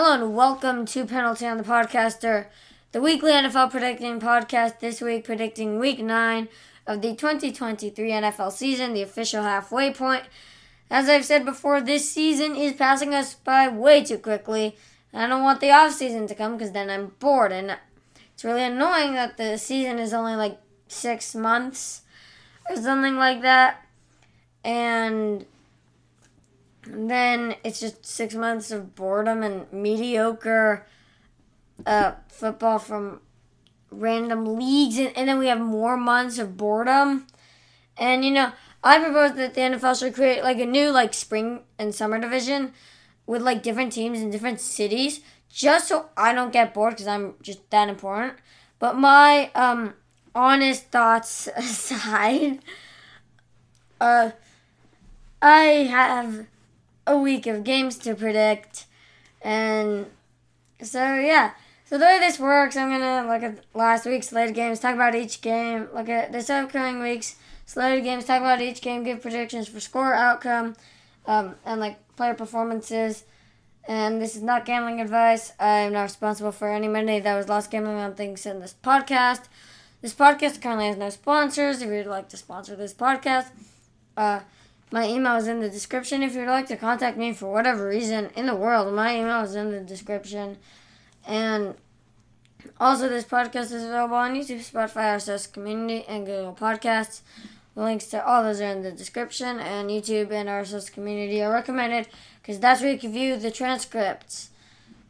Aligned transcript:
Hello 0.00 0.14
and 0.14 0.36
welcome 0.36 0.86
to 0.86 1.04
Penalty 1.04 1.44
on 1.44 1.56
the 1.56 1.64
Podcaster, 1.64 2.46
the 2.92 3.00
weekly 3.00 3.32
NFL 3.32 3.72
predicting 3.72 4.20
podcast. 4.20 4.78
This 4.78 5.00
week, 5.00 5.24
predicting 5.24 5.80
week 5.80 5.98
nine 5.98 6.46
of 6.86 7.02
the 7.02 7.16
2023 7.16 8.08
NFL 8.08 8.52
season, 8.52 8.94
the 8.94 9.02
official 9.02 9.42
halfway 9.42 9.92
point. 9.92 10.22
As 10.88 11.08
I've 11.08 11.24
said 11.24 11.44
before, 11.44 11.80
this 11.80 12.08
season 12.08 12.54
is 12.54 12.74
passing 12.74 13.12
us 13.12 13.34
by 13.34 13.66
way 13.66 14.04
too 14.04 14.18
quickly. 14.18 14.76
I 15.12 15.26
don't 15.26 15.42
want 15.42 15.60
the 15.60 15.72
off 15.72 15.94
season 15.94 16.28
to 16.28 16.34
come 16.36 16.56
because 16.56 16.70
then 16.70 16.90
I'm 16.90 17.14
bored, 17.18 17.50
and 17.50 17.76
it's 18.32 18.44
really 18.44 18.62
annoying 18.62 19.14
that 19.14 19.36
the 19.36 19.58
season 19.58 19.98
is 19.98 20.14
only 20.14 20.36
like 20.36 20.60
six 20.86 21.34
months 21.34 22.02
or 22.70 22.76
something 22.76 23.16
like 23.16 23.42
that, 23.42 23.84
and 24.62 25.44
then 26.90 27.56
it's 27.64 27.80
just 27.80 28.06
six 28.06 28.34
months 28.34 28.70
of 28.70 28.94
boredom 28.94 29.42
and 29.42 29.70
mediocre 29.72 30.86
uh, 31.86 32.12
football 32.28 32.78
from 32.78 33.20
random 33.90 34.58
leagues, 34.58 34.98
and, 34.98 35.16
and 35.16 35.28
then 35.28 35.38
we 35.38 35.46
have 35.46 35.60
more 35.60 35.96
months 35.96 36.38
of 36.38 36.56
boredom. 36.56 37.26
And 37.96 38.24
you 38.24 38.30
know, 38.30 38.52
I 38.82 38.98
propose 38.98 39.34
that 39.36 39.54
the 39.54 39.60
NFL 39.60 39.98
should 39.98 40.14
create 40.14 40.42
like 40.42 40.58
a 40.58 40.66
new 40.66 40.90
like 40.90 41.14
spring 41.14 41.60
and 41.78 41.94
summer 41.94 42.18
division 42.18 42.72
with 43.26 43.42
like 43.42 43.62
different 43.62 43.92
teams 43.92 44.20
in 44.20 44.30
different 44.30 44.60
cities, 44.60 45.20
just 45.50 45.88
so 45.88 46.06
I 46.16 46.32
don't 46.32 46.52
get 46.52 46.74
bored 46.74 46.94
because 46.94 47.06
I'm 47.06 47.34
just 47.42 47.68
that 47.70 47.88
important. 47.88 48.34
But 48.78 48.96
my 48.96 49.50
um 49.54 49.94
honest 50.34 50.84
thoughts 50.86 51.48
aside, 51.56 52.60
uh, 54.00 54.30
I 55.42 55.62
have 55.90 56.46
a 57.08 57.16
week 57.16 57.46
of 57.46 57.64
games 57.64 57.98
to 57.98 58.14
predict, 58.14 58.86
and 59.42 60.06
so 60.82 61.14
yeah. 61.14 61.52
So 61.84 61.96
the 61.96 62.04
way 62.04 62.18
this 62.18 62.38
works, 62.38 62.76
I'm 62.76 62.90
gonna 62.90 63.26
look 63.32 63.42
at 63.42 63.64
last 63.74 64.04
week's 64.04 64.28
slated 64.28 64.54
games, 64.54 64.78
talk 64.78 64.94
about 64.94 65.14
each 65.14 65.40
game, 65.40 65.88
look 65.94 66.08
at 66.08 66.32
this 66.32 66.50
upcoming 66.50 67.02
week's 67.02 67.36
slated 67.64 68.04
games, 68.04 68.26
talk 68.26 68.40
about 68.40 68.60
each 68.60 68.82
game, 68.82 69.04
give 69.04 69.22
predictions 69.22 69.68
for 69.68 69.80
score, 69.80 70.12
outcome, 70.12 70.76
um, 71.26 71.54
and 71.64 71.80
like 71.80 71.96
player 72.16 72.34
performances. 72.34 73.24
And 73.86 74.20
this 74.20 74.36
is 74.36 74.42
not 74.42 74.66
gambling 74.66 75.00
advice. 75.00 75.52
I 75.58 75.78
am 75.78 75.94
not 75.94 76.02
responsible 76.02 76.52
for 76.52 76.70
any 76.70 76.88
money 76.88 77.20
that 77.20 77.34
was 77.34 77.48
lost 77.48 77.70
gambling 77.70 77.96
on 77.96 78.14
things 78.14 78.44
in 78.44 78.60
this 78.60 78.74
podcast. 78.84 79.44
This 80.02 80.12
podcast 80.12 80.60
currently 80.60 80.88
has 80.88 80.98
no 80.98 81.08
sponsors. 81.08 81.80
If 81.80 81.88
you'd 81.88 82.06
like 82.06 82.28
to 82.28 82.36
sponsor 82.36 82.76
this 82.76 82.92
podcast, 82.92 83.46
uh, 84.14 84.40
my 84.90 85.06
email 85.06 85.36
is 85.36 85.48
in 85.48 85.60
the 85.60 85.68
description. 85.68 86.22
If 86.22 86.34
you'd 86.34 86.46
like 86.46 86.66
to 86.68 86.76
contact 86.76 87.16
me 87.16 87.32
for 87.32 87.52
whatever 87.52 87.88
reason 87.88 88.30
in 88.36 88.46
the 88.46 88.54
world, 88.54 88.94
my 88.94 89.18
email 89.18 89.42
is 89.42 89.54
in 89.54 89.70
the 89.70 89.80
description. 89.80 90.56
And 91.26 91.74
also, 92.80 93.08
this 93.08 93.24
podcast 93.24 93.72
is 93.72 93.84
available 93.84 94.16
on 94.16 94.34
YouTube, 94.34 94.68
Spotify, 94.70 95.16
RSS 95.16 95.52
Community, 95.52 96.04
and 96.08 96.24
Google 96.24 96.56
Podcasts. 96.58 97.20
The 97.74 97.82
links 97.82 98.06
to 98.06 98.26
all 98.26 98.42
those 98.42 98.60
are 98.60 98.66
in 98.66 98.82
the 98.82 98.92
description, 98.92 99.60
and 99.60 99.90
YouTube 99.90 100.32
and 100.32 100.48
RSS 100.48 100.90
Community 100.90 101.42
are 101.42 101.52
recommended 101.52 102.08
because 102.40 102.58
that's 102.58 102.80
where 102.80 102.92
you 102.92 102.98
can 102.98 103.12
view 103.12 103.36
the 103.36 103.50
transcripts. 103.50 104.50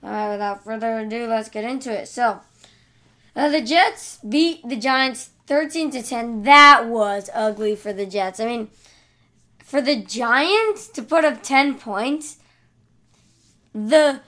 All 0.03 0.11
right, 0.11 0.33
without 0.33 0.65
further 0.65 0.99
ado, 0.99 1.27
let's 1.27 1.49
get 1.49 1.65
into 1.65 1.93
it. 1.93 2.09
So, 2.09 2.41
uh, 3.35 3.49
the 3.49 3.61
Jets 3.61 4.19
beat 4.29 4.69
the 4.69 4.77
Giants 4.77 5.31
13 5.47 5.91
to 5.93 6.03
10. 6.03 6.43
That 6.43 6.87
was 6.87 7.31
ugly 7.35 7.75
for 7.77 7.93
the 7.93 8.07
Jets. 8.07 8.41
I 8.41 8.47
mean, 8.47 8.69
for 9.69 9.83
the 9.83 9.97
Giants 9.97 10.89
to 10.89 11.03
put 11.03 11.27
up 11.27 11.43
10 11.43 11.79
points, 11.79 12.39
the 13.75 14.23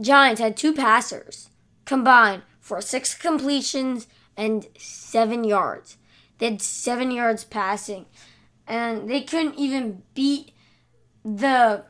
Giants 0.00 0.40
had 0.40 0.56
two 0.56 0.72
passers 0.72 1.50
combined 1.84 2.40
for 2.58 2.80
six 2.80 3.14
completions 3.14 4.06
and 4.34 4.68
seven 4.78 5.44
yards. 5.44 5.98
They 6.38 6.46
had 6.46 6.62
seven 6.62 7.10
yards 7.10 7.44
passing, 7.44 8.06
and 8.66 9.06
they 9.06 9.20
couldn't 9.20 9.58
even 9.58 10.02
beat 10.14 10.52
the 11.22 11.84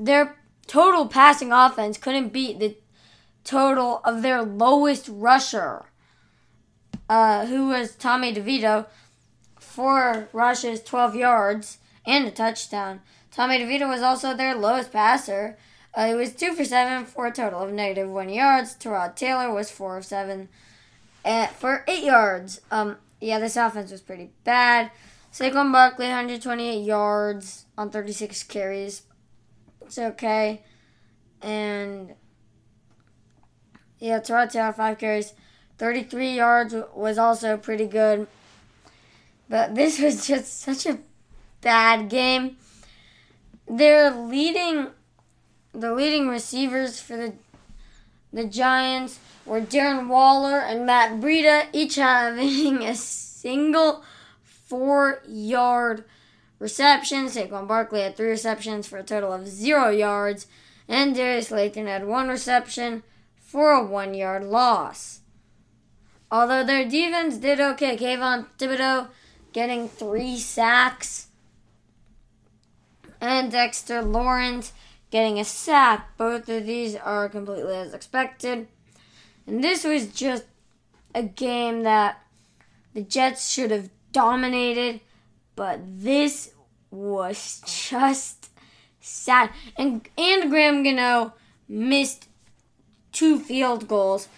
their 0.00 0.36
total 0.66 1.06
passing 1.06 1.52
offense 1.52 1.96
couldn't 1.96 2.30
beat 2.30 2.58
the 2.58 2.76
total 3.44 4.00
of 4.04 4.22
their 4.22 4.42
lowest 4.42 5.08
rusher, 5.08 5.84
uh, 7.08 7.46
who 7.46 7.68
was 7.68 7.94
Tommy 7.94 8.34
DeVito, 8.34 8.86
four 9.72 10.28
rushes, 10.34 10.82
12 10.82 11.16
yards, 11.16 11.78
and 12.04 12.26
a 12.26 12.30
touchdown. 12.30 13.00
Tommy 13.30 13.58
DeVito 13.58 13.88
was 13.88 14.02
also 14.02 14.36
their 14.36 14.54
lowest 14.54 14.92
passer. 14.92 15.56
Uh, 15.94 16.08
he 16.08 16.14
was 16.14 16.34
2 16.34 16.54
for 16.54 16.64
7 16.64 17.06
for 17.06 17.26
a 17.26 17.32
total 17.32 17.62
of 17.62 17.72
negative 17.72 18.10
1 18.10 18.28
yards. 18.28 18.76
Tyrod 18.76 19.16
Taylor 19.16 19.52
was 19.52 19.70
4 19.70 19.98
of 19.98 20.04
7 20.04 20.48
at, 21.24 21.54
for 21.54 21.84
8 21.88 22.04
yards. 22.04 22.60
Um, 22.70 22.96
yeah, 23.20 23.38
this 23.38 23.56
offense 23.56 23.90
was 23.90 24.02
pretty 24.02 24.30
bad. 24.44 24.90
Saquon 25.32 25.72
Barkley, 25.72 26.06
128 26.06 26.84
yards 26.84 27.64
on 27.78 27.88
36 27.88 28.42
carries. 28.44 29.02
It's 29.80 29.98
okay. 29.98 30.62
And 31.40 32.14
yeah, 33.98 34.20
Tyrod 34.20 34.52
Taylor, 34.52 34.74
5 34.74 34.98
carries. 34.98 35.32
33 35.78 36.36
yards 36.36 36.74
was 36.94 37.16
also 37.16 37.56
pretty 37.56 37.86
good. 37.86 38.26
But 39.52 39.74
this 39.74 40.00
was 40.00 40.26
just 40.26 40.60
such 40.60 40.86
a 40.86 40.98
bad 41.60 42.08
game. 42.08 42.56
They're 43.68 44.10
leading 44.10 44.86
the 45.74 45.92
leading 45.92 46.26
receivers 46.28 47.02
for 47.02 47.18
the 47.18 47.34
the 48.32 48.46
Giants 48.46 49.20
were 49.44 49.60
Darren 49.60 50.08
Waller 50.08 50.58
and 50.58 50.86
Matt 50.86 51.20
Breida, 51.20 51.66
each 51.74 51.96
having 51.96 52.82
a 52.82 52.94
single 52.94 54.02
four-yard 54.42 56.04
reception. 56.58 57.26
Saquon 57.26 57.68
Barkley 57.68 58.00
had 58.00 58.16
three 58.16 58.30
receptions 58.30 58.86
for 58.86 58.96
a 58.96 59.02
total 59.02 59.34
of 59.34 59.46
zero 59.46 59.90
yards, 59.90 60.46
and 60.88 61.14
Darius 61.14 61.48
Slayton 61.48 61.88
had 61.88 62.06
one 62.06 62.28
reception 62.28 63.02
for 63.36 63.72
a 63.72 63.84
one-yard 63.84 64.44
loss. 64.44 65.20
Although 66.30 66.64
their 66.64 66.88
defense 66.88 67.36
did 67.36 67.60
okay, 67.60 67.98
Kayvon 67.98 68.46
Thibodeaux 68.58 69.08
getting 69.52 69.88
three 69.88 70.38
sacks, 70.38 71.28
and 73.20 73.52
Dexter 73.52 74.02
Lawrence 74.02 74.72
getting 75.10 75.38
a 75.38 75.44
sack. 75.44 76.16
Both 76.16 76.48
of 76.48 76.66
these 76.66 76.96
are 76.96 77.28
completely 77.28 77.74
as 77.74 77.94
expected. 77.94 78.66
And 79.46 79.62
this 79.62 79.84
was 79.84 80.06
just 80.08 80.44
a 81.14 81.22
game 81.22 81.82
that 81.82 82.22
the 82.94 83.02
Jets 83.02 83.50
should 83.50 83.70
have 83.70 83.90
dominated, 84.12 85.00
but 85.54 85.80
this 85.84 86.52
was 86.90 87.62
just 87.66 88.50
sad. 89.00 89.50
And 89.76 90.08
and 90.16 90.50
Graham 90.50 90.82
Gano 90.82 91.34
missed 91.68 92.28
two 93.12 93.38
field 93.38 93.88
goals. 93.88 94.28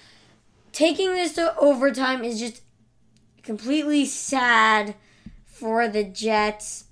Taking 0.73 1.13
this 1.13 1.35
to 1.35 1.57
overtime 1.59 2.25
is 2.25 2.41
just 2.41 2.63
completely 3.43 4.05
sad 4.05 4.95
for 5.55 5.87
the 5.87 6.03
Jets. 6.03 6.85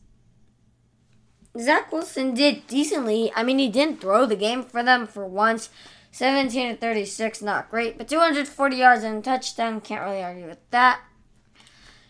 Zach 1.59 1.93
Wilson 1.93 2.33
did 2.33 2.67
decently. 2.69 3.33
I 3.35 3.43
mean, 3.43 3.59
he 3.59 3.69
didn't 3.69 4.01
throw 4.01 4.25
the 4.25 4.37
game 4.37 4.63
for 4.63 4.83
them 4.83 5.07
for 5.07 5.27
once. 5.27 5.69
17 6.13 6.75
to 6.75 6.81
36, 6.81 7.43
not 7.43 7.71
great, 7.71 7.99
but 7.99 8.07
240 8.07 8.77
yards 8.77 9.03
and 9.03 9.19
a 9.19 9.23
touchdown. 9.23 9.81
Can't 9.81 10.05
really 10.05 10.23
argue 10.23 10.47
with 10.47 10.59
that. 10.71 11.01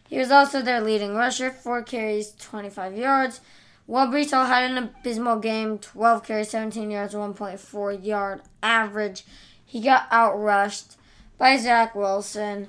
He 0.08 0.18
was 0.18 0.30
also 0.30 0.60
their 0.60 0.80
leading 0.80 1.14
rusher, 1.14 1.50
four 1.50 1.82
carries, 1.82 2.32
25 2.32 2.96
yards. 2.96 3.40
While 3.86 4.10
Hall 4.10 4.46
had 4.46 4.70
an 4.70 4.78
abysmal 4.78 5.38
game, 5.38 5.78
12 5.78 6.24
carries, 6.24 6.50
17 6.50 6.90
yards, 6.90 7.14
1.4 7.14 8.04
yard 8.04 8.42
average. 8.62 9.24
He 9.64 9.80
got 9.80 10.10
outrushed 10.10 10.96
by 11.38 11.56
Zach 11.56 11.94
Wilson, 11.94 12.68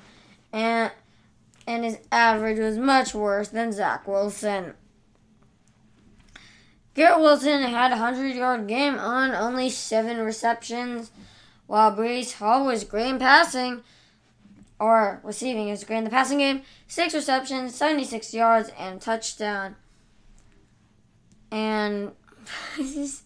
and 0.53 0.91
and 1.65 1.83
his 1.83 1.97
average 2.11 2.59
was 2.59 2.77
much 2.77 3.13
worse 3.13 3.49
than 3.49 3.71
Zach 3.71 4.07
Wilson. 4.07 4.73
Garrett 6.93 7.21
Wilson 7.21 7.63
had 7.63 7.91
a 7.91 7.95
100 7.95 8.35
yard 8.35 8.67
game 8.67 8.95
on 8.99 9.31
only 9.31 9.69
7 9.69 10.17
receptions, 10.19 11.11
while 11.65 11.95
Breece 11.95 12.33
Hall 12.33 12.65
was 12.65 12.83
great 12.83 13.09
in 13.09 13.19
passing, 13.19 13.81
or 14.79 15.19
receiving 15.23 15.69
is 15.69 15.83
great 15.83 15.99
in 15.99 16.03
the 16.03 16.09
passing 16.09 16.37
game. 16.37 16.61
6 16.87 17.13
receptions, 17.13 17.73
76 17.73 18.33
yards, 18.33 18.69
and 18.77 19.01
touchdown. 19.01 19.75
And 21.51 22.11
this 22.77 22.95
is, 22.95 23.23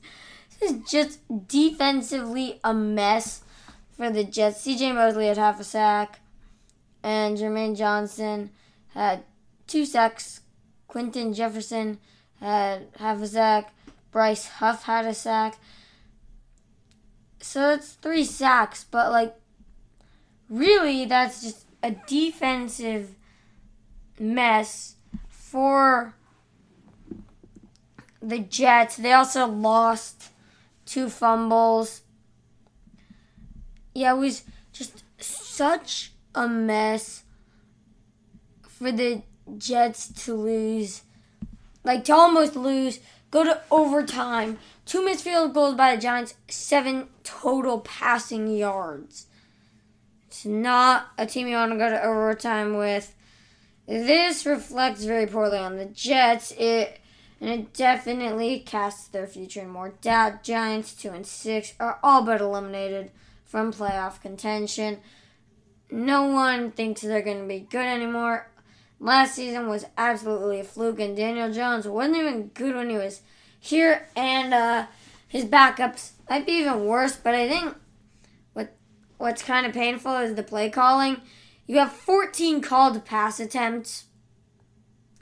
this 0.59 0.71
is 0.71 0.89
just 0.89 1.47
defensively 1.47 2.59
a 2.63 2.73
mess 2.73 3.41
for 3.91 4.09
the 4.09 4.23
Jets. 4.23 4.65
CJ 4.65 4.95
Mosley 4.95 5.27
had 5.27 5.37
half 5.37 5.59
a 5.59 5.63
sack, 5.63 6.19
and 7.07 7.37
Jermaine 7.37 7.77
Johnson 7.77 8.49
had 8.89 9.23
two 9.65 9.85
sacks. 9.85 10.41
Quinton 10.89 11.33
Jefferson 11.33 11.99
had 12.41 12.89
half 12.99 13.21
a 13.21 13.27
sack. 13.27 13.73
Bryce 14.11 14.45
Huff 14.47 14.83
had 14.83 15.05
a 15.05 15.13
sack. 15.13 15.55
so 17.39 17.69
it's 17.69 17.93
three 17.93 18.25
sacks, 18.25 18.83
but 18.91 19.09
like, 19.09 19.35
really, 20.49 21.05
that's 21.05 21.41
just 21.41 21.65
a 21.81 21.91
defensive 21.91 23.15
mess 24.19 24.95
for 25.29 26.13
the 28.21 28.39
Jets. 28.39 28.97
They 28.97 29.13
also 29.13 29.47
lost 29.47 30.31
two 30.85 31.09
fumbles. 31.09 32.01
Yeah, 33.95 34.13
it 34.13 34.17
was 34.17 34.43
just 34.73 35.05
such 35.19 36.11
a 36.37 36.47
mess 36.47 37.23
for 38.61 38.91
the 38.91 39.23
Jets 39.57 40.25
to 40.25 40.35
lose. 40.35 41.01
Like, 41.83 42.03
to 42.05 42.13
almost 42.13 42.55
lose, 42.55 42.99
go 43.31 43.43
to 43.43 43.61
overtime. 43.71 44.59
Two 44.85 45.03
missed 45.03 45.23
field 45.23 45.53
goals 45.53 45.75
by 45.75 45.95
the 45.95 46.01
Giants, 46.01 46.35
seven 46.47 47.07
total 47.23 47.79
passing 47.79 48.47
yards. 48.47 49.25
It's 50.27 50.45
not 50.45 51.07
a 51.17 51.25
team 51.25 51.47
you 51.47 51.55
want 51.55 51.71
to 51.71 51.77
go 51.77 51.89
to 51.89 52.03
overtime 52.03 52.77
with. 52.77 53.15
This 53.87 54.45
reflects 54.45 55.05
very 55.05 55.25
poorly 55.25 55.57
on 55.57 55.77
the 55.77 55.85
Jets. 55.85 56.51
It 56.57 56.99
and 57.39 57.49
it 57.49 57.73
definitely 57.73 58.59
casts 58.59 59.07
their 59.07 59.27
future 59.27 59.61
in 59.61 59.69
more 59.69 59.93
doubt. 60.01 60.43
Giants 60.43 60.93
two 60.93 61.09
and 61.09 61.25
six 61.25 61.73
are 61.79 61.99
all 62.03 62.23
but 62.23 62.41
eliminated 62.41 63.11
from 63.45 63.71
playoff 63.71 64.21
contention. 64.21 64.99
No 65.89 66.25
one 66.25 66.71
thinks 66.71 67.01
they're 67.01 67.21
going 67.21 67.41
to 67.41 67.47
be 67.47 67.61
good 67.61 67.85
anymore. 67.85 68.49
Last 68.99 69.35
season 69.35 69.67
was 69.67 69.85
absolutely 69.97 70.59
a 70.59 70.63
fluke, 70.63 70.99
and 70.99 71.15
Daniel 71.15 71.51
Jones 71.51 71.87
wasn't 71.87 72.17
even 72.17 72.47
good 72.47 72.75
when 72.75 72.89
he 72.89 72.97
was 72.97 73.21
here, 73.59 74.07
and 74.15 74.53
uh, 74.53 74.87
his 75.27 75.45
backups 75.45 76.11
might 76.29 76.45
be 76.45 76.53
even 76.53 76.85
worse. 76.85 77.15
But 77.15 77.35
I 77.35 77.47
think 77.47 77.75
what 78.53 78.75
what's 79.17 79.43
kind 79.43 79.65
of 79.65 79.73
painful 79.73 80.17
is 80.17 80.35
the 80.35 80.43
play 80.43 80.69
calling. 80.69 81.21
You 81.67 81.77
have 81.77 81.91
14 81.91 82.61
called 82.61 83.05
pass 83.05 83.39
attempts, 83.39 84.05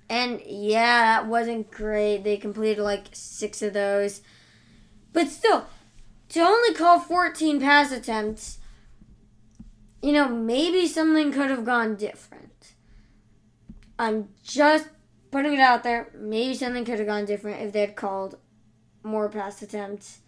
and 0.10 0.42
yeah, 0.46 1.02
that 1.02 1.28
wasn't 1.28 1.70
great. 1.70 2.24
They 2.24 2.38
completed 2.38 2.82
like 2.82 3.08
six 3.12 3.62
of 3.62 3.74
those, 3.74 4.22
but 5.12 5.28
still, 5.28 5.66
to 6.30 6.40
only 6.40 6.74
call 6.74 7.00
14 7.00 7.60
pass 7.60 7.92
attempts, 7.92 8.60
you 10.06 10.14
know, 10.14 10.30
maybe 10.30 10.86
something 10.86 11.32
could 11.32 11.50
have 11.50 11.66
gone 11.66 11.96
different. 11.96 12.74
I'm 13.98 14.30
just 14.44 14.88
putting 15.32 15.54
it 15.54 15.60
out 15.60 15.82
there. 15.82 16.12
Maybe 16.14 16.54
something 16.54 16.86
could 16.86 17.00
have 17.00 17.08
gone 17.08 17.26
different 17.26 17.64
if 17.64 17.74
they 17.74 17.80
had 17.80 17.96
called 17.96 18.38
more 19.02 19.30
pass 19.30 19.64
attempts. 19.64 20.20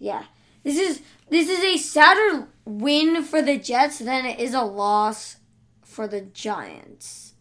Yeah. 0.00 0.24
This 0.64 0.76
is 0.76 1.02
this 1.30 1.48
is 1.48 1.62
a 1.62 1.76
sadder 1.76 2.48
win 2.64 3.22
for 3.22 3.40
the 3.42 3.56
Jets 3.56 4.00
than 4.00 4.26
it 4.26 4.40
is 4.40 4.54
a 4.54 4.62
loss 4.62 5.36
for 5.84 6.08
the 6.08 6.22
Giants. 6.22 7.34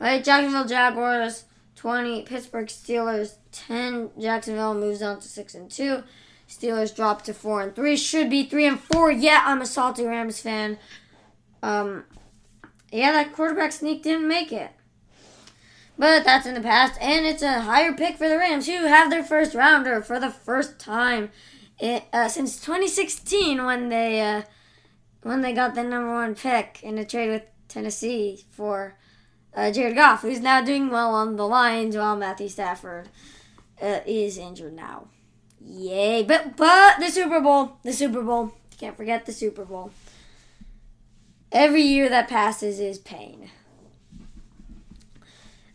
All 0.00 0.08
right, 0.08 0.24
Jacksonville 0.24 0.66
Jaguars 0.66 1.44
20, 1.76 2.22
Pittsburgh 2.22 2.66
Steelers 2.66 3.36
10. 3.52 4.10
Jacksonville 4.20 4.74
moves 4.74 5.02
on 5.02 5.20
to 5.20 5.28
6 5.28 5.54
and 5.54 5.70
2. 5.70 6.02
Steelers 6.50 6.94
drop 6.94 7.22
to 7.22 7.32
4 7.32 7.62
and 7.62 7.74
3. 7.74 7.96
Should 7.96 8.28
be 8.28 8.42
3 8.44 8.66
and 8.66 8.80
4. 8.80 9.12
Yeah, 9.12 9.42
I'm 9.46 9.62
a 9.62 9.66
salty 9.66 10.04
Rams 10.04 10.40
fan. 10.40 10.78
Um 11.62 12.04
yeah, 12.92 13.12
that 13.12 13.32
quarterback 13.32 13.72
sneak 13.72 14.02
didn't 14.02 14.26
make 14.26 14.52
it. 14.52 14.72
But 15.96 16.24
that's 16.24 16.46
in 16.46 16.54
the 16.54 16.60
past, 16.60 16.98
and 17.00 17.26
it's 17.26 17.42
a 17.42 17.60
higher 17.60 17.92
pick 17.92 18.16
for 18.16 18.26
the 18.26 18.38
Rams, 18.38 18.66
who 18.66 18.86
have 18.86 19.10
their 19.10 19.22
first 19.22 19.54
rounder 19.54 20.00
for 20.00 20.18
the 20.18 20.30
first 20.30 20.78
time 20.80 21.30
uh, 21.82 22.28
since 22.28 22.58
2016 22.60 23.64
when 23.64 23.90
they 23.90 24.20
uh, 24.20 24.42
when 25.22 25.42
they 25.42 25.52
got 25.52 25.74
the 25.74 25.82
number 25.82 26.12
one 26.12 26.34
pick 26.34 26.80
in 26.82 26.96
a 26.98 27.04
trade 27.04 27.28
with 27.28 27.42
Tennessee 27.68 28.44
for 28.50 28.96
uh, 29.54 29.70
Jared 29.70 29.94
Goff, 29.94 30.22
who's 30.22 30.40
now 30.40 30.62
doing 30.62 30.88
well 30.88 31.14
on 31.14 31.36
the 31.36 31.46
Lions 31.46 31.96
while 31.96 32.16
Matthew 32.16 32.48
Stafford 32.48 33.08
uh, 33.80 34.00
is 34.06 34.38
injured 34.38 34.72
now. 34.72 35.08
Yay! 35.64 36.22
But 36.22 36.56
but 36.56 36.98
the 36.98 37.10
Super 37.10 37.40
Bowl, 37.40 37.78
the 37.82 37.92
Super 37.92 38.22
Bowl, 38.22 38.52
can't 38.78 38.96
forget 38.96 39.26
the 39.26 39.32
Super 39.32 39.64
Bowl. 39.64 39.90
Every 41.52 41.82
year 41.82 42.08
that 42.08 42.28
passes 42.28 42.80
is 42.80 42.98
pain. 42.98 43.50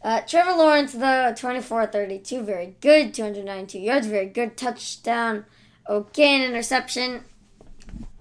Uh, 0.02 0.22
Trevor 0.22 0.52
Lawrence, 0.52 0.94
though, 0.94 1.34
24 1.36 1.88
32, 1.88 2.44
very 2.44 2.76
good. 2.80 3.14
292 3.14 3.80
yards, 3.80 4.08
very 4.08 4.28
good. 4.28 4.56
Touchdown. 4.56 5.46
Okay, 5.90 6.36
an 6.36 6.44
interception. 6.44 7.24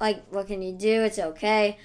Like, 0.00 0.24
what 0.30 0.46
can 0.46 0.62
you 0.62 0.72
do? 0.72 1.02
It's 1.02 1.18
okay. 1.18 1.78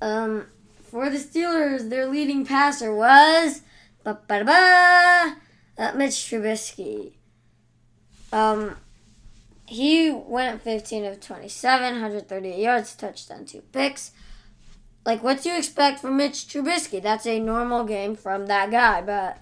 Um, 0.00 0.46
for 0.82 1.10
the 1.10 1.18
Steelers, 1.18 1.90
their 1.90 2.06
leading 2.06 2.46
passer 2.46 2.94
was 2.94 3.62
ba 4.04 4.20
ba 4.28 4.44
ba 4.44 5.36
uh, 5.78 5.92
Mitch 5.96 6.14
Trubisky. 6.14 7.12
Um, 8.32 8.76
he 9.66 10.10
went 10.10 10.62
15 10.62 11.04
of 11.04 11.20
27, 11.20 11.92
138 11.92 12.58
yards, 12.58 12.94
touchdown, 12.94 13.44
two 13.44 13.62
picks. 13.72 14.12
Like, 15.04 15.22
what 15.22 15.42
do 15.42 15.50
you 15.50 15.58
expect 15.58 16.00
from 16.00 16.16
Mitch 16.16 16.46
Trubisky? 16.48 17.00
That's 17.00 17.26
a 17.26 17.38
normal 17.38 17.84
game 17.84 18.16
from 18.16 18.46
that 18.46 18.70
guy, 18.70 19.02
but 19.02 19.38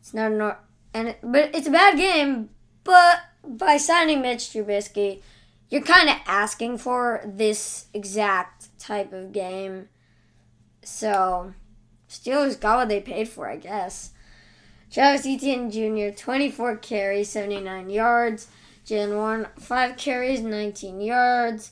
it's 0.00 0.14
not 0.14 0.32
a 0.32 0.34
nor- 0.34 0.58
and 0.94 1.08
it, 1.08 1.18
but 1.22 1.54
it's 1.54 1.68
a 1.68 1.70
bad 1.70 1.96
game. 1.96 2.50
But 2.84 3.20
by 3.44 3.76
signing 3.76 4.22
Mitch 4.22 4.50
Trubisky, 4.50 5.20
you're 5.68 5.82
kind 5.82 6.08
of 6.08 6.16
asking 6.26 6.78
for 6.78 7.22
this 7.24 7.86
exact 7.94 8.78
type 8.78 9.12
of 9.12 9.32
game. 9.32 9.88
So, 10.82 11.54
Steelers 12.08 12.58
got 12.58 12.78
what 12.78 12.88
they 12.88 13.00
paid 13.00 13.28
for, 13.28 13.48
I 13.48 13.56
guess. 13.56 14.10
Travis 14.90 15.26
Etienne 15.26 15.70
Jr., 15.70 16.16
24 16.16 16.76
carries, 16.78 17.30
79 17.30 17.90
yards. 17.90 18.48
Jaylen 18.84 19.14
Warren, 19.14 19.46
5 19.58 19.96
carries, 19.96 20.40
19 20.40 21.00
yards. 21.00 21.70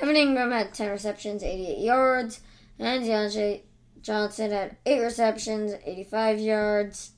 Evan 0.00 0.16
Engram 0.16 0.52
had 0.52 0.74
10 0.74 0.90
receptions, 0.90 1.42
88 1.42 1.78
yards. 1.78 2.40
And 2.78 3.04
Diontae 3.04 3.62
Johnson 4.02 4.50
had 4.50 4.76
8 4.84 5.00
receptions, 5.00 5.72
85 5.84 6.40
yards. 6.40 7.12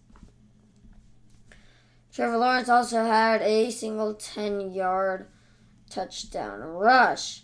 Trevor 2.12 2.38
Lawrence 2.38 2.68
also 2.68 3.04
had 3.04 3.42
a 3.42 3.70
single 3.70 4.14
10 4.14 4.72
yard 4.72 5.26
touchdown 5.90 6.60
rush. 6.60 7.42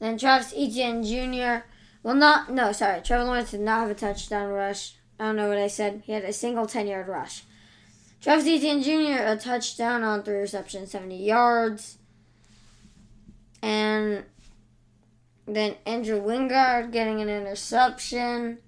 Then 0.00 0.18
Travis 0.18 0.52
Etienne 0.56 1.04
Jr. 1.04 1.66
Well, 2.02 2.14
not, 2.14 2.50
no, 2.50 2.72
sorry. 2.72 3.02
Trevor 3.02 3.24
Lawrence 3.24 3.50
did 3.50 3.60
not 3.60 3.80
have 3.80 3.90
a 3.90 3.94
touchdown 3.94 4.48
rush. 4.48 4.94
I 5.20 5.24
don't 5.24 5.36
know 5.36 5.48
what 5.48 5.58
I 5.58 5.66
said. 5.66 6.02
He 6.06 6.12
had 6.12 6.24
a 6.24 6.32
single 6.32 6.66
10 6.66 6.86
yard 6.86 7.06
rush. 7.06 7.44
Travis 8.22 8.46
Etienne 8.46 8.82
Jr., 8.82 9.22
a 9.22 9.36
touchdown 9.36 10.02
on 10.02 10.22
three 10.22 10.38
receptions, 10.38 10.92
70 10.92 11.14
yards. 11.14 11.98
And 13.62 14.24
then 15.46 15.76
Andrew 15.84 16.22
Wingard 16.22 16.90
getting 16.90 17.20
an 17.20 17.28
interception. 17.28 18.58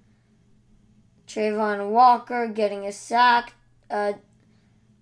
Travon 1.27 1.89
Walker 1.89 2.49
getting 2.49 2.85
a 2.85 2.93
sack. 2.93 3.55
Uh, 3.89 4.13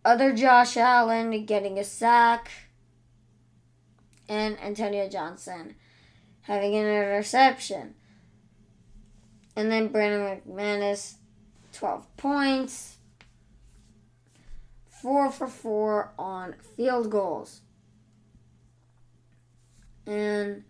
other 0.04 0.32
Josh 0.32 0.76
Allen 0.76 1.44
getting 1.46 1.80
a 1.80 1.84
sack. 1.84 2.48
And 4.28 4.56
Antonio 4.60 5.08
Johnson 5.08 5.74
having 6.42 6.76
an 6.76 6.86
interception. 6.86 7.94
And 9.56 9.70
then 9.70 9.88
Brandon 9.88 10.40
McManus, 10.46 11.14
12 11.80 12.16
points. 12.18 12.98
4 15.00 15.32
for 15.32 15.46
4 15.46 16.12
on 16.18 16.54
field 16.76 17.10
goals. 17.10 17.62
And 20.06 20.64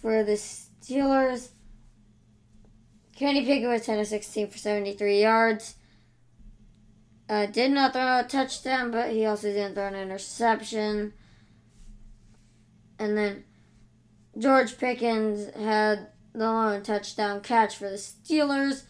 for 0.00 0.24
the 0.24 0.32
Steelers, 0.32 1.50
Kenny 3.14 3.44
Pickett 3.44 3.68
was 3.68 3.84
10 3.84 3.98
of 3.98 4.06
16 4.06 4.48
for 4.48 4.56
73 4.56 5.20
yards. 5.20 5.74
Uh, 7.28 7.44
did 7.44 7.72
not 7.72 7.92
throw 7.92 8.20
a 8.20 8.24
touchdown, 8.26 8.90
but 8.90 9.10
he 9.10 9.26
also 9.26 9.48
didn't 9.48 9.74
throw 9.74 9.88
an 9.88 9.96
interception. 9.96 11.12
And 12.98 13.18
then 13.18 13.44
George 14.38 14.78
Pickens 14.78 15.54
had 15.54 16.08
the 16.32 16.38
lone 16.38 16.82
touchdown 16.82 17.42
catch 17.42 17.76
for 17.76 17.90
the 17.90 17.96
Steelers. 17.96 18.84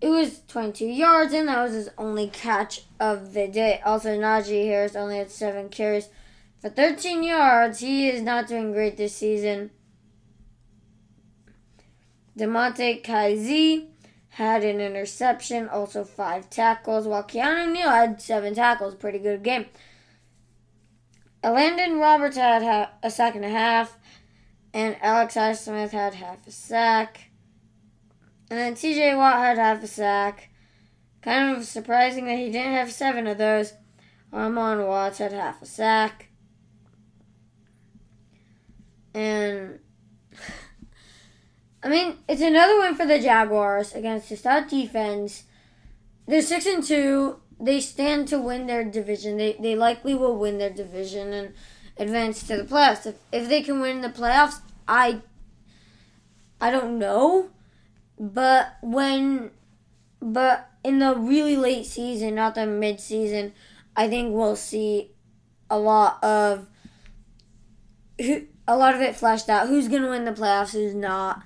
It 0.00 0.08
was 0.08 0.42
22 0.48 0.86
yards, 0.86 1.32
and 1.32 1.48
that 1.48 1.62
was 1.62 1.72
his 1.72 1.90
only 1.96 2.28
catch 2.28 2.82
of 3.00 3.32
the 3.32 3.48
day. 3.48 3.80
Also, 3.84 4.10
Najee 4.10 4.66
Harris 4.66 4.94
only 4.96 5.18
had 5.18 5.30
seven 5.30 5.68
carries 5.68 6.08
for 6.64 6.70
13 6.70 7.22
yards, 7.22 7.80
he 7.80 8.08
is 8.08 8.22
not 8.22 8.48
doing 8.48 8.72
great 8.72 8.96
this 8.96 9.14
season. 9.14 9.70
Damontae 12.38 13.04
Kazee 13.04 13.88
had 14.30 14.64
an 14.64 14.80
interception, 14.80 15.68
also 15.68 16.04
five 16.04 16.48
tackles, 16.48 17.06
while 17.06 17.22
Keanu 17.22 17.70
Neal 17.70 17.90
had 17.90 18.22
seven 18.22 18.54
tackles. 18.54 18.94
Pretty 18.94 19.18
good 19.18 19.42
game. 19.42 19.66
Landon 21.44 21.98
Roberts 21.98 22.38
had 22.38 22.88
a 23.02 23.10
sack 23.10 23.34
and 23.34 23.44
a 23.44 23.50
half, 23.50 23.98
and 24.72 24.96
Alex 25.02 25.34
Highsmith 25.34 25.90
had 25.90 26.14
half 26.14 26.46
a 26.46 26.50
sack. 26.50 27.28
And 28.54 28.60
then 28.60 28.74
TJ 28.76 29.16
Watt 29.16 29.38
had 29.38 29.58
half 29.58 29.82
a 29.82 29.88
sack. 29.88 30.48
Kind 31.22 31.56
of 31.56 31.64
surprising 31.64 32.26
that 32.26 32.38
he 32.38 32.52
didn't 32.52 32.74
have 32.74 32.92
seven 32.92 33.26
of 33.26 33.36
those. 33.36 33.72
Armon 34.32 34.86
Watts 34.86 35.18
had 35.18 35.32
half 35.32 35.60
a 35.60 35.66
sack. 35.66 36.28
And 39.12 39.80
I 41.82 41.88
mean, 41.88 42.18
it's 42.28 42.42
another 42.42 42.78
win 42.78 42.94
for 42.94 43.04
the 43.04 43.18
Jaguars 43.18 43.92
against 43.92 44.28
the 44.28 44.36
stout 44.36 44.68
defense. 44.68 45.42
They're 46.28 46.40
six 46.40 46.64
and 46.64 46.84
two. 46.84 47.40
They 47.58 47.80
stand 47.80 48.28
to 48.28 48.40
win 48.40 48.68
their 48.68 48.84
division. 48.84 49.36
They 49.36 49.54
they 49.54 49.74
likely 49.74 50.14
will 50.14 50.38
win 50.38 50.58
their 50.58 50.70
division 50.70 51.32
and 51.32 51.54
advance 51.96 52.46
to 52.46 52.56
the 52.56 52.62
playoffs. 52.62 53.04
If 53.04 53.16
if 53.32 53.48
they 53.48 53.62
can 53.62 53.80
win 53.80 54.00
the 54.00 54.10
playoffs, 54.10 54.60
I 54.86 55.22
I 56.60 56.70
don't 56.70 57.00
know. 57.00 57.50
But 58.18 58.76
when 58.82 59.50
but 60.20 60.70
in 60.82 61.00
the 61.00 61.14
really 61.16 61.56
late 61.56 61.86
season, 61.86 62.36
not 62.36 62.54
the 62.54 62.66
mid 62.66 63.00
season, 63.00 63.52
I 63.96 64.08
think 64.08 64.34
we'll 64.34 64.56
see 64.56 65.10
a 65.68 65.78
lot 65.78 66.22
of 66.22 66.66
who, 68.20 68.46
a 68.66 68.76
lot 68.76 68.94
of 68.94 69.00
it 69.00 69.16
fleshed 69.16 69.48
out. 69.48 69.68
Who's 69.68 69.88
gonna 69.88 70.08
win 70.08 70.24
the 70.24 70.32
playoffs? 70.32 70.72
Who's 70.72 70.94
not? 70.94 71.42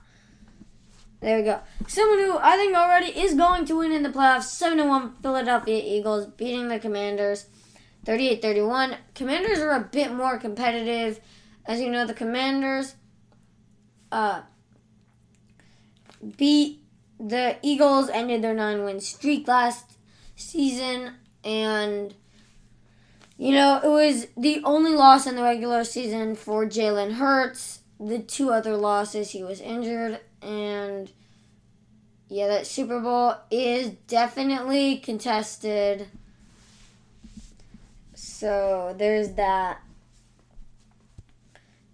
There 1.20 1.38
we 1.38 1.44
go. 1.44 1.60
Someone 1.88 2.18
who 2.18 2.38
I 2.38 2.56
think 2.56 2.76
already 2.76 3.08
is 3.08 3.34
going 3.34 3.64
to 3.66 3.78
win 3.78 3.90
in 3.90 4.04
the 4.04 4.08
playoffs. 4.10 4.44
Seven 4.44 4.86
one 4.86 5.14
Philadelphia 5.20 5.82
Eagles 5.84 6.26
beating 6.26 6.68
the 6.68 6.78
Commanders, 6.78 7.46
38-31. 8.06 8.96
Commanders 9.14 9.58
are 9.58 9.72
a 9.72 9.80
bit 9.80 10.12
more 10.12 10.38
competitive, 10.38 11.18
as 11.66 11.80
you 11.80 11.90
know. 11.90 12.06
The 12.06 12.14
Commanders 12.14 12.94
uh, 14.12 14.42
beat 16.36 16.80
the 17.18 17.56
Eagles. 17.62 18.08
Ended 18.10 18.42
their 18.42 18.54
nine 18.54 18.84
win 18.84 19.00
streak 19.00 19.48
last 19.48 19.96
season, 20.36 21.14
and 21.44 22.14
you 23.38 23.52
know, 23.52 23.80
it 23.82 23.88
was 23.88 24.26
the 24.36 24.60
only 24.64 24.92
loss 24.92 25.26
in 25.26 25.36
the 25.36 25.42
regular 25.44 25.84
season 25.84 26.34
for 26.34 26.66
Jalen 26.66 27.12
Hurts. 27.12 27.80
The 28.00 28.18
two 28.18 28.50
other 28.50 28.76
losses, 28.76 29.30
he 29.30 29.44
was 29.44 29.60
injured. 29.60 30.18
And 30.42 31.10
yeah, 32.28 32.48
that 32.48 32.66
Super 32.66 33.00
Bowl 33.00 33.36
is 33.48 33.90
definitely 34.08 34.96
contested. 34.96 36.08
So 38.14 38.94
there's 38.98 39.34
that. 39.34 39.82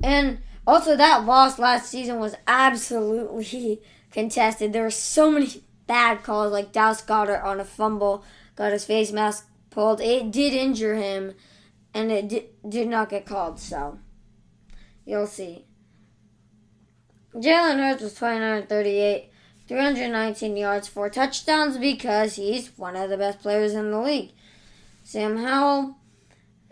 And 0.02 0.38
also, 0.66 0.96
that 0.96 1.26
loss 1.26 1.58
last 1.58 1.90
season 1.90 2.18
was 2.18 2.34
absolutely 2.46 3.82
contested. 4.14 4.72
There 4.72 4.84
were 4.84 4.90
so 4.90 5.30
many 5.30 5.62
bad 5.86 6.22
calls, 6.22 6.52
like 6.52 6.72
Dallas 6.72 7.02
Goedert 7.02 7.44
on 7.44 7.60
a 7.60 7.64
fumble, 7.64 8.24
got 8.56 8.72
his 8.72 8.86
face 8.86 9.12
mask 9.12 9.46
pulled. 9.68 10.00
It 10.00 10.30
did 10.30 10.54
injure 10.54 10.94
him, 10.94 11.34
and 11.92 12.10
it 12.10 12.28
did, 12.28 12.44
did 12.66 12.88
not 12.88 13.10
get 13.10 13.26
called, 13.26 13.58
so 13.60 13.98
you'll 15.04 15.26
see. 15.26 15.66
Jalen 17.34 17.78
Hurts 17.78 18.02
was 18.02 18.14
29 18.14 18.68
38, 18.68 19.30
319 19.66 20.56
yards, 20.56 20.88
4 20.88 21.10
touchdowns 21.10 21.76
because 21.76 22.36
he's 22.36 22.68
one 22.78 22.94
of 22.94 23.10
the 23.10 23.18
best 23.18 23.40
players 23.40 23.74
in 23.74 23.90
the 23.90 24.00
league. 24.00 24.30
Sam 25.02 25.38
Howell 25.38 25.96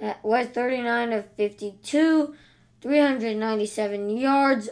uh, 0.00 0.14
was 0.22 0.46
39 0.46 1.12
of 1.12 1.26
52, 1.32 2.34
397 2.80 4.16
yards, 4.16 4.68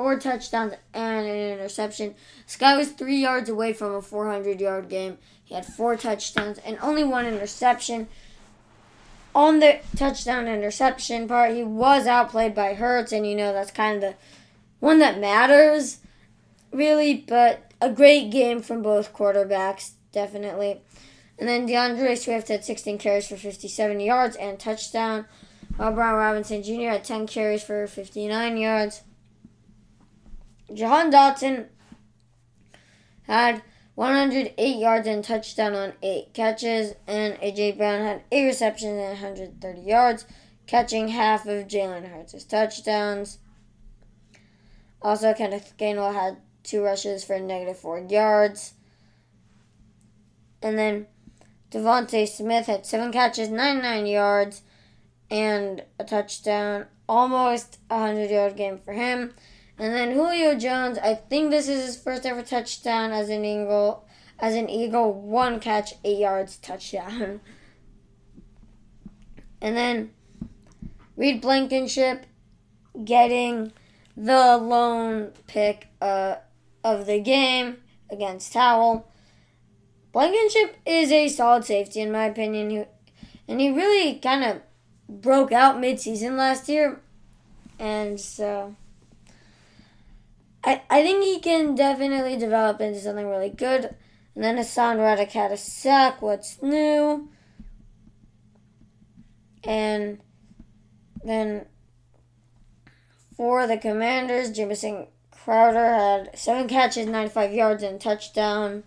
four 0.00 0.18
touchdowns, 0.18 0.72
and 0.94 1.26
an 1.26 1.52
interception. 1.52 2.14
Sky 2.46 2.74
was 2.74 2.88
three 2.88 3.18
yards 3.18 3.50
away 3.50 3.74
from 3.74 3.94
a 3.94 4.00
400 4.00 4.58
yard 4.58 4.88
game. 4.88 5.18
He 5.44 5.54
had 5.54 5.66
four 5.66 5.94
touchdowns 5.94 6.56
and 6.64 6.78
only 6.80 7.04
one 7.04 7.26
interception. 7.26 8.08
On 9.34 9.60
the 9.60 9.80
touchdown 9.94 10.48
interception 10.48 11.28
part, 11.28 11.54
he 11.54 11.62
was 11.62 12.06
outplayed 12.06 12.54
by 12.54 12.72
Hurts, 12.72 13.12
and 13.12 13.26
you 13.26 13.36
know 13.36 13.52
that's 13.52 13.70
kind 13.70 13.96
of 13.96 14.00
the 14.00 14.14
one 14.78 15.00
that 15.00 15.20
matters, 15.20 15.98
really. 16.72 17.22
But 17.28 17.70
a 17.82 17.90
great 17.90 18.30
game 18.30 18.62
from 18.62 18.80
both 18.80 19.12
quarterbacks, 19.12 19.90
definitely. 20.12 20.80
And 21.38 21.46
then 21.46 21.66
D'Andre 21.66 22.14
Swift 22.14 22.48
had 22.48 22.64
16 22.64 22.96
carries 22.96 23.28
for 23.28 23.36
57 23.36 24.00
yards 24.00 24.36
and 24.36 24.58
touchdown. 24.58 25.26
While 25.76 25.92
Brian 25.92 26.16
Robinson 26.16 26.62
Jr. 26.62 26.88
had 26.88 27.04
10 27.04 27.26
carries 27.26 27.62
for 27.62 27.86
59 27.86 28.56
yards. 28.56 29.02
Jahan 30.72 31.10
Dotson 31.10 31.66
had 33.22 33.62
108 33.94 34.76
yards 34.76 35.06
and 35.06 35.22
touchdown 35.22 35.74
on 35.74 35.92
8 36.02 36.32
catches, 36.32 36.94
and 37.06 37.36
A.J. 37.40 37.72
Brown 37.72 38.00
had 38.00 38.22
8 38.32 38.44
receptions 38.46 38.92
and 38.92 39.20
130 39.20 39.80
yards, 39.80 40.24
catching 40.66 41.08
half 41.08 41.46
of 41.46 41.66
Jalen 41.66 42.10
Hurts' 42.10 42.44
touchdowns. 42.44 43.38
Also, 45.02 45.34
Kenneth 45.34 45.74
Gainwell 45.78 46.14
had 46.14 46.38
2 46.64 46.82
rushes 46.82 47.24
for 47.24 47.38
negative 47.38 47.78
4 47.78 48.06
yards. 48.08 48.74
And 50.62 50.78
then 50.78 51.06
DeVonta 51.70 52.28
Smith 52.28 52.66
had 52.66 52.86
7 52.86 53.12
catches, 53.12 53.48
99 53.48 54.06
yards, 54.06 54.62
and 55.30 55.84
a 55.98 56.04
touchdown. 56.04 56.86
Almost 57.08 57.78
a 57.90 57.96
100 57.98 58.30
yard 58.30 58.56
game 58.56 58.78
for 58.78 58.92
him. 58.92 59.34
And 59.80 59.94
then 59.94 60.12
Julio 60.12 60.58
Jones, 60.58 60.98
I 60.98 61.14
think 61.14 61.50
this 61.50 61.66
is 61.66 61.86
his 61.86 61.96
first 61.96 62.26
ever 62.26 62.42
touchdown 62.42 63.12
as 63.12 63.30
an 63.30 63.46
Eagle. 63.46 64.04
As 64.38 64.54
an 64.54 64.68
Eagle, 64.68 65.10
one 65.14 65.58
catch, 65.58 65.94
eight 66.04 66.18
yards, 66.18 66.58
touchdown. 66.58 67.40
And 69.62 69.76
then 69.76 70.12
Reed 71.18 71.42
Blankenship 71.42 72.24
getting 73.04 73.74
the 74.16 74.56
lone 74.56 75.32
pick 75.46 75.88
uh, 76.00 76.36
of 76.82 77.04
the 77.04 77.20
game 77.20 77.76
against 78.10 78.54
Howell. 78.54 79.06
Blankenship 80.12 80.78
is 80.86 81.12
a 81.12 81.28
solid 81.28 81.66
safety 81.66 82.00
in 82.00 82.10
my 82.10 82.24
opinion, 82.24 82.86
and 83.46 83.60
he 83.60 83.68
really 83.70 84.18
kind 84.18 84.44
of 84.44 84.62
broke 85.10 85.52
out 85.52 85.76
midseason 85.76 86.38
last 86.38 86.70
year, 86.70 87.02
and 87.78 88.18
so 88.18 88.76
I, 90.62 90.82
I 90.90 91.02
think 91.02 91.24
he 91.24 91.40
can 91.40 91.74
definitely 91.74 92.36
develop 92.36 92.80
into 92.80 93.00
something 93.00 93.28
really 93.28 93.50
good. 93.50 93.94
And 94.34 94.44
then 94.44 94.56
Haason 94.56 94.98
Reddick 94.98 95.32
had 95.32 95.52
a 95.52 95.56
sack. 95.56 96.20
What's 96.22 96.62
new? 96.62 97.28
And 99.64 100.20
then 101.24 101.66
for 103.36 103.66
the 103.66 103.76
Commanders, 103.76 104.50
Jamison 104.50 105.06
Crowder 105.30 105.84
had 105.84 106.38
seven 106.38 106.68
catches, 106.68 107.06
95 107.06 107.52
yards, 107.52 107.82
and 107.82 108.00
touchdown. 108.00 108.84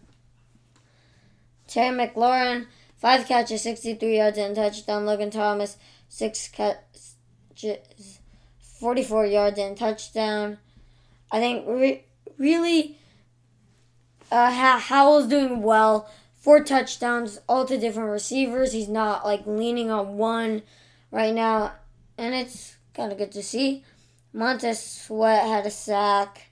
Terry 1.68 1.96
McLaurin, 1.96 2.68
five 2.98 3.26
catches, 3.28 3.64
63 3.64 4.18
yards, 4.18 4.38
and 4.38 4.56
touchdown. 4.56 5.06
Logan 5.06 5.32
Thomas, 5.32 5.78
six 6.08 6.48
catches, 6.48 7.16
44 8.80 9.26
yards, 9.26 9.58
and 9.60 9.76
touchdown. 9.76 10.60
I 11.34 11.40
think 11.40 11.66
re- 11.68 12.06
really 12.38 13.00
uh, 14.32 14.52
Howell's 14.80 15.28
doing 15.28 15.64
well. 15.64 16.08
Four 16.36 16.64
touchdowns, 16.64 17.40
all 17.50 17.66
to 17.66 17.78
different 17.78 18.12
receivers. 18.12 18.72
He's 18.72 18.88
not 18.88 19.26
like 19.26 19.48
leaning 19.48 19.90
on 19.90 20.18
one 20.18 20.62
right 21.10 21.34
now, 21.34 21.74
and 22.20 22.36
it's 22.36 22.76
kind 22.94 23.12
of 23.12 23.18
good 23.18 23.32
to 23.32 23.42
see. 23.42 23.84
Montez 24.32 24.80
Sweat 24.80 25.48
had 25.48 25.66
a 25.66 25.72
sack. 25.72 26.52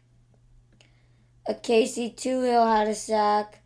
A 1.48 1.54
Casey 1.54 2.10
Toohill 2.10 2.66
had 2.66 2.88
a 2.88 2.96
sack. 2.96 3.60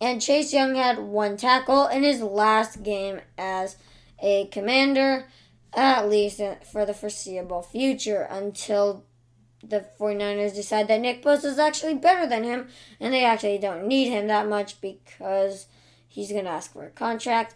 And 0.00 0.20
Chase 0.20 0.52
Young 0.52 0.74
had 0.74 0.98
one 0.98 1.36
tackle 1.36 1.86
in 1.86 2.02
his 2.02 2.20
last 2.20 2.82
game 2.82 3.20
as 3.38 3.76
a 4.20 4.46
commander, 4.46 5.26
at 5.72 6.08
least 6.08 6.40
for 6.70 6.84
the 6.84 6.94
foreseeable 6.94 7.62
future, 7.62 8.26
until 8.30 9.04
the 9.68 9.84
49ers 9.98 10.54
decide 10.54 10.88
that 10.88 11.00
Nick 11.00 11.22
Bosa 11.22 11.44
is 11.44 11.58
actually 11.58 11.94
better 11.94 12.26
than 12.26 12.44
him, 12.44 12.68
and 13.00 13.12
they 13.12 13.24
actually 13.24 13.58
don't 13.58 13.86
need 13.86 14.08
him 14.08 14.26
that 14.28 14.48
much 14.48 14.80
because 14.80 15.66
he's 16.06 16.30
going 16.30 16.44
to 16.44 16.50
ask 16.50 16.72
for 16.72 16.86
a 16.86 16.90
contract. 16.90 17.54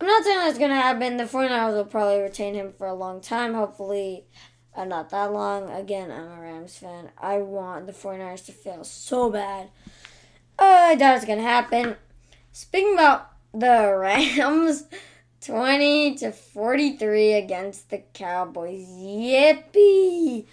I'm 0.00 0.06
not 0.06 0.24
saying 0.24 0.38
that's 0.38 0.58
going 0.58 0.70
to 0.70 0.76
happen. 0.76 1.16
The 1.16 1.24
49ers 1.24 1.74
will 1.74 1.84
probably 1.84 2.20
retain 2.20 2.54
him 2.54 2.72
for 2.72 2.86
a 2.86 2.94
long 2.94 3.20
time, 3.20 3.54
hopefully 3.54 4.24
uh, 4.78 4.84
not 4.84 5.10
that 5.10 5.32
long. 5.32 5.70
Again, 5.70 6.10
I'm 6.10 6.38
a 6.38 6.40
Rams 6.40 6.78
fan. 6.78 7.10
I 7.18 7.38
want 7.38 7.86
the 7.86 7.92
49ers 7.92 8.46
to 8.46 8.52
fail 8.52 8.84
so 8.84 9.28
bad. 9.30 9.70
Oh, 10.58 10.88
I 10.88 10.94
doubt 10.94 11.16
it's 11.16 11.24
gonna 11.24 11.42
happen. 11.42 11.96
Speaking 12.52 12.94
about 12.94 13.30
the 13.52 13.94
Rams, 13.96 14.84
twenty 15.40 16.16
to 16.16 16.32
forty-three 16.32 17.32
against 17.32 17.90
the 17.90 18.02
Cowboys. 18.12 18.86
Yippee! 18.88 20.46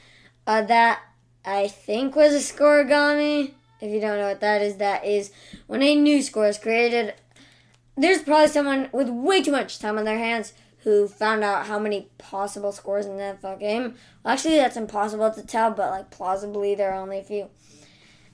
Uh, 0.48 0.62
that 0.64 1.02
I 1.44 1.68
think 1.68 2.16
was 2.16 2.34
a 2.34 2.54
scoregami. 2.54 3.54
If 3.82 3.92
you 3.92 4.00
don't 4.00 4.18
know 4.18 4.30
what 4.30 4.42
that 4.42 4.62
is, 4.62 4.78
that 4.78 5.06
is 5.06 5.32
when 5.68 5.82
a 5.82 5.96
new 5.96 6.22
score 6.22 6.48
is 6.48 6.58
created. 6.58 7.14
There's 7.98 8.22
probably 8.22 8.48
someone 8.48 8.90
with 8.92 9.10
way 9.10 9.42
too 9.42 9.52
much 9.52 9.80
time 9.80 9.98
on 9.98 10.06
their 10.06 10.18
hands 10.18 10.54
who 10.86 11.08
found 11.08 11.44
out 11.44 11.66
how 11.66 11.80
many 11.80 12.10
possible 12.20 12.72
scores 12.72 13.08
in 13.08 13.18
the 13.18 13.24
NFL 13.24 13.60
game. 13.60 13.96
Well, 14.24 14.34
actually, 14.34 14.58
that's 14.58 14.78
impossible 14.78 15.32
to 15.32 15.46
tell, 15.46 15.72
but 15.72 15.90
like 15.90 16.12
plausibly, 16.12 16.76
there 16.76 16.92
are 16.92 17.02
only 17.02 17.20
a 17.20 17.24
few. 17.24 17.50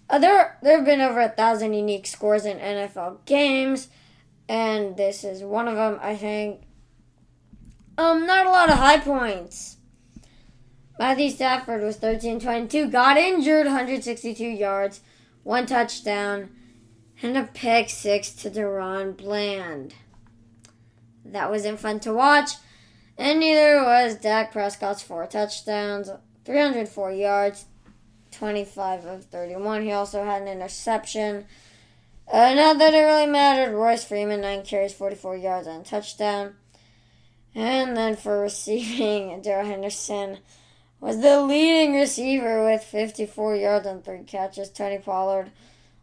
Uh, 0.10 0.20
there, 0.20 0.58
there 0.62 0.76
have 0.76 0.86
been 0.86 1.00
over 1.00 1.22
a 1.22 1.30
thousand 1.30 1.74
unique 1.74 2.06
scores 2.06 2.46
in 2.46 2.58
NFL 2.58 3.26
games, 3.26 3.88
and 4.50 4.98
this 4.98 5.24
is 5.24 5.44
one 5.44 5.70
of 5.70 5.76
them. 5.76 5.98
I 6.02 6.16
think. 6.18 6.62
Um, 7.98 8.26
not 8.26 8.46
a 8.46 8.50
lot 8.50 8.70
of 8.70 8.78
high 8.78 9.00
points. 9.00 9.78
Matthew 11.02 11.32
Stafford 11.32 11.82
was 11.82 11.98
13-22, 11.98 12.92
got 12.92 13.18
injured, 13.18 13.66
162 13.66 14.46
yards, 14.46 15.02
one 15.42 15.66
touchdown, 15.66 16.52
and 17.24 17.36
a 17.36 17.42
pick 17.42 17.90
six 17.90 18.30
to 18.34 18.52
DaRon 18.52 19.18
Bland. 19.18 19.96
That 21.26 21.50
wasn't 21.50 21.80
fun 21.80 22.02
to 22.02 22.14
watch, 22.14 22.52
and 23.18 23.40
neither 23.40 23.82
was 23.82 24.14
Dak 24.14 24.52
Prescott's 24.52 25.02
four 25.02 25.26
touchdowns, 25.26 26.12
304 26.46 27.12
yards, 27.14 27.66
25 28.30 29.06
of 29.06 29.26
31. 29.26 29.82
He 29.82 29.92
also 29.92 30.24
had 30.24 30.44
an 30.44 30.50
interception. 30.50 31.46
Uh, 32.32 32.54
not 32.54 32.78
that 32.78 32.94
it 32.94 33.00
really 33.00 33.26
mattered. 33.26 33.76
Royce 33.76 34.04
Freeman, 34.04 34.42
9 34.42 34.62
carries, 34.62 34.94
44 34.94 35.36
yards, 35.36 35.66
and 35.66 35.84
touchdown. 35.84 36.58
And 37.56 37.98
then 37.98 38.16
for 38.16 38.40
receiving, 38.40 39.42
Darrell 39.42 39.66
Henderson 39.66 40.38
was 41.02 41.20
the 41.20 41.42
leading 41.42 41.96
receiver 41.96 42.64
with 42.64 42.84
54 42.84 43.56
yards 43.58 43.88
and 43.88 44.06
3 44.06 44.24
catches. 44.24 44.70
Tony 44.70 45.00
Pollard 45.00 45.52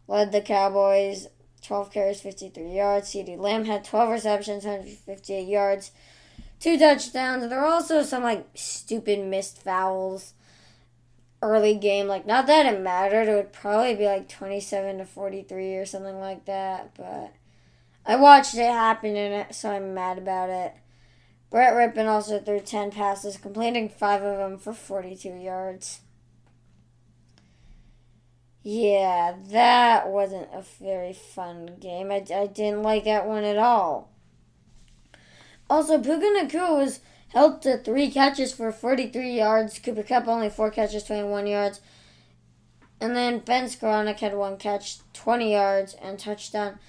led 0.07 0.31
the 0.31 0.41
Cowboys 0.41 1.27
12 1.61 1.91
carries, 1.91 2.21
53 2.21 2.71
yards. 2.71 3.09
CeeDee 3.09 3.37
Lamb 3.37 3.65
had 3.65 3.83
12 3.83 4.09
receptions, 4.09 4.65
158 4.65 5.47
yards, 5.47 5.91
two 6.59 6.77
touchdowns. 6.77 7.47
There 7.47 7.59
were 7.59 7.65
also 7.65 8.03
some 8.03 8.23
like 8.23 8.47
stupid 8.53 9.25
missed 9.25 9.61
fouls 9.61 10.33
early 11.41 11.75
game. 11.75 12.07
Like 12.07 12.25
not 12.25 12.47
that 12.47 12.65
it 12.65 12.81
mattered. 12.81 13.27
It 13.27 13.35
would 13.35 13.53
probably 13.53 13.95
be 13.95 14.05
like 14.05 14.27
27 14.27 14.97
to 14.97 15.05
43 15.05 15.75
or 15.75 15.85
something 15.85 16.19
like 16.19 16.45
that. 16.45 16.95
But 16.95 17.33
I 18.05 18.15
watched 18.15 18.55
it 18.55 18.71
happen 18.71 19.15
it, 19.15 19.53
so 19.53 19.71
I'm 19.71 19.93
mad 19.93 20.17
about 20.17 20.49
it. 20.49 20.73
Brett 21.49 21.73
Rypien 21.73 22.07
also 22.07 22.39
threw 22.39 22.59
10 22.59 22.91
passes, 22.91 23.37
completing 23.37 23.89
five 23.89 24.21
of 24.21 24.37
them 24.37 24.57
for 24.57 24.73
42 24.73 25.29
yards. 25.29 26.01
Yeah, 28.61 29.35
that 29.51 30.09
wasn't 30.09 30.49
a 30.53 30.63
very 30.79 31.13
fun 31.13 31.77
game. 31.79 32.11
I, 32.11 32.23
I 32.33 32.47
didn't 32.47 32.83
like 32.83 33.05
that 33.05 33.25
one 33.25 33.43
at 33.43 33.57
all. 33.57 34.11
Also, 35.69 35.97
Puka 35.97 36.25
Nacua 36.25 36.77
was 36.77 36.99
held 37.29 37.61
to 37.61 37.77
three 37.77 38.11
catches 38.11 38.53
for 38.53 38.71
43 38.71 39.31
yards. 39.31 39.79
Cooper 39.79 40.03
Kupp 40.03 40.27
only 40.27 40.49
four 40.49 40.69
catches, 40.69 41.03
21 41.03 41.47
yards. 41.47 41.81
And 43.01 43.15
then 43.15 43.39
Ben 43.39 43.65
Skowronek 43.65 44.19
had 44.19 44.35
one 44.35 44.57
catch, 44.57 44.97
20 45.13 45.51
yards, 45.51 45.93
and 45.93 46.19
touchdown. 46.19 46.79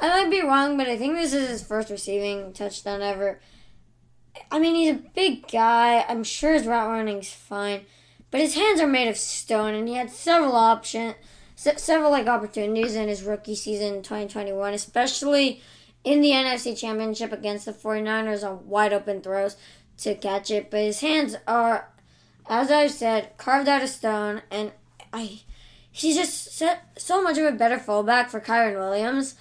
I 0.00 0.08
might 0.08 0.30
be 0.30 0.40
wrong, 0.40 0.76
but 0.76 0.88
I 0.88 0.96
think 0.96 1.14
this 1.14 1.34
is 1.34 1.48
his 1.48 1.62
first 1.62 1.90
receiving 1.90 2.52
touchdown 2.52 3.02
ever. 3.02 3.40
I 4.50 4.58
mean, 4.58 4.74
he's 4.74 4.90
a 4.92 5.02
big 5.14 5.48
guy. 5.48 6.04
I'm 6.08 6.24
sure 6.24 6.54
his 6.54 6.66
route 6.66 6.88
running's 6.88 7.32
fine. 7.32 7.82
But 8.30 8.40
his 8.40 8.54
hands 8.54 8.80
are 8.80 8.86
made 8.86 9.08
of 9.08 9.16
stone, 9.16 9.74
and 9.74 9.88
he 9.88 9.94
had 9.94 10.10
several 10.10 10.54
options, 10.54 11.14
several 11.56 12.10
like 12.10 12.26
opportunities 12.26 12.94
in 12.94 13.08
his 13.08 13.22
rookie 13.22 13.54
season 13.54 13.94
in 13.94 14.02
2021, 14.02 14.74
especially 14.74 15.62
in 16.04 16.20
the 16.20 16.30
NFC 16.30 16.78
Championship 16.78 17.32
against 17.32 17.64
the 17.64 17.72
49ers 17.72 18.46
on 18.46 18.68
wide 18.68 18.92
open 18.92 19.22
throws 19.22 19.56
to 19.98 20.14
catch 20.14 20.50
it. 20.50 20.70
But 20.70 20.80
his 20.80 21.00
hands 21.00 21.36
are, 21.46 21.90
as 22.48 22.70
I've 22.70 22.90
said, 22.90 23.36
carved 23.38 23.68
out 23.68 23.82
of 23.82 23.88
stone, 23.88 24.42
and 24.50 24.72
I, 25.12 25.40
he's 25.90 26.16
just 26.16 26.62
so 26.98 27.22
much 27.22 27.38
of 27.38 27.46
a 27.46 27.52
better 27.52 27.78
fullback 27.78 28.30
for 28.30 28.40
Kyren 28.40 28.76
Williams. 28.76 29.36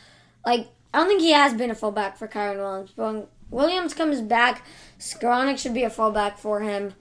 Like 0.46 0.70
I 0.94 1.00
don't 1.00 1.08
think 1.08 1.22
he 1.22 1.32
has 1.32 1.54
been 1.54 1.72
a 1.72 1.76
fullback 1.76 2.18
for 2.18 2.28
Kyren 2.28 2.58
Williams, 2.58 2.92
but 2.96 3.30
Williams 3.50 3.94
comes 3.94 4.22
back, 4.22 4.66
Skowronek 5.00 5.58
should 5.58 5.74
be 5.74 5.84
a 5.84 5.90
fallback 5.90 6.38
for 6.38 6.62
him. 6.62 6.94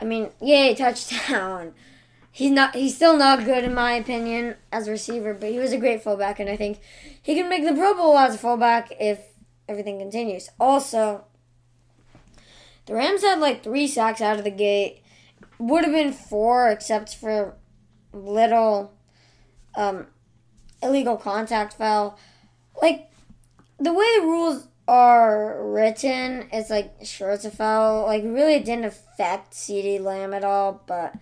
I 0.00 0.04
mean, 0.04 0.30
yay, 0.40 0.74
touchdown. 0.74 1.74
He's 2.30 2.50
not 2.50 2.74
he's 2.74 2.96
still 2.96 3.16
not 3.16 3.44
good 3.44 3.62
in 3.62 3.74
my 3.74 3.92
opinion 3.92 4.56
as 4.72 4.88
a 4.88 4.90
receiver, 4.90 5.34
but 5.34 5.50
he 5.50 5.58
was 5.60 5.72
a 5.72 5.78
great 5.78 6.02
fullback 6.02 6.40
and 6.40 6.50
I 6.50 6.56
think 6.56 6.80
he 7.22 7.36
can 7.36 7.48
make 7.48 7.64
the 7.64 7.74
Pro 7.74 7.94
Bowl 7.94 8.18
as 8.18 8.34
a 8.34 8.38
fullback 8.38 8.92
if 8.98 9.20
everything 9.68 10.00
continues. 10.00 10.48
Also, 10.58 11.26
the 12.86 12.94
Rams 12.94 13.22
had 13.22 13.38
like 13.38 13.62
three 13.62 13.86
sacks 13.86 14.20
out 14.20 14.36
of 14.36 14.44
the 14.44 14.50
gate. 14.50 15.02
Would 15.58 15.84
have 15.84 15.92
been 15.92 16.12
four 16.12 16.70
except 16.70 17.14
for 17.14 17.54
little 18.12 18.92
um, 19.76 20.08
illegal 20.82 21.16
contact 21.16 21.74
foul. 21.74 22.18
Like 22.82 23.10
the 23.78 23.92
way 23.92 24.06
the 24.18 24.26
rules 24.26 24.66
are 24.86 25.62
written, 25.62 26.48
it's 26.52 26.70
like 26.70 26.92
sure 27.02 27.30
it's 27.30 27.44
a 27.44 27.50
foul. 27.50 28.06
Like 28.06 28.22
really, 28.24 28.58
didn't 28.60 28.84
affect 28.84 29.52
CeeDee 29.52 30.00
Lamb 30.00 30.34
at 30.34 30.44
all. 30.44 30.82
But 30.86 31.14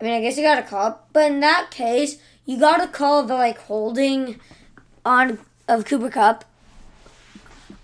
I 0.00 0.04
mean, 0.04 0.14
I 0.14 0.20
guess 0.20 0.36
you 0.36 0.42
got 0.42 0.56
to 0.56 0.62
call 0.62 0.88
it. 0.88 0.94
But 1.12 1.30
in 1.30 1.40
that 1.40 1.70
case, 1.70 2.18
you 2.44 2.58
got 2.58 2.78
to 2.78 2.88
call 2.88 3.24
the 3.24 3.34
like 3.34 3.58
holding 3.58 4.40
on 5.04 5.38
of 5.68 5.84
Cooper 5.84 6.10
Kupp 6.10 6.44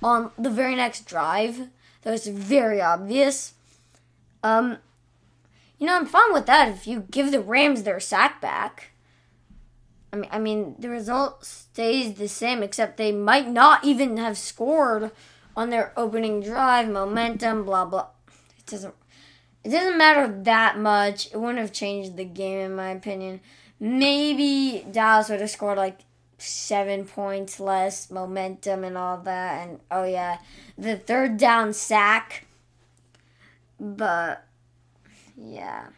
on 0.02 0.30
the 0.38 0.50
very 0.50 0.74
next 0.74 1.06
drive. 1.06 1.68
That 2.02 2.10
was 2.10 2.26
very 2.26 2.80
obvious. 2.80 3.54
Um, 4.42 4.78
you 5.78 5.86
know, 5.86 5.96
I'm 5.96 6.06
fine 6.06 6.32
with 6.32 6.46
that 6.46 6.68
if 6.68 6.86
you 6.86 7.06
give 7.10 7.30
the 7.30 7.40
Rams 7.40 7.82
their 7.82 8.00
sack 8.00 8.40
back. 8.40 8.90
I 10.14 10.16
mean, 10.16 10.30
I 10.30 10.38
mean, 10.38 10.76
the 10.78 10.90
result 10.90 11.44
stays 11.44 12.14
the 12.14 12.28
same, 12.28 12.62
except 12.62 12.98
they 12.98 13.10
might 13.10 13.48
not 13.48 13.84
even 13.84 14.16
have 14.18 14.38
scored 14.38 15.10
on 15.56 15.70
their 15.70 15.92
opening 15.96 16.40
drive. 16.40 16.88
Momentum, 16.88 17.64
blah 17.64 17.84
blah. 17.84 18.06
It 18.56 18.66
doesn't. 18.66 18.94
It 19.64 19.70
doesn't 19.70 19.98
matter 19.98 20.28
that 20.44 20.78
much. 20.78 21.32
It 21.32 21.36
wouldn't 21.40 21.58
have 21.58 21.72
changed 21.72 22.16
the 22.16 22.24
game, 22.24 22.60
in 22.60 22.76
my 22.76 22.90
opinion. 22.90 23.40
Maybe 23.80 24.86
Dallas 24.88 25.28
would 25.30 25.40
have 25.40 25.50
scored 25.50 25.78
like 25.78 25.98
seven 26.38 27.06
points 27.06 27.58
less, 27.58 28.08
momentum 28.08 28.84
and 28.84 28.96
all 28.96 29.16
that, 29.18 29.66
and 29.66 29.80
oh 29.90 30.04
yeah, 30.04 30.38
the 30.78 30.96
third 30.96 31.38
down 31.38 31.72
sack. 31.72 32.46
But 33.80 34.46
yeah. 35.36 35.88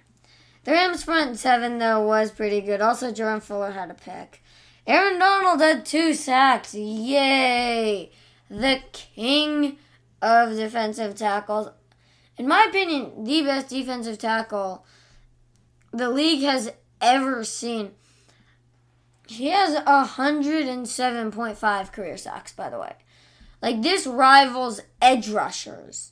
The 0.67 0.73
Rams' 0.73 1.05
front 1.05 1.39
seven, 1.39 1.79
though, 1.79 2.05
was 2.05 2.33
pretty 2.33 2.61
good. 2.61 2.81
Also, 2.81 3.13
Jordan 3.13 3.41
Fuller 3.41 3.71
had 3.71 3.89
a 3.89 3.95
pick. 3.95 4.43
Aaron 4.85 5.21
Donald 5.21 5.61
had 5.61 5.87
two 5.87 6.13
sacks. 6.13 6.75
Yay! 6.75 8.11
The 8.51 8.81
king 8.93 9.79
of 10.21 10.57
defensive 10.57 11.15
tackles. 11.15 11.69
In 12.37 12.49
my 12.49 12.65
opinion, 12.65 13.23
the 13.23 13.43
best 13.43 13.69
defensive 13.69 14.19
tackle 14.19 14.85
the 15.93 16.11
league 16.11 16.43
has 16.43 16.73
ever 17.01 17.45
seen. 17.45 17.93
He 19.29 19.51
has 19.51 19.77
107.5 19.77 21.93
career 21.93 22.17
sacks, 22.17 22.53
by 22.53 22.71
the 22.71 22.81
way. 22.81 22.95
Like, 23.63 23.83
this 23.83 24.05
rivals 24.05 24.81
edge 25.01 25.29
rushers. 25.29 26.11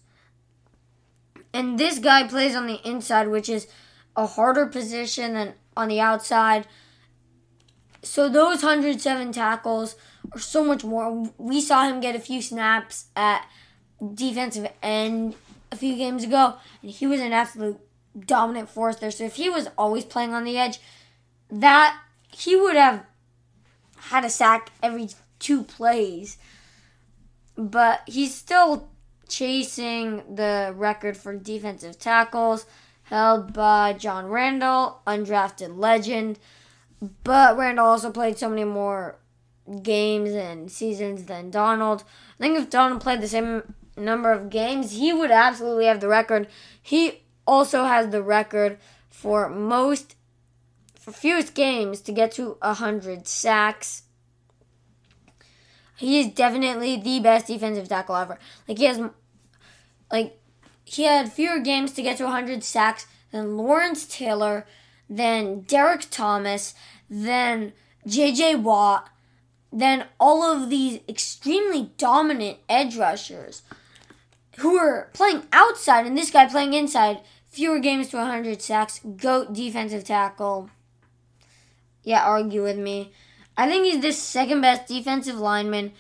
And 1.53 1.77
this 1.77 1.99
guy 1.99 2.29
plays 2.29 2.55
on 2.55 2.69
the 2.69 2.79
inside, 2.89 3.27
which 3.27 3.49
is 3.49 3.67
a 4.17 4.27
harder 4.27 4.67
position 4.67 5.35
than 5.35 5.55
on 5.77 5.89
the 5.89 6.01
outside. 6.01 6.67
So 8.03 8.29
those 8.29 8.63
107 8.63 9.33
tackles 9.33 9.97
are 10.33 10.39
so 10.39 10.65
much 10.65 10.85
more. 10.85 11.31
We 11.39 11.61
saw 11.61 11.89
him 11.89 12.01
get 12.01 12.15
a 12.15 12.21
few 12.21 12.43
snaps 12.43 13.07
at 13.17 13.47
defensive 14.15 14.71
end 14.83 15.35
a 15.73 15.77
few 15.77 15.97
games 15.97 16.25
ago, 16.25 16.55
and 16.83 16.91
he 16.91 17.07
was 17.07 17.21
an 17.21 17.33
absolute 17.33 17.81
dominant 18.19 18.69
force 18.69 18.97
there. 18.97 19.11
So 19.11 19.25
if 19.25 19.37
he 19.37 19.49
was 19.49 19.69
always 19.77 20.05
playing 20.05 20.35
on 20.35 20.45
the 20.45 20.59
edge, 20.59 20.79
that 21.51 21.99
he 22.31 22.57
would 22.57 22.77
have 22.77 23.05
had 23.97 24.25
a 24.25 24.31
sack 24.31 24.71
every 24.83 25.09
two 25.39 25.63
plays. 25.63 26.37
But 27.57 28.03
he's 28.07 28.35
still 28.35 28.89
chasing 29.29 30.35
the 30.35 30.75
record 30.77 31.17
for 31.17 31.35
defensive 31.37 31.99
tackles 31.99 32.67
held 33.05 33.53
by 33.53 33.93
John 33.93 34.27
Randle, 34.27 35.01
undrafted 35.07 35.79
legend. 35.79 36.39
But 37.23 37.57
Randle 37.57 37.87
also 37.87 38.11
played 38.11 38.39
so 38.39 38.49
many 38.49 38.65
more 38.65 39.17
games 39.83 40.31
and 40.31 40.71
seasons 40.71 41.25
than 41.25 41.51
Donald. 41.51 42.05
I 42.39 42.43
think 42.43 42.59
if 42.59 42.71
Donald 42.71 43.01
played 43.01 43.21
the 43.21 43.29
same 43.29 43.75
number 43.97 44.33
of 44.33 44.51
games, 44.51 44.93
he 44.93 45.13
would 45.13 45.31
absolutely 45.31 45.87
have 45.87 46.01
the 46.01 46.09
record. 46.09 46.49
He 46.81 47.23
also 47.47 47.85
has 47.85 48.11
the 48.11 48.23
record 48.23 48.79
for 49.11 49.49
most 49.49 50.17
for 50.99 51.13
fewest 51.13 51.55
games 51.55 52.01
to 52.01 52.13
get 52.13 52.33
to 52.33 52.57
100 52.63 53.27
sacks. 53.29 54.05
He 55.97 56.19
is 56.19 56.29
definitely 56.29 56.97
the 56.97 57.21
best 57.21 57.47
defensive 57.47 57.89
tackle 57.89 58.17
ever. 58.17 58.39
Like 58.67 58.79
he 58.79 58.85
has 58.85 59.01
like 60.11 60.41
he 60.85 61.05
had 61.05 61.33
fewer 61.33 61.59
games 61.59 61.93
to 61.93 62.03
get 62.03 62.19
to 62.19 62.25
100 62.25 62.63
sacks 62.63 63.07
than 63.31 63.57
Lawrence 63.57 64.07
Taylor, 64.07 64.67
than 65.09 65.63
Derrick 65.63 66.07
Thomas, 66.11 66.75
than 67.11 67.73
JJ 68.07 68.63
Watt, 68.63 69.09
than 69.73 70.07
all 70.21 70.43
of 70.43 70.71
these 70.71 71.01
extremely 71.09 71.91
dominant 71.97 72.59
edge 72.69 72.97
rushers 72.97 73.63
who 74.59 74.77
are 74.77 75.11
playing 75.13 75.43
outside 75.53 76.07
and 76.07 76.17
this 76.17 76.31
guy 76.31 76.47
playing 76.47 76.75
inside. 76.75 77.21
Fewer 77.49 77.79
games 77.79 78.09
to 78.09 78.17
100 78.17 78.61
sacks. 78.63 79.01
GOAT 79.17 79.53
defensive 79.53 80.05
tackle. 80.05 80.71
Yeah, 82.03 82.25
argue 82.25 82.63
with 82.63 82.79
me. 82.79 83.13
I 83.57 83.69
think 83.69 83.85
he's 83.85 84.03
the 84.03 84.13
second 84.13 84.61
best 84.61 84.89
defensive 84.89 85.37
lineman 85.37 85.93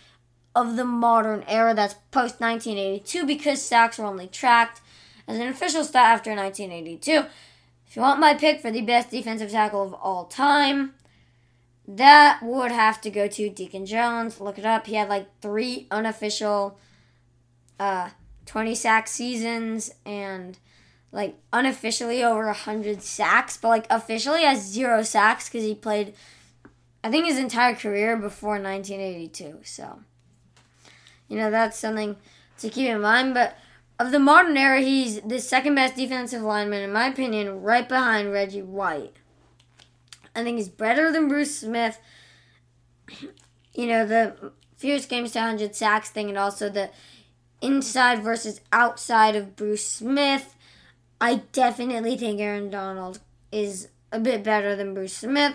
of 0.54 0.76
the 0.76 0.84
modern 0.84 1.42
era 1.48 1.74
that's 1.74 1.94
post 2.10 2.40
1982 2.40 3.26
because 3.26 3.60
sacks 3.60 3.98
are 3.98 4.06
only 4.06 4.26
tracked 4.26 4.80
as 5.26 5.38
an 5.38 5.48
official 5.48 5.84
stat 5.84 6.10
after 6.10 6.30
1982. 6.34 7.26
If 7.86 7.96
you 7.96 8.02
want 8.02 8.20
my 8.20 8.34
pick 8.34 8.60
for 8.60 8.70
the 8.70 8.80
best 8.80 9.10
defensive 9.10 9.50
tackle 9.50 9.82
of 9.82 9.94
all 9.94 10.24
time, 10.26 10.94
that 11.86 12.42
would 12.42 12.72
have 12.72 13.00
to 13.02 13.10
go 13.10 13.28
to 13.28 13.50
Deacon 13.50 13.86
Jones. 13.86 14.40
Look 14.40 14.58
it 14.58 14.64
up. 14.64 14.86
He 14.86 14.94
had 14.94 15.08
like 15.08 15.28
three 15.40 15.86
unofficial 15.90 16.78
uh, 17.78 18.10
20 18.46 18.74
sack 18.74 19.08
seasons 19.08 19.92
and 20.04 20.58
like 21.12 21.36
unofficially 21.52 22.24
over 22.24 22.46
100 22.46 23.02
sacks, 23.02 23.56
but 23.56 23.68
like 23.68 23.86
officially 23.90 24.42
has 24.42 24.66
zero 24.66 25.02
sacks 25.02 25.48
because 25.48 25.64
he 25.64 25.74
played, 25.74 26.14
I 27.02 27.10
think, 27.10 27.26
his 27.26 27.38
entire 27.38 27.74
career 27.74 28.16
before 28.16 28.60
1982. 28.60 29.60
So, 29.62 30.00
you 31.28 31.36
know, 31.36 31.50
that's 31.50 31.78
something 31.78 32.16
to 32.58 32.68
keep 32.68 32.88
in 32.88 33.00
mind. 33.00 33.34
But 33.34 33.56
of 33.98 34.10
the 34.10 34.18
modern 34.18 34.56
era, 34.56 34.80
he's 34.80 35.20
the 35.20 35.40
second 35.40 35.74
best 35.74 35.96
defensive 35.96 36.42
lineman, 36.42 36.82
in 36.82 36.92
my 36.92 37.06
opinion, 37.06 37.62
right 37.62 37.88
behind 37.88 38.32
Reggie 38.32 38.62
White. 38.62 39.16
I 40.34 40.42
think 40.42 40.58
he's 40.58 40.68
better 40.68 41.12
than 41.12 41.28
Bruce 41.28 41.58
Smith. 41.58 41.98
You 43.76 43.88
know, 43.88 44.06
the 44.06 44.52
fewest 44.76 45.08
games 45.08 45.32
to 45.32 45.40
100 45.40 45.74
sacks 45.74 46.08
thing, 46.08 46.28
and 46.28 46.38
also 46.38 46.68
the 46.68 46.90
inside 47.60 48.22
versus 48.22 48.60
outside 48.72 49.34
of 49.34 49.56
Bruce 49.56 49.84
Smith. 49.84 50.54
I 51.20 51.42
definitely 51.50 52.16
think 52.16 52.38
Aaron 52.38 52.70
Donald 52.70 53.18
is 53.50 53.88
a 54.12 54.20
bit 54.20 54.44
better 54.44 54.76
than 54.76 54.94
Bruce 54.94 55.16
Smith. 55.16 55.54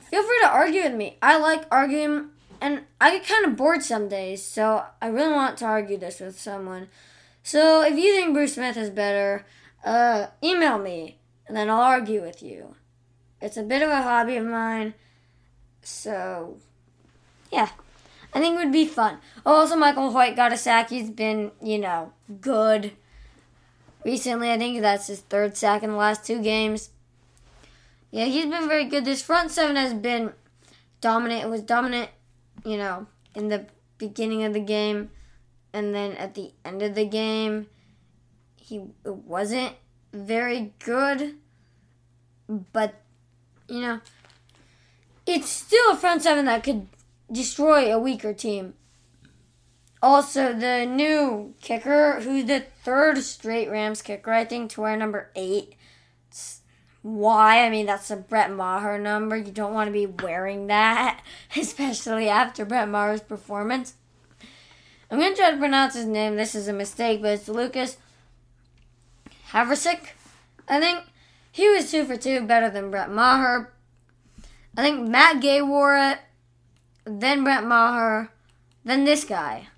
Feel 0.00 0.22
free 0.22 0.40
to 0.42 0.48
argue 0.48 0.82
with 0.82 0.94
me. 0.94 1.16
I 1.22 1.38
like 1.38 1.64
arguing, 1.70 2.28
and 2.60 2.82
I 3.00 3.10
get 3.10 3.26
kind 3.26 3.46
of 3.46 3.56
bored 3.56 3.82
some 3.82 4.08
days, 4.08 4.44
so 4.44 4.84
I 5.00 5.08
really 5.08 5.32
want 5.32 5.58
to 5.58 5.64
argue 5.64 5.96
this 5.96 6.20
with 6.20 6.38
someone. 6.38 6.88
So 7.42 7.82
if 7.82 7.96
you 7.96 8.14
think 8.14 8.34
Bruce 8.34 8.54
Smith 8.54 8.76
is 8.76 8.90
better, 8.90 9.46
uh, 9.84 10.26
email 10.42 10.78
me, 10.78 11.18
and 11.46 11.56
then 11.56 11.70
I'll 11.70 11.80
argue 11.80 12.22
with 12.22 12.42
you. 12.42 12.74
It's 13.40 13.56
a 13.56 13.62
bit 13.62 13.82
of 13.82 13.88
a 13.88 14.02
hobby 14.02 14.36
of 14.36 14.46
mine. 14.46 14.94
So, 15.82 16.58
yeah. 17.50 17.70
I 18.34 18.40
think 18.40 18.56
it 18.56 18.64
would 18.64 18.72
be 18.72 18.86
fun. 18.86 19.18
Oh, 19.46 19.56
also, 19.56 19.76
Michael 19.76 20.12
Hoecht 20.12 20.36
got 20.36 20.52
a 20.52 20.56
sack. 20.58 20.90
He's 20.90 21.08
been, 21.08 21.50
you 21.62 21.78
know, 21.78 22.12
good 22.40 22.92
recently. 24.04 24.52
I 24.52 24.58
think 24.58 24.80
that's 24.82 25.06
his 25.06 25.20
third 25.20 25.56
sack 25.56 25.82
in 25.82 25.90
the 25.90 25.96
last 25.96 26.24
two 26.24 26.42
games. 26.42 26.90
Yeah, 28.10 28.26
he's 28.26 28.44
been 28.44 28.68
very 28.68 28.84
good. 28.84 29.04
This 29.04 29.22
front 29.22 29.50
seven 29.50 29.76
has 29.76 29.94
been 29.94 30.32
dominant. 31.00 31.44
It 31.44 31.48
was 31.48 31.62
dominant, 31.62 32.10
you 32.68 32.76
know, 32.76 33.06
in 33.34 33.48
the 33.48 33.66
beginning 33.96 34.44
of 34.44 34.52
the 34.52 34.60
game. 34.60 35.10
And 35.72 35.94
then 35.94 36.12
at 36.12 36.34
the 36.34 36.52
end 36.64 36.82
of 36.82 36.94
the 36.94 37.06
game, 37.06 37.66
he 38.56 38.82
wasn't 39.04 39.74
very 40.12 40.72
good. 40.78 41.36
But 42.48 42.94
you 43.68 43.80
know, 43.80 44.00
it's 45.26 45.48
still 45.48 45.92
a 45.92 45.96
front 45.96 46.22
seven 46.22 46.44
that 46.46 46.64
could 46.64 46.88
destroy 47.30 47.92
a 47.92 47.98
weaker 47.98 48.32
team. 48.32 48.74
Also, 50.00 50.52
the 50.52 50.86
new 50.86 51.54
kicker, 51.60 52.20
who's 52.20 52.44
the 52.44 52.64
third 52.84 53.18
straight 53.18 53.68
Rams 53.68 54.00
kicker, 54.00 54.32
I 54.32 54.44
think, 54.44 54.70
to 54.72 54.82
wear 54.82 54.96
number 54.96 55.30
eight. 55.34 55.74
Why? 57.02 57.64
I 57.64 57.70
mean, 57.70 57.86
that's 57.86 58.10
a 58.10 58.16
Brett 58.16 58.52
Maher 58.52 58.98
number. 58.98 59.36
You 59.36 59.52
don't 59.52 59.74
want 59.74 59.88
to 59.88 59.92
be 59.92 60.06
wearing 60.06 60.66
that, 60.66 61.22
especially 61.56 62.28
after 62.28 62.64
Brett 62.64 62.88
Maher's 62.88 63.20
performance. 63.20 63.94
I'm 65.10 65.18
going 65.18 65.32
to 65.32 65.36
try 65.36 65.50
to 65.50 65.56
pronounce 65.56 65.94
his 65.94 66.06
name. 66.06 66.36
This 66.36 66.54
is 66.54 66.68
a 66.68 66.72
mistake, 66.72 67.22
but 67.22 67.32
it's 67.32 67.48
Lucas 67.48 67.96
Havrisik, 69.50 70.10
I 70.68 70.80
think. 70.80 71.04
He 71.50 71.68
was 71.70 71.90
two 71.90 72.04
for 72.04 72.16
two, 72.16 72.42
better 72.42 72.68
than 72.68 72.90
Brett 72.90 73.10
Maher. 73.10 73.72
I 74.76 74.82
think 74.82 75.08
Matt 75.08 75.40
Gay 75.40 75.62
wore 75.62 75.96
it, 75.96 76.18
then 77.04 77.42
Brett 77.42 77.64
Maher, 77.64 78.30
then 78.84 79.04
this 79.04 79.24
guy. 79.24 79.68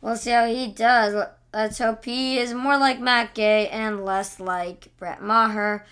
We'll 0.00 0.16
see 0.16 0.30
how 0.30 0.46
he 0.46 0.68
does. 0.68 1.28
Let's 1.52 1.78
hope 1.78 2.04
he 2.04 2.38
is 2.38 2.52
more 2.52 2.76
like 2.76 3.00
Matt 3.00 3.34
Gay 3.34 3.68
and 3.68 4.04
less 4.04 4.38
like 4.38 4.88
Brett 4.98 5.22
Maher, 5.22 5.86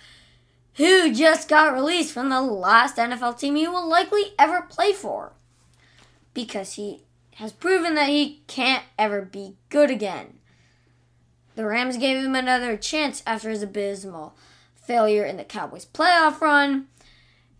who 0.75 1.13
just 1.13 1.47
got 1.47 1.73
released 1.73 2.13
from 2.13 2.29
the 2.29 2.41
last 2.41 2.97
NFL 2.97 3.39
team 3.39 3.55
he 3.55 3.67
will 3.67 3.87
likely 3.87 4.33
ever 4.39 4.61
play 4.61 4.93
for. 4.93 5.33
Because 6.33 6.73
he 6.73 7.03
has 7.35 7.51
proven 7.51 7.95
that 7.95 8.09
he 8.09 8.41
can't 8.47 8.83
ever 8.97 9.21
be 9.21 9.55
good 9.69 9.91
again. 9.91 10.39
The 11.55 11.65
Rams 11.65 11.97
gave 11.97 12.23
him 12.23 12.35
another 12.35 12.77
chance 12.77 13.21
after 13.27 13.49
his 13.49 13.61
abysmal 13.61 14.35
failure 14.75 15.23
in 15.23 15.37
the 15.37 15.43
Cowboys 15.43 15.85
playoff 15.85 16.41
run, 16.41 16.87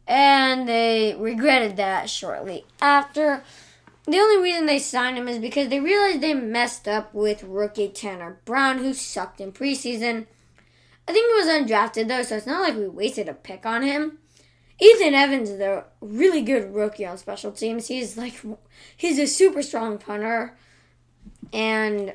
and 0.07 0.67
they 0.67 1.15
regretted 1.17 1.77
that 1.77 2.09
shortly 2.09 2.65
after. 2.81 3.43
The 4.05 4.17
only 4.17 4.41
reason 4.41 4.65
they 4.65 4.79
signed 4.79 5.17
him 5.17 5.29
is 5.29 5.39
because 5.39 5.69
they 5.69 5.79
realized 5.79 6.21
they 6.21 6.33
messed 6.33 6.87
up 6.87 7.13
with 7.13 7.43
rookie 7.43 7.87
Tanner 7.87 8.39
Brown, 8.43 8.79
who 8.79 8.93
sucked 8.93 9.39
in 9.39 9.51
preseason. 9.53 10.25
I 11.07 11.11
think 11.11 11.29
he 11.29 11.37
was 11.37 11.47
undrafted 11.47 12.07
though, 12.07 12.23
so 12.23 12.37
it's 12.37 12.47
not 12.47 12.61
like 12.61 12.75
we 12.75 12.87
wasted 12.87 13.27
a 13.27 13.33
pick 13.33 13.65
on 13.65 13.83
him. 13.83 14.19
Ethan 14.79 15.13
Evans 15.13 15.49
is 15.49 15.59
a 15.59 15.85
really 16.01 16.41
good 16.41 16.73
rookie 16.73 17.05
on 17.05 17.17
special 17.17 17.51
teams. 17.51 17.87
He's 17.87 18.17
like 18.17 18.41
he's 18.95 19.19
a 19.19 19.27
super 19.27 19.61
strong 19.61 19.97
punter 19.97 20.57
and 21.51 22.13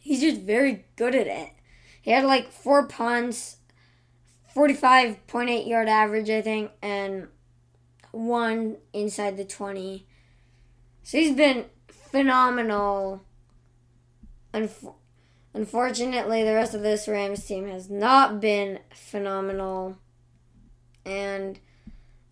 he's 0.00 0.20
just 0.20 0.40
very 0.40 0.84
good 0.96 1.14
at 1.14 1.26
it. 1.26 1.50
He 2.00 2.10
had 2.10 2.24
like 2.24 2.50
four 2.50 2.86
punts, 2.86 3.56
45.8 4.54 5.66
yard 5.66 5.88
average, 5.88 6.30
I 6.30 6.42
think, 6.42 6.70
and 6.82 7.28
one 8.12 8.76
inside 8.92 9.36
the 9.36 9.44
20. 9.44 10.06
So 11.02 11.18
he's 11.18 11.34
been 11.34 11.66
phenomenal. 11.88 13.24
Unf- 14.54 14.94
unfortunately, 15.56 16.44
the 16.44 16.54
rest 16.54 16.74
of 16.74 16.82
this 16.82 17.08
Rams 17.08 17.44
team 17.44 17.66
has 17.68 17.88
not 17.88 18.40
been 18.40 18.78
phenomenal. 18.94 19.96
And 21.04 21.58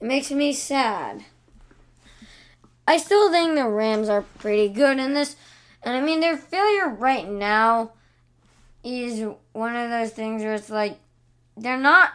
it 0.01 0.07
makes 0.07 0.31
me 0.31 0.53
sad. 0.53 1.25
I 2.87 2.99
still 2.99 3.31
think 3.31 3.55
the 3.55 3.67
Rams 3.67 4.11
are 4.11 4.23
pretty 4.39 4.69
good 4.69 4.99
in 4.99 5.15
this. 5.15 5.37
And 5.83 5.97
I 5.97 6.01
mean, 6.01 6.21
their 6.21 6.37
failure 6.37 6.89
right 6.89 7.29
now 7.29 7.93
is 8.83 9.27
one 9.53 9.75
of 9.75 9.91
those 9.91 10.11
things 10.11 10.43
where 10.43 10.55
it's 10.55 10.69
like, 10.69 10.99
they're 11.57 11.79
not 11.79 12.11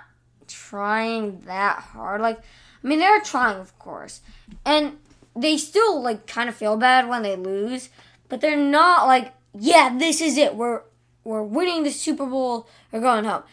trying 0.48 1.40
that 1.42 1.80
hard. 1.80 2.22
Like, 2.22 2.40
I 2.40 2.88
mean, 2.88 3.00
they're 3.00 3.22
trying, 3.22 3.60
of 3.60 3.78
course, 3.80 4.22
and 4.64 4.98
they 5.36 5.58
still 5.58 6.02
like 6.02 6.28
kind 6.28 6.50
of 6.50 6.56
feel 6.56 6.78
bad 6.78 7.08
when 7.08 7.24
they 7.24 7.36
lose, 7.36 7.90
but 8.28 8.42
they're 8.42 8.56
not 8.58 9.08
like, 9.08 9.34
yeah, 9.58 9.96
this 9.98 10.22
is 10.22 10.38
it. 10.38 10.56
We're 10.56 10.82
we're 11.24 11.44
winning 11.44 11.84
the 11.84 11.92
Super 11.92 12.26
Bowl. 12.26 12.68
We're 12.92 13.02
going 13.02 13.26
home. 13.26 13.44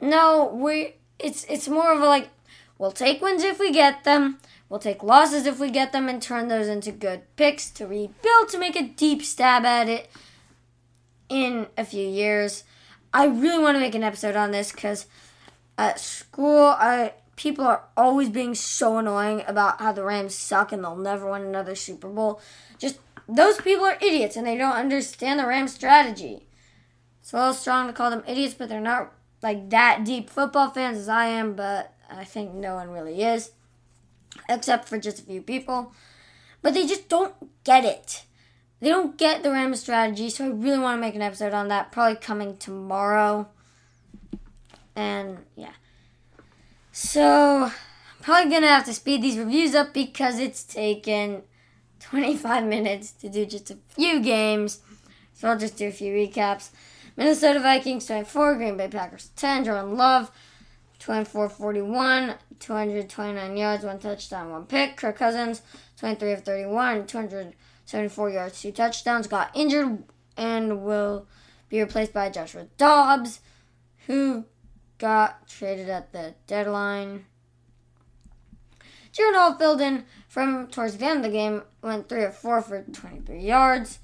No, 0.00 0.50
we. 0.52 0.94
It's 1.18 1.44
it's 1.44 1.68
more 1.68 1.92
of 1.92 2.00
a 2.00 2.06
like, 2.06 2.30
we'll 2.78 2.92
take 2.92 3.20
wins 3.20 3.42
if 3.42 3.58
we 3.58 3.72
get 3.72 4.04
them. 4.04 4.38
We'll 4.68 4.80
take 4.80 5.02
losses 5.02 5.46
if 5.46 5.58
we 5.58 5.70
get 5.70 5.92
them 5.92 6.08
and 6.08 6.22
turn 6.22 6.48
those 6.48 6.68
into 6.68 6.92
good 6.92 7.22
picks 7.36 7.70
to 7.72 7.86
rebuild 7.86 8.48
to 8.50 8.58
make 8.58 8.76
a 8.76 8.86
deep 8.86 9.22
stab 9.22 9.64
at 9.64 9.88
it 9.88 10.08
in 11.28 11.66
a 11.76 11.84
few 11.84 12.06
years. 12.06 12.64
I 13.12 13.26
really 13.26 13.62
want 13.62 13.74
to 13.74 13.80
make 13.80 13.96
an 13.96 14.04
episode 14.04 14.36
on 14.36 14.52
this 14.52 14.70
because 14.70 15.06
at 15.76 15.98
school, 15.98 16.74
I 16.78 17.14
people 17.36 17.64
are 17.64 17.84
always 17.96 18.28
being 18.28 18.54
so 18.54 18.98
annoying 18.98 19.42
about 19.46 19.80
how 19.80 19.92
the 19.92 20.04
Rams 20.04 20.34
suck 20.34 20.72
and 20.72 20.84
they'll 20.84 20.94
never 20.94 21.30
win 21.30 21.42
another 21.42 21.74
Super 21.74 22.08
Bowl. 22.08 22.40
Just 22.78 23.00
those 23.28 23.60
people 23.60 23.84
are 23.84 23.98
idiots 24.00 24.36
and 24.36 24.46
they 24.46 24.56
don't 24.56 24.76
understand 24.76 25.40
the 25.40 25.46
Rams 25.46 25.74
strategy. 25.74 26.42
It's 27.30 27.34
a 27.34 27.38
little 27.38 27.54
strong 27.54 27.86
to 27.86 27.92
call 27.92 28.10
them 28.10 28.24
idiots, 28.26 28.54
but 28.54 28.68
they're 28.68 28.80
not 28.80 29.12
like 29.40 29.70
that 29.70 30.02
deep 30.04 30.28
football 30.28 30.70
fans 30.70 30.98
as 30.98 31.08
I 31.08 31.26
am, 31.26 31.54
but 31.54 31.94
I 32.10 32.24
think 32.24 32.52
no 32.52 32.74
one 32.74 32.90
really 32.90 33.22
is, 33.22 33.52
except 34.48 34.88
for 34.88 34.98
just 34.98 35.20
a 35.20 35.22
few 35.22 35.40
people. 35.40 35.92
But 36.60 36.74
they 36.74 36.88
just 36.88 37.08
don't 37.08 37.32
get 37.62 37.84
it. 37.84 38.24
They 38.80 38.88
don't 38.88 39.16
get 39.16 39.44
the 39.44 39.52
Rams 39.52 39.78
strategy, 39.78 40.28
so 40.28 40.46
I 40.46 40.48
really 40.48 40.80
want 40.80 40.96
to 40.96 41.00
make 41.00 41.14
an 41.14 41.22
episode 41.22 41.54
on 41.54 41.68
that, 41.68 41.92
probably 41.92 42.16
coming 42.16 42.56
tomorrow. 42.56 43.48
And 44.96 45.38
yeah. 45.54 45.74
So, 46.90 47.66
I'm 47.66 47.72
probably 48.22 48.50
going 48.50 48.62
to 48.62 48.68
have 48.68 48.86
to 48.86 48.92
speed 48.92 49.22
these 49.22 49.38
reviews 49.38 49.76
up 49.76 49.94
because 49.94 50.40
it's 50.40 50.64
taken 50.64 51.44
25 52.00 52.64
minutes 52.64 53.12
to 53.12 53.28
do 53.28 53.46
just 53.46 53.70
a 53.70 53.78
few 53.90 54.18
games. 54.18 54.80
So, 55.32 55.48
I'll 55.48 55.56
just 55.56 55.76
do 55.76 55.86
a 55.86 55.92
few 55.92 56.12
recaps. 56.12 56.70
Minnesota 57.16 57.60
Vikings 57.60 58.06
24, 58.06 58.54
Green 58.56 58.76
Bay 58.76 58.88
Packers 58.88 59.30
10, 59.36 59.64
Jordan 59.64 59.96
Love 59.96 60.30
24 61.00 61.48
41, 61.48 62.34
229 62.58 63.56
yards, 63.56 63.84
one 63.84 63.98
touchdown, 63.98 64.50
one 64.50 64.66
pick. 64.66 64.96
Kirk 64.96 65.16
Cousins 65.16 65.62
23 65.98 66.32
of 66.32 66.44
31, 66.44 67.06
274 67.06 68.30
yards, 68.30 68.60
two 68.60 68.70
touchdowns. 68.70 69.26
Got 69.26 69.50
injured 69.56 70.04
and 70.36 70.82
will 70.82 71.26
be 71.68 71.80
replaced 71.80 72.12
by 72.12 72.28
Joshua 72.28 72.66
Dobbs, 72.76 73.40
who 74.06 74.44
got 74.98 75.48
traded 75.48 75.88
at 75.88 76.12
the 76.12 76.34
deadline. 76.46 77.24
Jaren 79.12 79.34
Hall 79.34 79.54
filled 79.54 79.80
in 79.80 80.04
from 80.28 80.68
towards 80.68 80.96
the 80.96 81.06
end 81.06 81.18
of 81.18 81.22
the 81.24 81.36
game, 81.36 81.62
went 81.82 82.08
3 82.08 82.24
of 82.24 82.36
4 82.36 82.62
for 82.62 82.82
23 82.82 83.40
yards. 83.40 83.98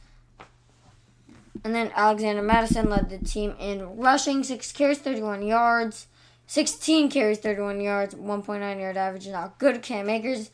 And 1.67 1.75
then 1.75 1.91
Alexander 1.97 2.43
Mattison 2.43 2.89
led 2.89 3.11
the 3.11 3.19
team 3.19 3.57
in 3.59 3.97
rushing, 3.97 4.45
6 4.45 4.71
carries, 4.71 5.01
31 5.01 5.45
yards. 5.45 6.07
16 6.47 7.11
carries, 7.11 7.39
31 7.39 7.81
yards, 7.81 8.15
1.9 8.15 8.81
yard 8.81 8.97
average. 8.97 9.27
Not 9.27 9.59
good. 9.59 9.83
Cam 9.83 10.09
Akers, 10.09 10.53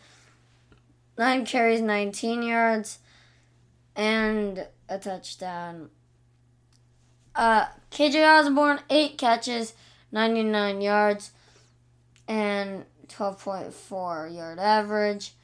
9 1.18 1.44
carries, 1.44 1.82
19 1.82 2.42
yards, 2.42 2.98
and 3.94 4.66
a 4.88 4.98
touchdown. 4.98 5.90
Uh, 7.34 7.66
KJ 7.90 8.26
Osborn, 8.26 8.80
8 8.88 9.18
catches, 9.18 9.74
99 10.12 10.80
yards, 10.80 11.32
and 12.26 12.86
12.4 13.08 14.34
yard 14.34 14.58
average. 14.58 15.34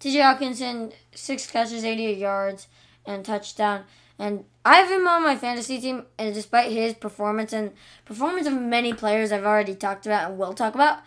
TJ 0.00 0.20
Hockenson, 0.20 0.92
6 1.14 1.46
catches, 1.52 1.84
88 1.84 2.18
yards, 2.18 2.66
and 3.06 3.24
touchdown. 3.24 3.84
And 4.18 4.44
I 4.64 4.76
have 4.76 4.90
him 4.90 5.08
on 5.08 5.22
my 5.22 5.36
fantasy 5.36 5.80
team, 5.80 6.04
and 6.18 6.34
despite 6.34 6.70
his 6.70 6.94
performance 6.94 7.52
and 7.52 7.72
performance 8.04 8.46
of 8.46 8.52
many 8.52 8.92
players 8.92 9.32
I've 9.32 9.44
already 9.44 9.74
talked 9.74 10.04
about 10.04 10.30
and 10.30 10.38
will 10.38 10.52
talk 10.52 10.74
about, 10.74 10.98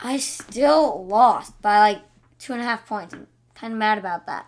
I 0.00 0.16
still 0.16 1.06
lost 1.06 1.60
by 1.60 1.78
like 1.78 2.02
two 2.38 2.54
and 2.54 2.62
a 2.62 2.64
half 2.64 2.86
points. 2.86 3.12
I'm 3.12 3.26
kind 3.54 3.72
of 3.74 3.78
mad 3.78 3.98
about 3.98 4.26
that. 4.26 4.46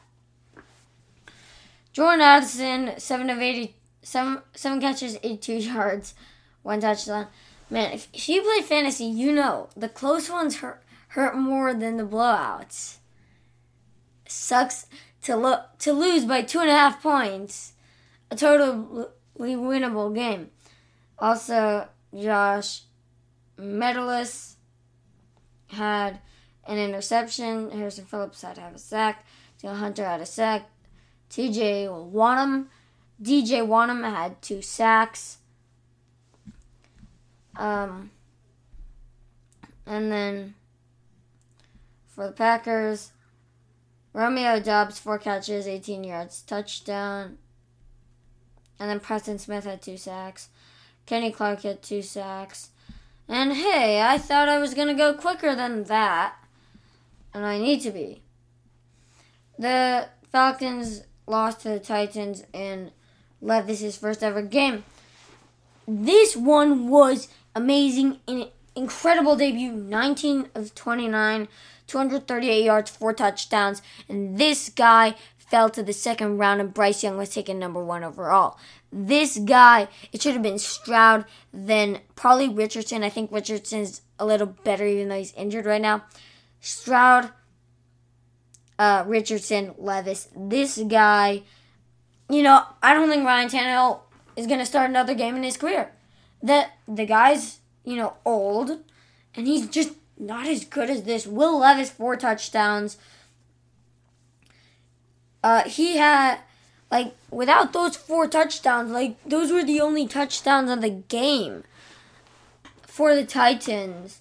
Jordan 1.92 2.20
Addison, 2.20 2.98
seven 2.98 3.28
of 3.28 3.40
eighty, 3.40 3.74
seven 4.00 4.40
seven 4.54 4.80
catches, 4.80 5.16
eighty-two 5.16 5.56
yards, 5.56 6.14
one 6.62 6.80
touchdown. 6.80 7.26
Man, 7.68 7.92
if, 7.92 8.08
if 8.14 8.28
you 8.28 8.42
play 8.42 8.62
fantasy, 8.62 9.04
you 9.04 9.32
know 9.32 9.68
the 9.76 9.88
close 9.88 10.30
ones 10.30 10.56
hurt 10.56 10.82
hurt 11.08 11.36
more 11.36 11.74
than 11.74 11.96
the 11.96 12.04
blowouts. 12.04 12.98
sucks 14.26 14.86
to 15.22 15.37
look 15.37 15.78
to 15.78 15.92
lose 15.92 16.24
by 16.24 16.42
two 16.42 16.61
and 16.61 16.70
a 16.70 16.74
half 16.74 17.02
points 17.02 17.72
a 18.30 18.37
totally 18.37 19.06
winnable 19.37 20.14
game. 20.14 20.50
Also, 21.18 21.88
Josh 22.18 22.83
Metellus 23.59 24.56
had 25.68 26.20
an 26.66 26.78
interception. 26.78 27.70
Harrison 27.70 28.06
Phillips 28.06 28.42
had 28.42 28.54
to 28.56 28.61
have 28.61 28.74
a 28.74 28.78
sack. 28.78 29.26
Danielle 29.61 29.80
Hunter 29.80 30.04
had 30.04 30.20
a 30.20 30.26
sack. 30.26 30.70
TJ 31.30 31.87
Wonnum, 32.12 32.66
DJ 33.22 33.66
Wonnum 33.66 34.02
had 34.02 34.40
two 34.42 34.62
sacks. 34.62 35.38
Um, 37.56 38.11
and 39.87 40.11
then 40.11 40.54
for 42.06 42.26
the 42.26 42.33
Packers, 42.33 43.12
Romeo 44.12 44.60
Doubs, 44.60 44.98
four 44.98 45.18
catches, 45.18 45.68
18 45.68 46.04
yards, 46.04 46.42
touchdown. 46.42 47.38
And 48.78 48.88
then 48.88 49.00
Preston 49.00 49.38
Smith 49.38 49.64
had 49.64 49.82
two 49.82 49.96
sacks. 49.96 50.48
Kenny 51.06 51.30
Clark 51.30 51.62
had 51.62 51.82
two 51.82 52.02
sacks. 52.02 52.70
And 53.28 53.52
hey, 53.52 54.00
I 54.02 54.18
thought 54.18 54.48
I 54.48 54.58
was 54.58 54.74
going 54.74 54.88
to 54.88 54.94
go 54.94 55.14
quicker 55.14 55.54
than 55.54 55.84
that. 55.84 56.34
And 57.32 57.44
I 57.44 57.58
need 57.58 57.80
to 57.82 57.90
be. 57.90 58.22
The 59.58 60.08
Falcons 60.32 61.04
lost 61.26 61.60
to 61.60 61.68
the 61.68 61.78
Titans 61.78 62.44
in 62.52 62.90
Levis's 63.40 63.96
first 63.96 64.22
ever 64.22 64.42
game. 64.42 64.84
This 65.86 66.36
one 66.36 66.88
was 66.88 67.28
amazing. 67.54 68.18
An 68.26 68.46
incredible 68.74 69.36
debut. 69.36 69.72
19 69.72 70.48
of 70.54 70.74
29, 70.74 71.48
238 71.90 72.64
yards, 72.64 72.90
four 72.90 73.12
touchdowns. 73.12 73.83
And 74.09 74.38
this 74.38 74.68
guy 74.68 75.16
fell 75.37 75.68
to 75.70 75.83
the 75.83 75.92
second 75.92 76.38
round 76.38 76.61
and 76.61 76.72
Bryce 76.72 77.03
Young 77.03 77.16
was 77.16 77.31
taken 77.31 77.59
number 77.59 77.85
one 77.85 78.05
overall. 78.05 78.57
This 78.92 79.38
guy, 79.38 79.88
it 80.12 80.22
should 80.22 80.35
have 80.35 80.42
been 80.42 80.61
Stroud, 80.61 81.24
then 81.53 82.00
probably 82.14 82.48
Richardson. 82.48 83.03
I 83.03 83.09
think 83.09 83.33
Richardson's 83.33 84.03
a 84.18 84.24
little 84.24 84.46
better 84.46 84.87
even 84.87 85.09
though 85.09 85.18
he's 85.18 85.35
injured 85.35 85.66
right 85.66 85.83
now. 85.83 86.05
Stroud, 86.61 87.31
uh, 88.79 89.03
Richardson, 89.07 89.74
Levis. 89.76 90.29
This 90.37 90.79
guy, 90.88 91.42
you 92.29 92.42
know, 92.42 92.62
I 92.83 92.94
don't 92.94 93.11
think 93.11 93.24
Ryan 93.24 93.48
Tannehill 93.48 94.00
is 94.37 94.46
going 94.46 94.61
to 94.61 94.66
start 94.66 94.88
another 94.88 95.14
game 95.14 95.35
in 95.35 95.42
his 95.42 95.57
career. 95.57 95.92
The, 96.40 96.66
the 96.87 97.07
guy's, 97.07 97.59
you 97.85 97.96
know, 97.96 98.14
old, 98.24 98.79
and 99.35 99.46
he's 99.46 99.68
just 99.68 99.92
not 100.20 100.46
as 100.46 100.64
good 100.64 100.90
as 100.90 101.02
this. 101.04 101.26
Will 101.26 101.59
Levis, 101.59 101.90
four 101.90 102.16
touchdowns. 102.16 102.98
Uh, 105.42 105.62
he 105.68 105.96
had 105.96 106.40
like 106.90 107.14
without 107.30 107.72
those 107.72 107.96
four 107.96 108.28
touchdowns, 108.28 108.90
like 108.90 109.22
those 109.24 109.50
were 109.50 109.64
the 109.64 109.80
only 109.80 110.06
touchdowns 110.06 110.70
of 110.70 110.83
the 110.83 110.90
game 110.90 111.64
for 112.83 113.14
the 113.14 113.24
Titans 113.24 114.20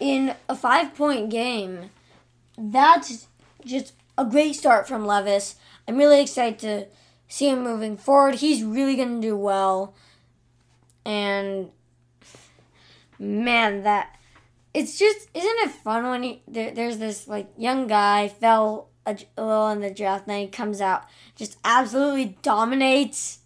in 0.00 0.34
a 0.48 0.56
five-point 0.56 1.30
game. 1.30 1.90
That's 2.58 3.28
just 3.64 3.92
a 4.18 4.24
great 4.24 4.54
start 4.54 4.88
from 4.88 5.06
Levis. 5.06 5.56
I'm 5.86 5.96
really 5.96 6.20
excited 6.20 6.58
to 6.60 6.86
see 7.28 7.48
him 7.48 7.62
moving 7.62 7.96
forward. 7.96 8.36
He's 8.36 8.64
really 8.64 8.96
going 8.96 9.20
to 9.20 9.28
do 9.28 9.36
well. 9.36 9.94
And 11.04 11.70
man, 13.18 13.84
that 13.84 14.18
it's 14.76 14.98
just 14.98 15.30
isn't 15.32 15.58
it 15.60 15.70
fun 15.70 16.04
when 16.04 16.22
he 16.22 16.42
there, 16.46 16.70
there's 16.70 16.98
this 16.98 17.26
like 17.26 17.48
young 17.56 17.86
guy 17.86 18.28
fell 18.28 18.90
a, 19.06 19.16
a 19.38 19.42
little 19.42 19.68
in 19.70 19.80
the 19.80 19.90
draft, 19.90 20.26
and 20.26 20.34
then 20.34 20.40
he 20.42 20.48
comes 20.48 20.82
out, 20.82 21.04
just 21.34 21.56
absolutely 21.64 22.36
dominates. 22.42 23.38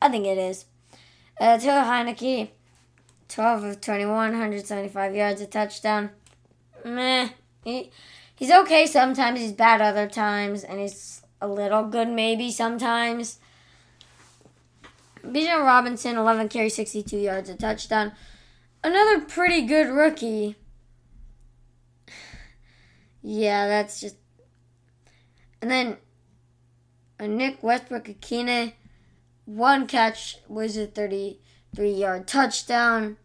I 0.00 0.08
think 0.08 0.26
it 0.26 0.38
is. 0.38 0.66
Uh, 1.40 1.58
Taylor 1.58 1.82
Heinicke, 1.82 2.50
12 3.28 3.64
of 3.64 3.80
21, 3.80 4.30
175 4.30 5.14
yards, 5.14 5.40
a 5.40 5.46
touchdown. 5.46 6.10
Meh. 6.84 7.30
He, 7.64 7.90
he's 8.36 8.50
okay 8.50 8.86
sometimes, 8.86 9.40
he's 9.40 9.52
bad 9.52 9.80
other 9.80 10.08
times, 10.08 10.62
and 10.62 10.78
he's 10.78 11.22
a 11.40 11.48
little 11.48 11.84
good 11.84 12.08
maybe 12.08 12.50
sometimes. 12.50 13.38
Bijan 15.24 15.64
Robinson, 15.64 16.16
11 16.16 16.48
carries, 16.48 16.76
62 16.76 17.16
yards, 17.16 17.50
a 17.50 17.56
touchdown. 17.56 18.12
Another 18.82 19.20
pretty 19.20 19.66
good 19.66 19.88
rookie. 19.88 20.56
Yeah, 23.22 23.66
that's 23.66 24.00
just 24.00 24.16
and 25.62 25.70
then 25.70 25.98
a 27.18 27.28
Nick 27.28 27.62
Westbrook-Ikhine, 27.62 28.72
one 29.44 29.86
catch 29.86 30.38
was 30.48 30.76
a 30.76 30.86
33 30.86 31.90
yard 31.90 32.26
touchdown. 32.26 33.18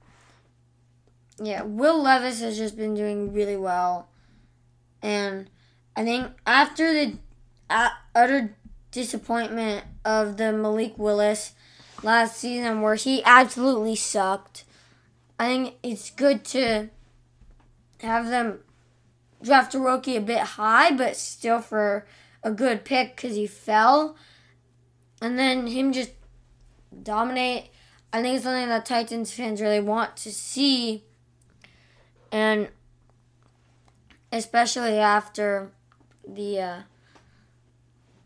Yeah, 1.42 1.64
Will 1.64 2.02
Levis 2.02 2.42
has 2.42 2.58
just 2.58 2.78
been 2.78 2.94
doing 2.94 3.34
really 3.34 3.58
well. 3.58 4.10
And 5.02 5.50
I 5.96 6.04
think 6.04 6.32
after 6.46 6.94
the 6.94 7.18
utter 7.70 8.56
disappointment 8.92 9.86
of 10.04 10.38
the 10.38 10.52
Malik 10.52 10.98
Willis 10.98 11.54
last 12.04 12.38
season 12.38 12.82
where 12.82 12.96
he 12.96 13.24
absolutely 13.24 13.96
sucked, 13.96 14.66
I 15.38 15.48
think 15.48 15.76
it's 15.84 16.12
good 16.12 16.46
to 16.46 16.90
have 18.02 18.28
them 18.30 18.60
draft 19.42 19.76
a 19.76 19.80
rookie 19.80 20.16
a 20.16 20.22
bit 20.22 20.40
high, 20.40 20.92
but 20.92 21.16
still 21.18 21.60
for 21.60 22.06
a 22.44 22.52
good 22.52 22.86
pick 22.86 23.16
because 23.16 23.36
he 23.36 23.48
fell. 23.48 24.16
And 25.22 25.38
then 25.38 25.68
him 25.68 25.92
just 25.92 26.12
dominate. 27.04 27.70
I 28.14 28.22
think 28.22 28.36
it's 28.36 28.44
something 28.46 28.70
that 28.70 28.86
Titans 28.86 29.34
fans 29.34 29.62
really 29.62 29.80
want 29.80 30.16
to 30.18 30.32
see. 30.32 31.04
And 32.32 32.70
especially 34.32 34.98
after 34.98 35.72
the 36.28 36.60
uh, 36.60 36.82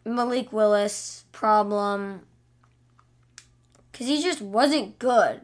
Malik 0.05 0.51
Willis 0.51 1.25
problem. 1.31 2.21
Because 3.91 4.07
he 4.07 4.21
just 4.21 4.41
wasn't 4.41 4.99
good. 4.99 5.41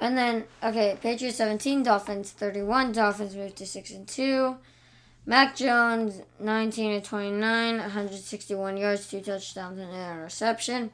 And 0.00 0.16
then, 0.16 0.44
okay, 0.62 0.96
Patriots 1.00 1.38
17, 1.38 1.82
Dolphins 1.82 2.30
31. 2.30 2.92
Dolphins 2.92 3.34
moved 3.34 3.56
to 3.56 3.66
6 3.66 3.90
and 3.90 4.06
2. 4.06 4.56
Mac 5.26 5.56
Jones 5.56 6.22
19 6.40 6.92
and 6.92 7.04
29, 7.04 7.78
161 7.78 8.76
yards, 8.78 9.10
two 9.10 9.20
touchdowns, 9.20 9.78
and 9.78 9.90
an 9.90 10.18
interception. 10.20 10.90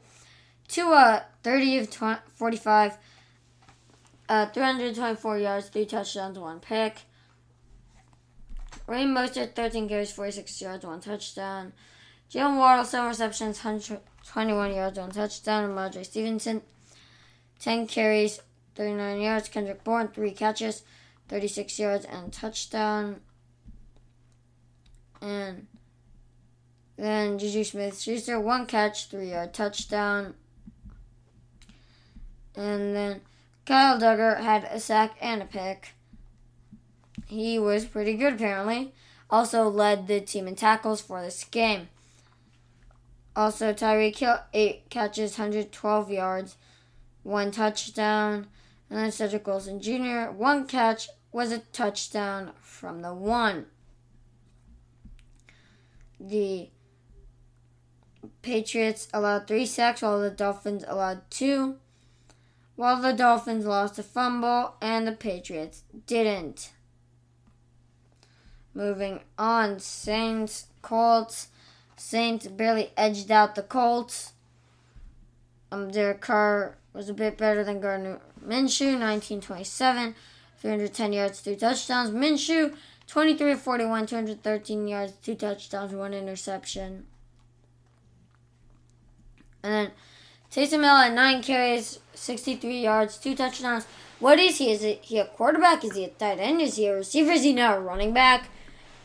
Tua 0.67 1.25
30 1.45 1.79
of 1.79 1.91
20, 1.93 2.21
45, 2.35 2.99
uh, 4.29 4.47
324 4.47 5.39
yards, 5.39 5.69
three 5.69 5.87
touchdowns, 5.87 6.37
one 6.37 6.59
pick. 6.59 7.03
Raheem 8.89 9.15
Mostert 9.15 9.55
13 9.55 9.89
carries, 9.89 10.11
46 10.11 10.61
yards, 10.61 10.85
one 10.85 11.01
touchdown. 11.01 11.73
Jalen 12.29 12.59
Waddle 12.59 12.85
7 12.85 13.07
receptions, 13.07 13.65
121 13.65 14.75
yards, 14.75 14.99
one 14.99 15.13
touchdown. 15.13 15.65
And 15.65 15.75
Rhamondre 15.75 16.05
Stevenson 16.05 16.63
10 17.61 17.87
carries, 17.87 18.41
39 18.75 19.21
yards. 19.21 19.49
Kendrick 19.49 19.85
Bourne, 19.85 20.09
3 20.09 20.31
catches, 20.33 20.83
36 21.29 21.79
yards, 21.79 22.05
and 22.05 22.33
touchdown. 22.33 23.21
And 25.21 25.67
then 26.97 27.39
Juju 27.39 27.65
Smith 27.65 28.01
Schuster, 28.01 28.39
1 28.39 28.67
catch, 28.67 29.09
3 29.09 29.31
yard 29.31 29.55
touchdown. 29.55 30.35
And 32.57 32.95
then 32.95 33.21
Kyle 33.67 33.99
Dugger 33.99 34.41
had 34.41 34.65
a 34.65 34.79
sack 34.79 35.17
and 35.21 35.43
a 35.43 35.47
pick. 35.47 35.95
He 37.27 37.59
was 37.59 37.85
pretty 37.85 38.15
good, 38.15 38.35
apparently. 38.35 38.93
Also 39.31 39.69
led 39.69 40.07
the 40.07 40.21
team 40.21 40.47
in 40.47 40.55
tackles 40.55 41.01
for 41.01 41.23
this 41.23 41.43
game. 41.45 41.89
Also, 43.35 43.73
Tyreek 43.73 44.17
Hill, 44.17 44.39
8 44.53 44.89
catches, 44.91 45.39
112 45.39 46.11
yards, 46.11 46.57
1 47.25 47.51
touchdown. 47.51 48.47
And 48.91 48.99
then 48.99 49.13
Cedric 49.13 49.47
Wilson 49.47 49.81
Jr., 49.81 50.31
1 50.31 50.67
catch, 50.67 51.09
was 51.33 51.51
a 51.51 51.59
touchdown 51.59 52.53
from 52.61 53.03
the 53.03 53.13
1. 53.13 53.67
The 56.21 56.71
Patriots 58.43 59.09
allowed 59.13 59.47
3 59.47 59.67
sacks, 59.67 60.03
while 60.03 60.21
the 60.21 60.31
Dolphins 60.31 60.85
allowed 60.87 61.29
2 61.31 61.77
while 62.77 63.01
the 63.01 63.13
Dolphins 63.13 63.67
lost 63.67 63.99
a 63.99 64.03
fumble 64.03 64.75
and 64.81 65.07
the 65.07 65.13
Patriots 65.13 65.85
didn't. 66.07 66.73
Moving 68.73 69.21
on, 69.39 69.79
Saints, 69.79 70.67
Colts. 70.83 71.49
Saints 71.97 72.49
barely 72.49 72.91
edged 72.97 73.31
out 73.31 73.55
the 73.55 73.63
Colts. 73.63 74.33
Um, 75.71 75.91
Derek 75.91 76.21
Carr 76.21 76.77
was 76.93 77.09
a 77.09 77.15
bit 77.15 77.39
better 77.39 77.63
than 77.63 77.81
Gardner 77.81 78.21
Minshew, 78.45 78.99
1927, 78.99 80.15
310 80.59 81.13
yards, 81.13 81.43
two 81.43 81.57
touchdowns. 81.57 82.11
Minshew, 82.11 82.75
23 83.07 83.55
41, 83.55 84.07
213 84.07 84.89
yards, 84.89 85.13
two 85.23 85.35
touchdowns, 85.35 85.95
one 85.95 86.15
interception. 86.15 87.07
And 89.63 89.73
then 89.73 89.91
Taysom 90.51 90.83
Hill 90.83 90.85
at 90.85 91.13
nine 91.13 91.43
carries, 91.43 91.99
63 92.15 92.81
yards, 92.81 93.19
two 93.19 93.35
touchdowns. 93.35 93.87
What 94.21 94.39
is 94.39 94.59
he? 94.59 94.71
Is 94.71 94.99
he 95.03 95.19
a 95.19 95.25
quarterback? 95.25 95.85
Is 95.85 95.97
he 95.97 96.05
a 96.05 96.09
tight 96.09 96.39
end? 96.39 96.61
Is 96.61 96.77
he 96.77 96.87
a 96.87 96.95
receiver? 96.95 97.33
Is 97.33 97.43
he 97.43 97.53
not 97.53 97.79
a 97.79 97.81
running 97.81 98.13
back? 98.13 98.49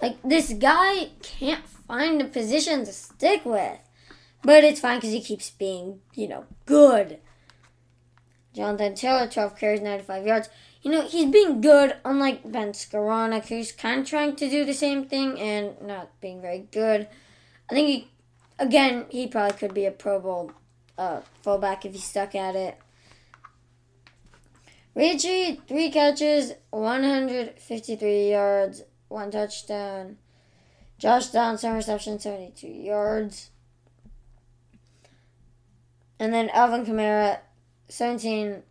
Like, 0.01 0.17
this 0.23 0.53
guy 0.53 1.09
can't 1.21 1.65
find 1.65 2.21
a 2.21 2.25
position 2.25 2.85
to 2.85 2.93
stick 2.93 3.45
with. 3.45 3.79
But 4.43 4.63
it's 4.63 4.79
fine 4.79 4.97
because 4.97 5.11
he 5.11 5.21
keeps 5.21 5.49
being, 5.49 5.99
you 6.13 6.27
know, 6.27 6.45
good. 6.65 7.19
Jonathan 8.53 8.95
Taylor, 8.95 9.27
12 9.27 9.57
carries, 9.57 9.81
95 9.81 10.25
yards. 10.25 10.49
You 10.81 10.91
know, 10.91 11.01
he's 11.01 11.31
being 11.31 11.61
good, 11.61 11.95
unlike 12.05 12.49
Ben 12.49 12.71
Skowronek, 12.71 13.47
who's 13.47 13.71
kind 13.71 14.01
of 14.01 14.07
trying 14.07 14.35
to 14.37 14.49
do 14.49 14.65
the 14.65 14.73
same 14.73 15.05
thing 15.05 15.39
and 15.39 15.81
not 15.81 16.19
being 16.21 16.41
very 16.41 16.67
good. 16.71 17.07
I 17.69 17.73
think 17.73 17.87
he, 17.87 18.11
again, 18.57 19.05
he 19.09 19.27
probably 19.27 19.57
could 19.57 19.73
be 19.73 19.85
a 19.85 19.91
Pro 19.91 20.19
Bowl 20.19 20.51
uh, 20.97 21.21
fullback 21.41 21.85
if 21.85 21.93
he 21.93 21.99
stuck 21.99 22.33
at 22.33 22.55
it. 22.55 22.77
Richie, 24.95 25.61
three 25.67 25.91
catches, 25.91 26.53
153 26.71 28.31
yards, 28.31 28.83
one 29.07 29.31
touchdown. 29.31 30.17
Josh 30.97 31.27
Down, 31.27 31.57
seven 31.57 31.77
receptions, 31.77 32.23
72 32.23 32.67
yards. 32.67 33.51
And 36.19 36.33
then 36.33 36.49
Alvin 36.49 36.85
Kamara, 36.85 37.39
17 37.89 38.63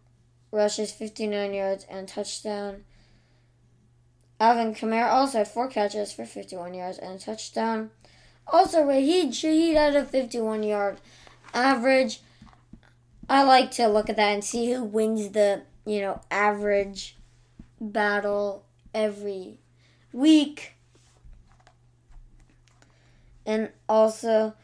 rushes, 0.50 0.92
59 0.92 1.52
yards, 1.52 1.84
and 1.90 2.08
touchdown. 2.08 2.84
Alvin 4.40 4.74
Kamara 4.74 5.10
also 5.10 5.38
had 5.38 5.48
four 5.48 5.68
catches 5.68 6.12
for 6.12 6.24
51 6.24 6.74
yards 6.74 6.98
and 6.98 7.20
touchdown. 7.20 7.90
Also, 8.46 8.84
Rashid 8.84 9.32
Shaheed 9.32 9.74
had 9.74 9.96
a 9.96 10.04
51 10.04 10.62
yard 10.62 11.00
average. 11.52 12.20
I 13.28 13.42
like 13.42 13.72
to 13.72 13.88
look 13.88 14.08
at 14.08 14.16
that 14.16 14.32
and 14.32 14.44
see 14.44 14.72
who 14.72 14.84
wins 14.84 15.30
the, 15.30 15.62
you 15.84 16.00
know, 16.00 16.20
average 16.30 17.16
battle 17.80 18.64
every 18.94 19.58
week. 20.12 20.74
And 23.44 23.70
also 23.88 24.54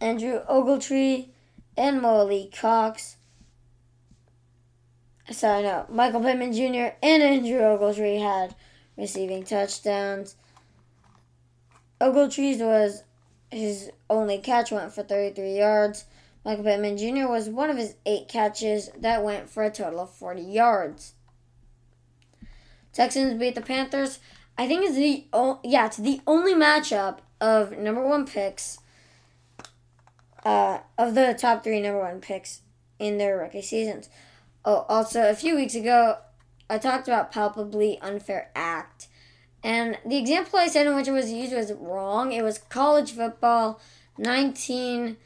Andrew 0.00 0.40
Ogletree 0.46 1.28
and 1.76 2.00
Mo 2.00 2.20
Alie-Cox. 2.20 3.16
Sorry, 5.32 5.62
no. 5.62 5.86
Michael 5.88 6.20
Pittman 6.20 6.52
Jr. 6.52 6.94
and 7.02 7.22
Andrew 7.22 7.58
Ogletree 7.58 8.20
had 8.20 8.54
receiving 8.96 9.44
touchdowns. 9.44 10.36
Ogletree's 12.00 12.60
was 12.60 13.04
his 13.50 13.90
only 14.10 14.38
catch 14.38 14.70
went 14.72 14.92
for 14.92 15.02
33 15.02 15.56
yards. 15.56 16.04
Michael 16.44 16.64
Pittman 16.64 16.98
Jr. 16.98 17.28
was 17.28 17.48
one 17.48 17.70
of 17.70 17.76
his 17.76 17.94
eight 18.04 18.28
catches 18.28 18.90
that 18.98 19.22
went 19.22 19.48
for 19.48 19.62
a 19.62 19.70
total 19.70 20.00
of 20.00 20.10
40 20.10 20.42
yards. 20.42 21.14
Texans 22.92 23.38
beat 23.38 23.54
the 23.54 23.60
Panthers. 23.60 24.18
I 24.58 24.66
think 24.66 24.84
it's 24.84 24.96
the 24.96 25.24
yeah, 25.64 25.86
it's 25.86 25.96
the 25.96 26.20
only 26.26 26.54
matchup 26.54 27.18
of 27.40 27.78
number 27.78 28.06
one 28.06 28.26
picks, 28.26 28.78
uh, 30.44 30.80
of 30.98 31.14
the 31.14 31.34
top 31.38 31.64
three 31.64 31.80
number 31.80 32.00
one 32.00 32.20
picks 32.20 32.60
in 32.98 33.16
their 33.16 33.38
rookie 33.38 33.62
seasons. 33.62 34.10
Oh, 34.64 34.86
also 34.88 35.28
a 35.28 35.34
few 35.34 35.56
weeks 35.56 35.74
ago, 35.74 36.18
I 36.70 36.78
talked 36.78 37.08
about 37.08 37.32
palpably 37.32 37.98
unfair 38.00 38.50
act, 38.54 39.08
and 39.62 39.98
the 40.06 40.18
example 40.18 40.58
I 40.58 40.68
said 40.68 40.86
in 40.86 40.94
which 40.94 41.08
it 41.08 41.12
was 41.12 41.32
used 41.32 41.52
was 41.52 41.72
wrong. 41.72 42.32
It 42.32 42.42
was 42.42 42.58
college 42.58 43.12
football, 43.12 43.80
nineteen. 44.18 45.14
19- 45.14 45.16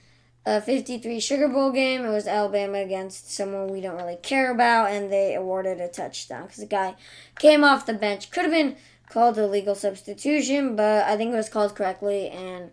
a 0.46 0.60
53 0.60 1.18
Sugar 1.18 1.48
Bowl 1.48 1.72
game. 1.72 2.04
It 2.04 2.10
was 2.10 2.28
Alabama 2.28 2.78
against 2.78 3.34
someone 3.34 3.66
we 3.66 3.80
don't 3.80 3.96
really 3.96 4.16
care 4.16 4.52
about, 4.52 4.90
and 4.90 5.12
they 5.12 5.34
awarded 5.34 5.80
a 5.80 5.88
touchdown 5.88 6.42
because 6.42 6.58
the 6.58 6.66
guy 6.66 6.94
came 7.38 7.64
off 7.64 7.84
the 7.84 7.94
bench. 7.94 8.30
Could 8.30 8.44
have 8.44 8.52
been 8.52 8.76
called 9.10 9.36
a 9.38 9.46
legal 9.46 9.74
substitution, 9.74 10.76
but 10.76 11.04
I 11.04 11.16
think 11.16 11.32
it 11.32 11.36
was 11.36 11.48
called 11.48 11.74
correctly, 11.74 12.28
and 12.28 12.70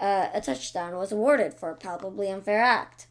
uh, 0.00 0.28
a 0.34 0.40
touchdown 0.40 0.96
was 0.96 1.12
awarded 1.12 1.54
for 1.54 1.70
a 1.70 1.76
palpably 1.76 2.28
unfair 2.28 2.60
act. 2.60 3.06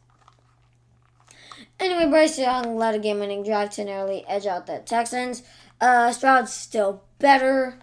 Anyway, 1.80 2.10
Bryce 2.10 2.38
Young 2.38 2.76
led 2.76 2.94
a 2.94 2.98
game-winning 2.98 3.42
drive 3.42 3.70
to 3.70 3.84
narrowly 3.84 4.22
edge 4.28 4.46
out 4.46 4.66
the 4.66 4.80
Texans. 4.80 5.42
Uh, 5.80 6.12
Stroud's 6.12 6.52
still 6.52 7.02
better, 7.18 7.78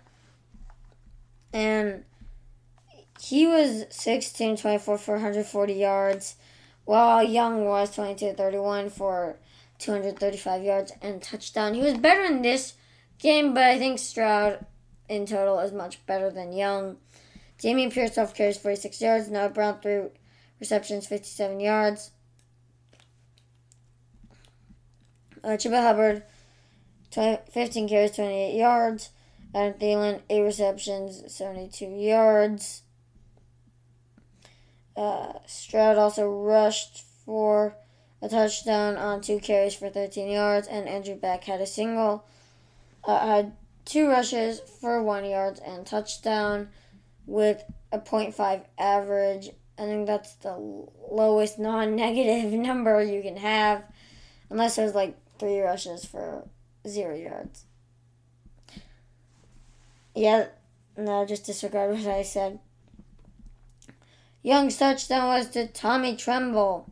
and 1.52 2.04
he 3.20 3.48
was 3.48 3.86
16 3.89 4.58
24 4.58 4.98
for 5.00 5.14
140 5.16 5.74
yards, 5.74 6.36
while 6.86 7.24
Young 7.24 7.66
was 7.66 7.89
22 7.95 8.34
31 8.34 8.91
for 8.91 9.39
235 9.80 10.64
yards 10.64 10.91
and 11.02 11.20
touchdown. 11.22 11.74
He 11.74 11.82
was 11.82 11.98
better 11.98 12.22
in 12.22 12.43
this 12.43 12.76
game, 13.18 13.56
but 13.56 13.64
I 13.64 13.80
think 13.80 13.98
Stroud 13.98 14.64
in 15.10 15.26
total 15.26 15.60
is 15.60 15.72
much 15.72 16.06
better 16.06 16.30
than 16.30 16.54
Young. 16.54 16.98
Dameon 17.58 17.91
Pierce 17.91 18.14
12 18.14 18.36
carries 18.36 18.58
46 18.58 19.02
yards. 19.02 19.30
Noah 19.32 19.50
Brown 19.50 19.80
3 19.82 20.10
receptions, 20.60 21.08
57 21.08 21.60
yards. 21.60 22.12
Uh, 25.44 25.50
Chuba 25.50 25.82
Hubbard 25.82 26.24
15 27.12 27.88
carries, 27.88 28.12
28 28.12 28.58
yards. 28.58 29.10
Adam 29.56 29.74
Thielen, 29.80 30.22
8 30.30 30.42
receptions, 30.42 31.24
72 31.34 31.86
yards. 31.86 32.84
Uh, 34.96 35.34
Stroud 35.46 35.98
also 35.98 36.30
rushed 36.30 37.04
for 37.26 37.76
a 38.22 38.28
touchdown 38.28 38.98
on 38.98 39.22
two 39.22 39.40
carries 39.40 39.76
for 39.76 39.90
13 39.90 40.30
yards, 40.30 40.68
and 40.68 40.88
Andrew 40.88 41.16
Beck 41.16 41.44
had 41.44 41.62
a 41.62 41.66
single. 41.68 42.26
Uh, 43.04 43.26
had 43.26 43.54
two 43.86 44.10
rushes 44.10 44.60
for 44.60 45.02
one 45.02 45.24
yard 45.24 45.60
and 45.66 45.86
touchdown 45.86 46.70
with 47.26 47.64
a 47.92 48.00
0.5 48.00 48.64
average. 48.78 49.50
I 49.78 49.84
think 49.84 50.08
that's 50.08 50.34
the 50.36 50.58
lowest 51.12 51.60
non-negative 51.60 52.52
number 52.60 53.02
you 53.04 53.22
can 53.22 53.38
have, 53.38 53.84
unless 54.50 54.76
there's 54.76 54.96
like 54.96 55.16
three 55.40 55.60
rushes 55.60 56.06
for 56.06 56.48
zero 56.88 57.16
yards. 57.16 57.66
Yeah, 60.16 60.48
no, 60.98 61.26
just 61.26 61.46
disregard 61.46 61.92
what 61.92 62.08
I 62.08 62.24
said. 62.24 62.60
Young's 64.42 64.78
touchdown 64.78 65.28
was 65.28 65.50
to 65.50 65.68
Tommy 65.68 66.16
Tremble, 66.16 66.90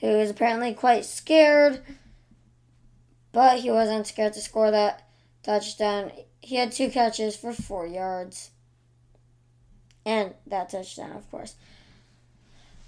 who 0.00 0.08
is 0.08 0.30
apparently 0.30 0.74
quite 0.74 1.04
scared, 1.04 1.80
but 3.32 3.60
he 3.60 3.70
wasn't 3.70 4.06
scared 4.06 4.34
to 4.34 4.40
score 4.40 4.70
that 4.70 5.08
touchdown. 5.42 6.12
He 6.40 6.56
had 6.56 6.72
two 6.72 6.90
catches 6.90 7.34
for 7.34 7.52
four 7.52 7.86
yards. 7.86 8.50
And 10.04 10.34
that 10.46 10.70
touchdown, 10.70 11.12
of 11.12 11.30
course. 11.30 11.54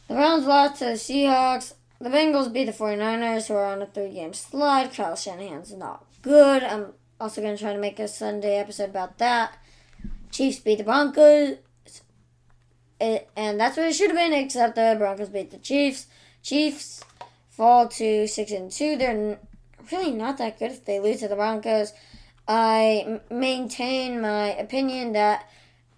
The 0.08 0.14
Browns 0.14 0.44
lost 0.44 0.80
to 0.80 0.86
the 0.86 0.92
Seahawks. 0.92 1.74
The 2.00 2.10
Bengals 2.10 2.52
beat 2.52 2.64
the 2.64 2.72
49ers, 2.72 3.48
who 3.48 3.54
are 3.54 3.66
on 3.66 3.82
a 3.82 3.86
three 3.86 4.12
game 4.12 4.34
slide. 4.34 4.92
Kyle 4.92 5.16
Shanahan's 5.16 5.72
not 5.72 6.04
good. 6.22 6.62
I'm 6.62 6.92
also 7.20 7.40
going 7.40 7.56
to 7.56 7.62
try 7.62 7.72
to 7.72 7.78
make 7.78 7.98
a 7.98 8.08
Sunday 8.08 8.56
episode 8.56 8.90
about 8.90 9.18
that. 9.18 9.56
Chiefs 10.30 10.58
beat 10.58 10.78
the 10.78 10.84
Broncos. 10.84 11.58
It, 13.00 13.28
and 13.36 13.58
that's 13.58 13.76
what 13.76 13.86
it 13.86 13.94
should 13.94 14.10
have 14.10 14.16
been, 14.16 14.32
except 14.32 14.74
the 14.74 14.96
Broncos 14.98 15.28
beat 15.28 15.50
the 15.50 15.58
Chiefs. 15.58 16.06
Chiefs 16.42 17.02
fall 17.50 17.88
to 17.88 18.26
6 18.26 18.50
and 18.52 18.70
2. 18.70 18.96
They're 18.96 19.38
really 19.92 20.12
not 20.12 20.38
that 20.38 20.58
good 20.58 20.72
if 20.72 20.84
they 20.84 21.00
lose 21.00 21.20
to 21.20 21.28
the 21.28 21.36
Broncos. 21.36 21.92
I 22.46 23.20
maintain 23.30 24.20
my 24.20 24.48
opinion 24.54 25.12
that 25.12 25.48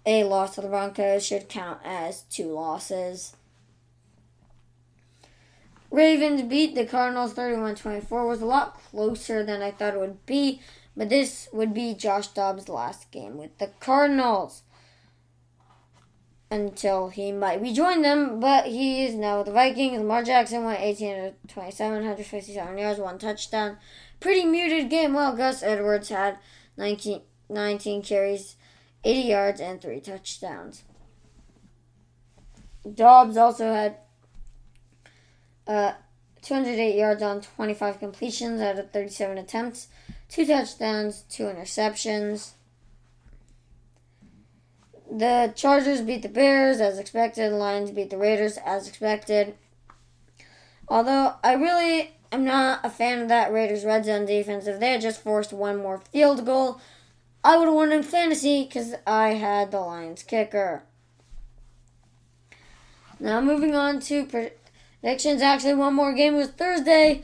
a 0.05 0.23
loss 0.23 0.55
to 0.55 0.61
the 0.61 0.69
Broncos 0.69 1.25
should 1.25 1.49
count 1.49 1.79
as 1.83 2.21
two 2.23 2.53
losses. 2.53 3.35
Ravens 5.97 6.43
beat 6.43 6.75
the 6.75 6.85
Cardinals 6.85 7.33
31 7.33 7.73
24. 7.73 8.27
Was 8.27 8.43
a 8.43 8.45
lot 8.45 8.79
closer 8.91 9.43
than 9.43 9.63
I 9.63 9.71
thought 9.71 9.95
it 9.95 9.99
would 9.99 10.23
be, 10.27 10.61
but 10.95 11.09
this 11.09 11.49
would 11.51 11.73
be 11.73 11.95
Josh 11.95 12.27
Dobbs' 12.27 12.69
last 12.69 13.09
game 13.09 13.35
with 13.35 13.57
the 13.57 13.71
Cardinals 13.79 14.61
until 16.51 17.09
he 17.09 17.31
might 17.31 17.59
rejoin 17.59 18.03
them, 18.03 18.39
but 18.39 18.67
he 18.67 19.05
is 19.05 19.15
now 19.15 19.39
with 19.39 19.47
the 19.47 19.53
Vikings. 19.53 19.97
Lamar 19.97 20.21
Jackson 20.23 20.63
went 20.65 20.81
18 20.81 21.15
to 21.15 21.33
27, 21.47 21.93
157 21.93 22.77
yards, 22.77 22.99
one 22.99 23.17
touchdown. 23.17 23.77
Pretty 24.19 24.45
muted 24.45 24.91
game. 24.91 25.15
Well, 25.15 25.35
Gus 25.35 25.63
Edwards 25.63 26.09
had 26.09 26.37
19, 26.77 27.23
19 27.49 28.03
carries, 28.03 28.55
80 29.03 29.19
yards, 29.27 29.59
and 29.59 29.81
three 29.81 29.99
touchdowns. 29.99 30.83
Dobbs 32.93 33.35
also 33.35 33.73
had 33.73 33.97
uh, 35.67 35.93
208 36.41 36.95
yards 36.95 37.21
on 37.21 37.41
25 37.41 37.99
completions 37.99 38.61
out 38.61 38.79
of 38.79 38.91
37 38.91 39.37
attempts, 39.37 39.87
two 40.29 40.45
touchdowns, 40.45 41.23
two 41.29 41.43
interceptions. 41.43 42.51
The 45.11 45.53
Chargers 45.55 46.01
beat 46.01 46.21
the 46.21 46.29
Bears 46.29 46.79
as 46.79 46.99
expected. 46.99 47.51
Lions 47.51 47.91
beat 47.91 48.09
the 48.09 48.17
Raiders 48.17 48.57
as 48.65 48.87
expected. 48.87 49.55
Although 50.87 51.33
I 51.43 51.53
really 51.53 52.11
am 52.31 52.43
not 52.43 52.81
a 52.83 52.89
fan 52.89 53.21
of 53.21 53.27
that 53.29 53.51
Raiders 53.51 53.85
red 53.85 54.05
zone 54.05 54.25
defense. 54.25 54.67
If 54.67 54.79
they 54.79 54.91
had 54.91 55.01
just 55.01 55.21
forced 55.21 55.53
one 55.53 55.77
more 55.77 55.99
field 56.11 56.45
goal, 56.45 56.79
I 57.43 57.57
would 57.57 57.65
have 57.65 57.73
won 57.73 57.91
in 57.91 58.03
fantasy 58.03 58.65
because 58.65 58.95
I 59.05 59.29
had 59.29 59.71
the 59.71 59.79
Lions 59.79 60.23
kicker. 60.23 60.83
Now 63.19 63.41
moving 63.41 63.75
on 63.75 63.99
to 64.01 64.25
predictions. 65.01 65.41
Actually, 65.41 65.75
one 65.75 65.93
more 65.93 66.13
game 66.13 66.35
was 66.35 66.49
Thursday. 66.49 67.23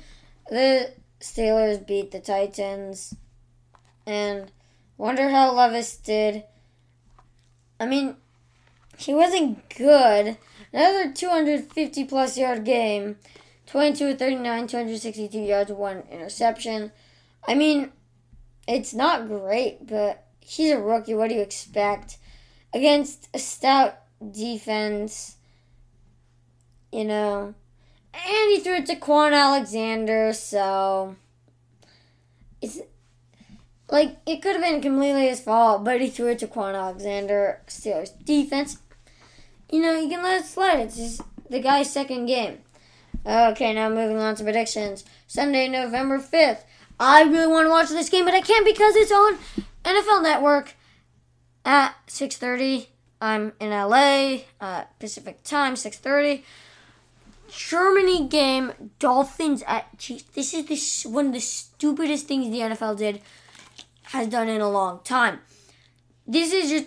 The 0.50 0.94
Steelers 1.20 1.86
beat 1.86 2.12
the 2.12 2.20
Titans, 2.20 3.16
and 4.06 4.52
wonder 4.98 5.30
how 5.30 5.54
Levis 5.54 5.98
did. 5.98 6.44
I 7.80 7.86
mean, 7.86 8.16
he 8.98 9.14
wasn't 9.14 9.70
good. 9.70 10.38
Another 10.72 11.12
250 11.12 12.06
plus 12.06 12.38
yard 12.38 12.66
game. 12.66 13.18
22 13.68 14.16
39, 14.16 14.68
262 14.68 15.40
yards, 15.40 15.72
one 15.72 16.04
interception. 16.12 16.92
I 17.48 17.56
mean, 17.56 17.92
it's 18.68 18.94
not 18.94 19.28
great, 19.28 19.88
but 19.88 20.28
he's 20.40 20.72
a 20.72 20.80
rookie. 20.80 21.16
What 21.16 21.30
do 21.30 21.36
you 21.36 21.42
expect? 21.42 22.18
Against 22.74 23.30
a 23.34 23.40
stout 23.40 23.98
defense, 24.32 25.38
you 26.92 27.06
know. 27.06 27.56
And 28.14 28.52
he 28.52 28.60
threw 28.60 28.76
it 28.76 28.86
to 28.88 28.96
Kwon 28.96 29.34
Alexander, 29.34 30.34
so 30.34 31.16
it's 32.62 32.80
like 33.90 34.18
it 34.26 34.42
could 34.42 34.54
have 34.54 34.62
been 34.62 34.82
completely 34.82 35.28
his 35.28 35.42
fault, 35.42 35.84
but 35.84 36.00
he 36.00 36.10
threw 36.10 36.28
it 36.28 36.40
to 36.40 36.48
Kwon 36.48 36.76
Alexander. 36.76 37.62
Steelers 37.68 38.12
defense, 38.24 38.78
you 39.72 39.82
know, 39.82 39.98
you 39.98 40.08
can 40.08 40.24
let 40.24 40.42
it 40.42 40.46
slide. 40.46 40.80
It's 40.80 40.96
just 40.96 41.22
the 41.50 41.60
guy's 41.60 41.92
second 41.92 42.28
game. 42.28 42.60
Okay, 43.26 43.74
now 43.74 43.90
moving 43.90 44.18
on 44.18 44.36
to 44.36 44.44
predictions. 44.44 45.06
Sunday, 45.28 45.68
November 45.68 46.20
5th. 46.20 46.64
I 47.00 47.24
really 47.24 47.48
want 47.48 47.66
to 47.66 47.70
watch 47.70 47.90
this 47.90 48.10
game, 48.10 48.26
but 48.26 48.34
I 48.34 48.42
can't 48.42 48.66
because 48.66 48.96
it's 48.96 49.12
on 49.12 49.38
NFL 49.84 50.24
Network 50.24 50.76
at 51.66 51.96
6.30. 52.08 52.88
I'm 53.22 53.54
in 53.60 53.70
LA, 53.70 54.42
uh, 54.60 54.84
Pacific 55.00 55.44
time, 55.44 55.76
6.30. 55.76 56.44
Germany 57.56 58.28
game, 58.28 58.74
Dolphins 59.00 59.64
at 59.68 59.98
Chiefs. 59.98 60.24
This 60.34 60.54
is 60.54 60.66
the, 61.04 61.10
one 61.10 61.28
of 61.28 61.34
the 61.34 61.40
stupidest 61.40 62.28
things 62.28 62.52
the 62.52 62.60
NFL 62.60 62.98
did, 62.98 63.22
has 64.06 64.28
done 64.28 64.50
in 64.50 64.62
a 64.62 64.70
long 64.70 65.02
time. 65.04 65.40
This 66.26 66.52
is 66.52 66.70
just 66.70 66.86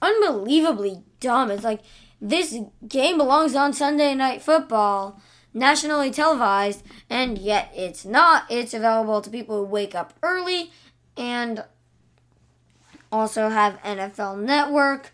unbelievably 0.00 1.02
dumb. 1.20 1.50
It's 1.50 1.64
like 1.64 1.80
this 2.20 2.56
game 2.86 3.16
belongs 3.16 3.54
on 3.54 3.72
Sunday 3.72 4.14
Night 4.14 4.42
Football 4.42 5.20
nationally 5.52 6.10
televised, 6.10 6.82
and 7.10 7.38
yet 7.38 7.72
it's 7.74 8.04
not. 8.04 8.44
It's 8.48 8.74
available 8.74 9.20
to 9.20 9.30
people 9.30 9.58
who 9.58 9.64
wake 9.64 9.94
up 9.94 10.14
early 10.22 10.70
and 11.16 11.64
also 13.10 13.48
have 13.48 13.82
NFL 13.82 14.40
Network. 14.40 15.12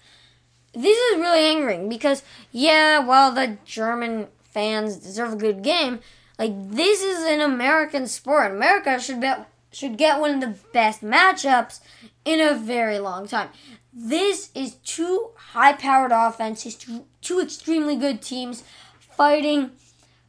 This 0.72 0.98
is 0.98 1.18
really 1.18 1.44
angering 1.44 1.88
because, 1.88 2.22
yeah, 2.50 2.98
well, 2.98 3.32
the 3.32 3.58
German 3.64 4.26
fans 4.54 4.96
deserve 4.96 5.34
a 5.34 5.36
good 5.36 5.62
game, 5.62 6.00
like 6.38 6.52
this 6.70 7.02
is 7.02 7.24
an 7.24 7.40
American 7.40 8.06
sport. 8.06 8.52
America 8.52 8.98
should 8.98 9.20
be 9.20 9.30
should 9.72 9.98
get 9.98 10.20
one 10.20 10.30
of 10.30 10.40
the 10.40 10.56
best 10.72 11.02
matchups 11.02 11.80
in 12.24 12.40
a 12.40 12.54
very 12.54 12.98
long 12.98 13.26
time. 13.26 13.48
This 13.92 14.50
is 14.54 14.74
two 14.84 15.30
high-powered 15.36 16.12
offenses, 16.12 16.76
two, 17.20 17.40
extremely 17.40 17.96
good 17.96 18.22
teams 18.22 18.62
fighting 18.98 19.72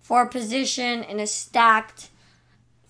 for 0.01 0.23
a 0.23 0.29
position 0.29 1.03
in 1.03 1.19
a 1.19 1.27
stacked 1.27 2.09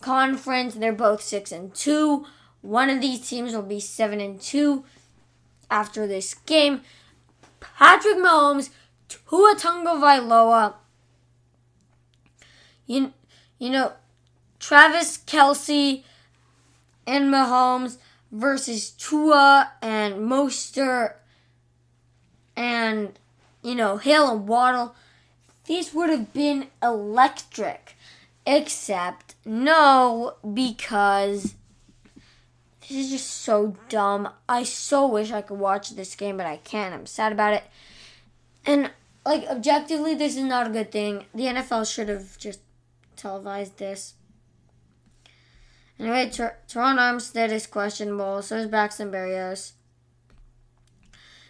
conference. 0.02 0.76
They're 0.76 0.94
both 0.94 1.22
6 1.22 1.52
and 1.52 1.74
2. 1.74 2.26
One 2.62 2.90
of 2.90 3.02
these 3.02 3.28
teams 3.28 3.54
will 3.54 3.62
be 3.62 3.80
7 3.80 4.20
and 4.20 4.40
2 4.40 4.84
after 5.70 6.08
this 6.08 6.34
game. 6.34 6.82
Patrick 7.60 8.18
Mahomes, 8.18 8.70
Tua 9.08 9.56
Tagovailoa. 9.56 10.76
You, 12.88 13.14
you 13.60 13.70
know, 13.70 13.94
Travis 14.60 15.18
Kelce 15.18 16.04
and 17.08 17.34
Mahomes 17.34 17.98
versus 18.32 18.92
Tua 18.92 19.72
and 19.82 20.16
Mostert 20.16 21.14
and, 22.56 23.18
you 23.64 23.76
know, 23.76 23.98
Hill 23.98 24.32
and 24.32 24.48
Waddle 24.48 24.96
these 25.66 25.94
would 25.94 26.10
have 26.10 26.34
been 26.34 26.68
electric. 26.82 27.96
Except, 28.48 29.34
no, 29.44 30.36
because 30.54 31.56
this 32.82 32.92
is 32.92 33.10
just 33.10 33.30
so 33.30 33.76
dumb. 33.90 34.30
I 34.48 34.64
so 34.64 35.08
wish 35.08 35.32
I 35.32 35.42
could 35.42 35.58
watch 35.58 35.92
this 35.92 36.16
game, 36.16 36.38
but 36.38 36.46
I 36.46 36.58
can't. 36.58 36.94
I'm 36.94 37.08
sad 37.08 37.32
about 37.32 37.54
it. 37.54 37.64
And, 38.66 38.92
like, 39.26 39.48
objectively, 39.48 40.14
this 40.14 40.38
is 40.38 40.44
not 40.44 40.68
a 40.68 40.70
good 40.70 40.92
thing. 40.92 41.26
The 41.34 41.46
NFL 41.46 41.92
should 41.92 42.08
have 42.10 42.38
just 42.38 42.60
televised 43.16 43.78
this. 43.78 44.14
Anyway, 46.00 46.30
Ter- 46.30 46.58
Terron 46.68 46.98
Armstead 46.98 47.50
is 47.50 47.68
questionable. 47.68 48.42
So 48.42 48.58
is 48.58 48.68
Braxton 48.68 49.12
Berrios. 49.12 49.74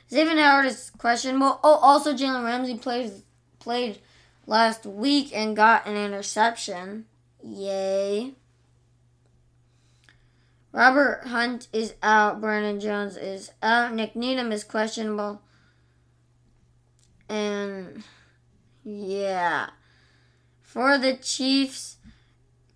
Xavier 0.09 0.37
Howard 0.37 0.65
is 0.65 0.91
questionable. 0.97 1.59
Oh, 1.63 1.79
also 1.81 2.13
Jalen 2.13 2.43
Ramsey 2.43 2.77
played 2.77 3.11
played 3.59 3.99
last 4.45 4.85
week 4.85 5.31
and 5.33 5.55
got 5.55 5.87
an 5.87 5.95
interception. 5.95 7.05
Yay. 7.43 8.33
Robert 10.71 11.27
Hunt 11.27 11.67
is 11.73 11.95
out. 12.03 12.41
Brandon 12.41 12.79
Jones 12.79 13.17
is 13.17 13.51
out. 13.63 13.93
Nik 13.93 14.15
Needham 14.15 14.51
is 14.51 14.63
questionable. 14.63 15.41
And 17.27 18.03
yeah. 18.83 19.69
For 20.75 20.97
the 20.97 21.15
Chiefs, 21.15 21.95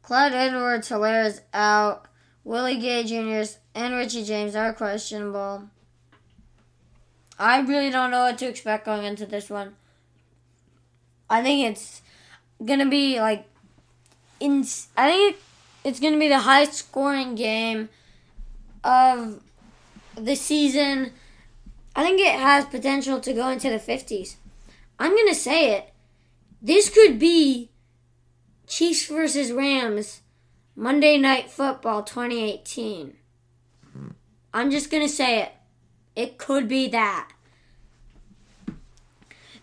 Clyde 0.04 0.32
Edwards 0.32 0.88
Helaire 0.88 1.26
is 1.26 1.42
out. 1.54 2.06
Willie 2.46 2.80
Gay 2.80 3.04
Jr. 3.04 3.52
and 3.76 3.94
Richie 3.94 4.24
James 4.24 4.56
are 4.56 4.72
questionable. 4.72 5.68
I 7.38 7.60
really 7.60 7.90
don't 7.90 8.10
know 8.10 8.22
what 8.22 8.38
to 8.38 8.48
expect 8.48 8.86
going 8.86 9.04
into 9.04 9.26
this 9.26 9.50
one. 9.50 9.76
I 11.30 11.44
think 11.44 11.70
it's 11.70 12.02
gonna 12.64 12.88
be 12.88 13.20
like 13.20 13.46
in. 14.40 14.64
I 14.96 15.12
think 15.12 15.36
it's 15.84 16.00
gonna 16.00 16.18
be 16.18 16.30
the 16.30 16.40
highest 16.40 16.76
scoring 16.76 17.36
game 17.36 17.90
of 18.82 19.42
the 20.16 20.36
season. 20.36 21.12
I 21.98 22.04
think 22.04 22.22
it 22.22 22.40
has 22.40 22.64
potential 22.64 23.20
to 23.20 23.34
go 23.34 23.50
into 23.50 23.70
the 23.70 23.78
fifties. 23.78 24.38
I'm 24.98 25.18
gonna 25.18 25.36
say 25.36 25.74
it. 25.74 25.94
This 26.62 26.90
could 26.90 27.20
be 27.20 27.72
Chiefs 28.70 29.08
versus 29.08 29.52
Rams 29.52 30.22
Monday 30.76 31.18
Night 31.18 31.50
Football 31.50 32.04
2018. 32.04 33.16
I'm 34.54 34.72
just 34.72 34.92
gonna 34.92 35.10
say 35.10 35.42
it. 35.42 35.52
It 36.16 36.38
could 36.38 36.68
be 36.68 36.88
that. 36.90 37.32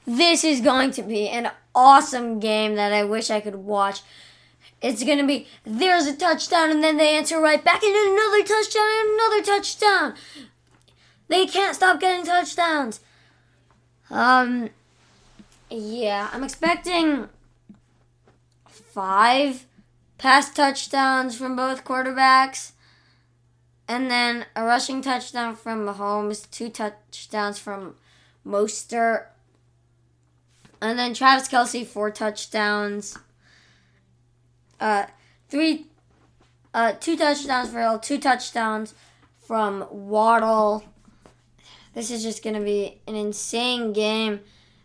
This 0.05 0.43
is 0.43 0.61
going 0.61 0.91
to 0.93 1.03
be 1.03 1.29
an 1.29 1.51
awesome 1.75 2.41
game 2.41 2.75
that 2.75 2.93
I 2.93 3.05
wish 3.05 3.31
I 3.31 3.41
could 3.41 3.55
watch. 3.55 4.03
It's 4.83 5.03
going 5.03 5.19
to 5.19 5.27
be 5.27 5.47
there's 5.65 6.07
a 6.07 6.17
touchdown 6.17 6.71
and 6.71 6.83
then 6.83 6.97
they 6.97 7.17
answer 7.17 7.41
right 7.41 7.65
back 7.65 7.83
and 7.83 7.95
another 7.95 8.43
touchdown 8.43 8.87
and 9.01 9.15
another 9.15 9.43
touchdown. 9.43 10.15
They 11.29 11.47
can't 11.47 11.77
stop 11.77 12.01
getting 12.01 12.27
touchdowns. 12.27 13.01
Um 14.11 14.71
yeah, 15.71 16.29
I'm 16.33 16.45
expecting 16.45 17.29
five 18.97 19.67
pass 20.17 20.49
touchdowns 20.49 21.37
from 21.37 21.55
both 21.55 21.85
quarterbacks. 21.85 22.73
And 23.87 24.11
then 24.11 24.47
a 24.57 24.65
rushing 24.65 25.03
touchdown 25.03 25.55
from 25.55 25.85
Mahomes, 25.85 26.51
two 26.51 26.71
touchdowns 26.71 27.59
from 27.59 27.97
Mostert, 28.45 29.27
and 30.81 30.99
then 30.99 31.13
Travis 31.13 31.47
Kelce, 31.47 31.87
four 31.87 32.11
touchdowns. 32.11 33.19
Uh, 34.81 35.05
three, 35.51 35.87
uh, 36.73 36.93
two 36.93 37.19
touchdowns 37.19 37.69
for 37.69 37.81
Hill, 37.81 37.99
two 37.99 38.19
touchdowns 38.19 38.95
from 39.47 39.87
Waddle. 39.91 40.85
This 41.93 42.11
is 42.11 42.23
just 42.23 42.43
going 42.43 42.57
to 42.57 42.65
be 42.65 43.03
an 43.07 43.15
insane 43.15 43.93
game 43.93 44.41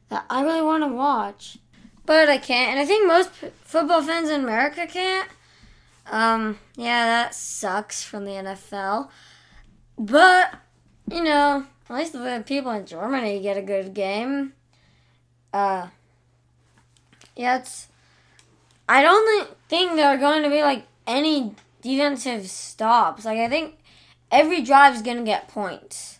that 0.09 0.25
I 0.29 0.43
really 0.43 0.61
want 0.61 0.83
to 0.83 0.89
watch. 0.89 1.57
But 2.11 2.27
I 2.27 2.39
can't, 2.39 2.71
and 2.71 2.79
I 2.79 2.85
think 2.85 3.07
most 3.07 3.29
p- 3.39 3.47
football 3.63 4.03
fans 4.03 4.29
in 4.29 4.41
America 4.41 4.85
can't. 4.85 5.29
Um, 6.11 6.59
yeah, 6.75 7.05
that 7.05 7.33
sucks 7.33 8.03
from 8.03 8.25
the 8.25 8.31
NFL. 8.31 9.07
But, 9.97 10.55
you 11.09 11.23
know, 11.23 11.65
at 11.89 11.95
least 11.95 12.11
the 12.11 12.43
people 12.45 12.71
in 12.71 12.85
Germany 12.85 13.39
get 13.39 13.55
a 13.55 13.61
good 13.61 13.93
game 13.93 14.51
uh, 15.53 15.87
yeah, 17.35 17.59
it's. 17.59 17.87
I 18.87 19.01
don't 19.01 19.49
think 19.69 19.95
there 19.95 20.07
are 20.07 20.17
going 20.17 20.43
to 20.43 20.49
be 20.49 20.61
like 20.63 20.85
any 21.07 21.55
defensive 21.81 22.47
stops. 22.49 23.23
Like 23.25 23.37
I 23.37 23.47
think 23.47 23.77
every 24.31 24.61
drive 24.61 24.95
is 24.95 25.01
going 25.01 25.17
to 25.17 25.23
get 25.23 25.47
points, 25.47 26.19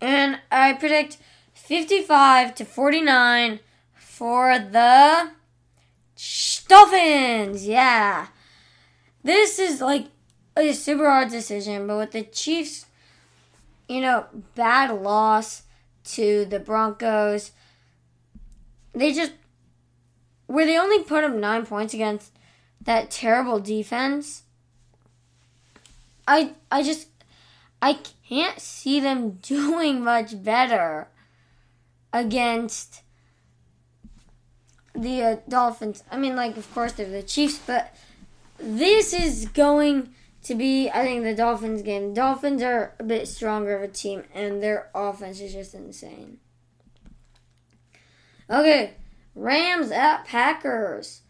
and 0.00 0.38
I 0.52 0.72
predict 0.74 1.18
fifty-five 1.54 2.54
to 2.56 2.64
forty-nine 2.64 3.60
for 4.16 4.58
the 4.58 5.30
Dolphins. 6.68 7.66
Yeah, 7.66 8.28
this 9.22 9.58
is 9.58 9.80
like 9.80 10.06
a 10.56 10.72
super 10.72 11.08
hard 11.08 11.30
decision, 11.30 11.86
but 11.86 11.98
with 11.98 12.12
the 12.12 12.22
Chiefs, 12.22 12.86
you 13.88 14.00
know, 14.00 14.26
bad 14.54 14.90
loss 14.90 15.62
to 16.04 16.44
the 16.44 16.60
Broncos 16.60 17.50
they 18.96 19.12
just 19.12 19.32
where 20.46 20.64
they 20.64 20.78
only 20.78 21.02
put 21.04 21.22
up 21.22 21.34
nine 21.34 21.66
points 21.66 21.92
against 21.92 22.32
that 22.80 23.10
terrible 23.10 23.60
defense. 23.60 24.44
I 26.26 26.54
I 26.72 26.82
just 26.82 27.08
I 27.82 27.98
can't 28.28 28.58
see 28.58 28.98
them 28.98 29.32
doing 29.42 30.02
much 30.02 30.42
better 30.42 31.08
against 32.12 33.02
the 34.96 35.22
uh, 35.22 35.36
Dolphins. 35.48 36.02
I 36.10 36.16
mean, 36.16 36.36
like 36.36 36.56
of 36.56 36.72
course 36.74 36.92
they're 36.92 37.08
the 37.08 37.22
Chiefs, 37.22 37.60
but 37.66 37.94
this 38.58 39.12
is 39.12 39.46
going 39.48 40.10
to 40.44 40.54
be 40.54 40.90
I 40.90 41.04
think 41.04 41.24
the 41.24 41.34
Dolphins 41.34 41.82
game. 41.82 42.14
Dolphins 42.14 42.62
are 42.62 42.94
a 42.98 43.04
bit 43.04 43.28
stronger 43.28 43.76
of 43.76 43.82
a 43.82 43.88
team, 43.88 44.24
and 44.34 44.62
their 44.62 44.90
offense 44.94 45.40
is 45.40 45.52
just 45.52 45.74
insane. 45.74 46.38
Okay, 48.48 48.94
Rams 49.34 49.90
at 49.90 50.24
Packers. 50.24 51.22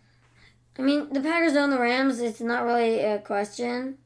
I 0.78 0.82
mean, 0.82 1.12
the 1.12 1.20
Packers 1.20 1.56
own 1.56 1.70
the 1.70 1.78
Rams. 1.78 2.20
It's 2.20 2.40
not 2.40 2.64
really 2.64 3.00
a 3.00 3.18
question. 3.18 3.96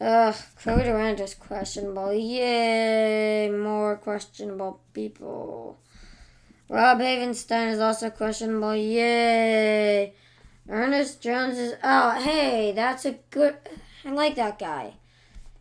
Ugh, 0.00 0.34
Cobie 0.64 0.84
Durant 0.84 1.20
is 1.20 1.34
questionable. 1.34 2.14
Yay, 2.14 3.50
more 3.50 3.96
questionable 3.96 4.80
people. 4.94 5.78
Rob 6.70 7.00
Havenstein 7.00 7.72
is 7.72 7.80
also 7.80 8.10
questionable. 8.10 8.76
Yay. 8.76 10.14
Ernest 10.68 11.20
Jones 11.20 11.58
is 11.58 11.74
out. 11.82 12.22
Hey, 12.22 12.70
that's 12.70 13.04
a 13.04 13.18
good. 13.30 13.56
I 14.04 14.12
like 14.12 14.36
that 14.36 14.60
guy. 14.60 14.94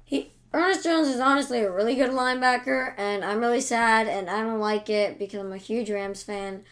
He 0.06 0.32
Ernest 0.54 0.84
Jones 0.84 1.08
is 1.08 1.20
honestly 1.20 1.62
a 1.62 1.72
really 1.72 1.96
good 1.96 2.12
linebacker, 2.12 2.94
and 2.96 3.26
I'm 3.26 3.40
really 3.40 3.60
sad, 3.60 4.08
and 4.08 4.30
I 4.30 4.42
don't 4.42 4.60
like 4.60 4.88
it 4.88 5.18
because 5.18 5.40
I'm 5.40 5.52
a 5.52 5.58
huge 5.58 5.90
Rams 5.90 6.22
fan, 6.22 6.64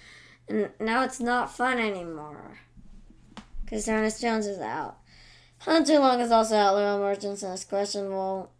and 0.47 0.69
now 0.79 1.03
it's 1.03 1.19
not 1.19 1.51
fun 1.51 1.79
anymore 1.79 2.59
because 3.65 3.89
Ernest 3.89 4.21
Jones 4.21 4.45
is 4.45 4.59
out. 4.59 4.97
Hunter 5.61 5.97
Long 5.97 6.19
is 6.19 6.29
also 6.29 6.55
out. 6.55 6.75
Larrell 6.75 6.99
Murchison 6.99 7.53
is 7.53 7.65
questionable. 7.65 8.51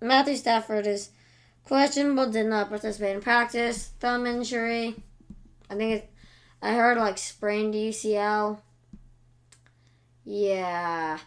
Matthew 0.00 0.36
Stafford 0.36 0.86
is 0.86 1.10
questionable. 1.64 2.30
Did 2.30 2.46
not 2.46 2.68
participate 2.68 3.16
in 3.16 3.22
practice. 3.22 3.90
Thumb 3.98 4.24
injury. 4.24 4.94
I 5.70 5.74
think. 5.74 6.04
I 6.62 6.72
heard 6.72 6.96
like 6.96 7.18
sprained 7.18 7.74
UCL. 7.74 8.58
Yeah. 10.24 11.18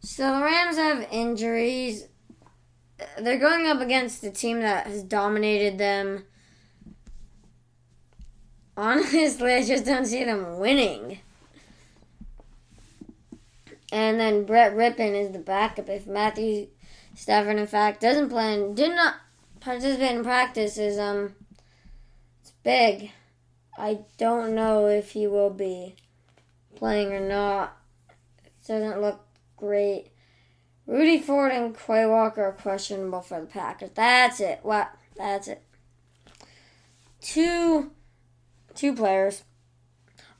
So 0.00 0.36
the 0.36 0.44
Rams 0.44 0.76
have 0.76 1.08
injuries 1.10 2.06
they're 3.18 3.38
going 3.38 3.66
up 3.66 3.80
against 3.80 4.24
a 4.24 4.30
team 4.30 4.60
that 4.60 4.86
has 4.86 5.02
dominated 5.02 5.78
them. 5.78 6.24
Honestly, 8.76 9.54
I 9.54 9.64
just 9.64 9.84
don't 9.84 10.06
see 10.06 10.24
them 10.24 10.58
winning. 10.58 11.20
And 13.92 14.18
then 14.18 14.44
Brett 14.44 14.74
Rypien 14.74 15.14
is 15.14 15.32
the 15.32 15.38
backup. 15.38 15.88
If 15.88 16.06
Matthew 16.06 16.68
Stafford, 17.14 17.56
in 17.56 17.66
fact, 17.66 18.00
doesn't 18.00 18.30
play 18.30 18.72
did 18.74 18.94
not 18.94 19.14
participate 19.60 20.16
in 20.16 20.24
practice, 20.24 20.78
um, 20.98 21.34
it's 22.40 22.52
big. 22.62 23.12
I 23.78 24.00
don't 24.16 24.54
know 24.54 24.86
if 24.86 25.12
he 25.12 25.26
will 25.26 25.50
be 25.50 25.96
playing 26.74 27.12
or 27.12 27.20
not. 27.20 27.76
It 28.44 28.66
doesn't 28.66 29.00
look 29.00 29.20
great. 29.56 30.10
Rudy 30.86 31.20
Ford 31.20 31.52
and 31.52 31.76
Quay 31.76 32.06
Walker 32.06 32.44
are 32.44 32.52
questionable 32.52 33.20
for 33.20 33.40
the 33.40 33.46
Packers. 33.46 33.90
That's 33.94 34.40
it. 34.40 34.60
What? 34.62 34.90
That's 35.16 35.48
it. 35.48 35.62
Two, 37.20 37.90
two 38.74 38.94
players. 38.94 39.42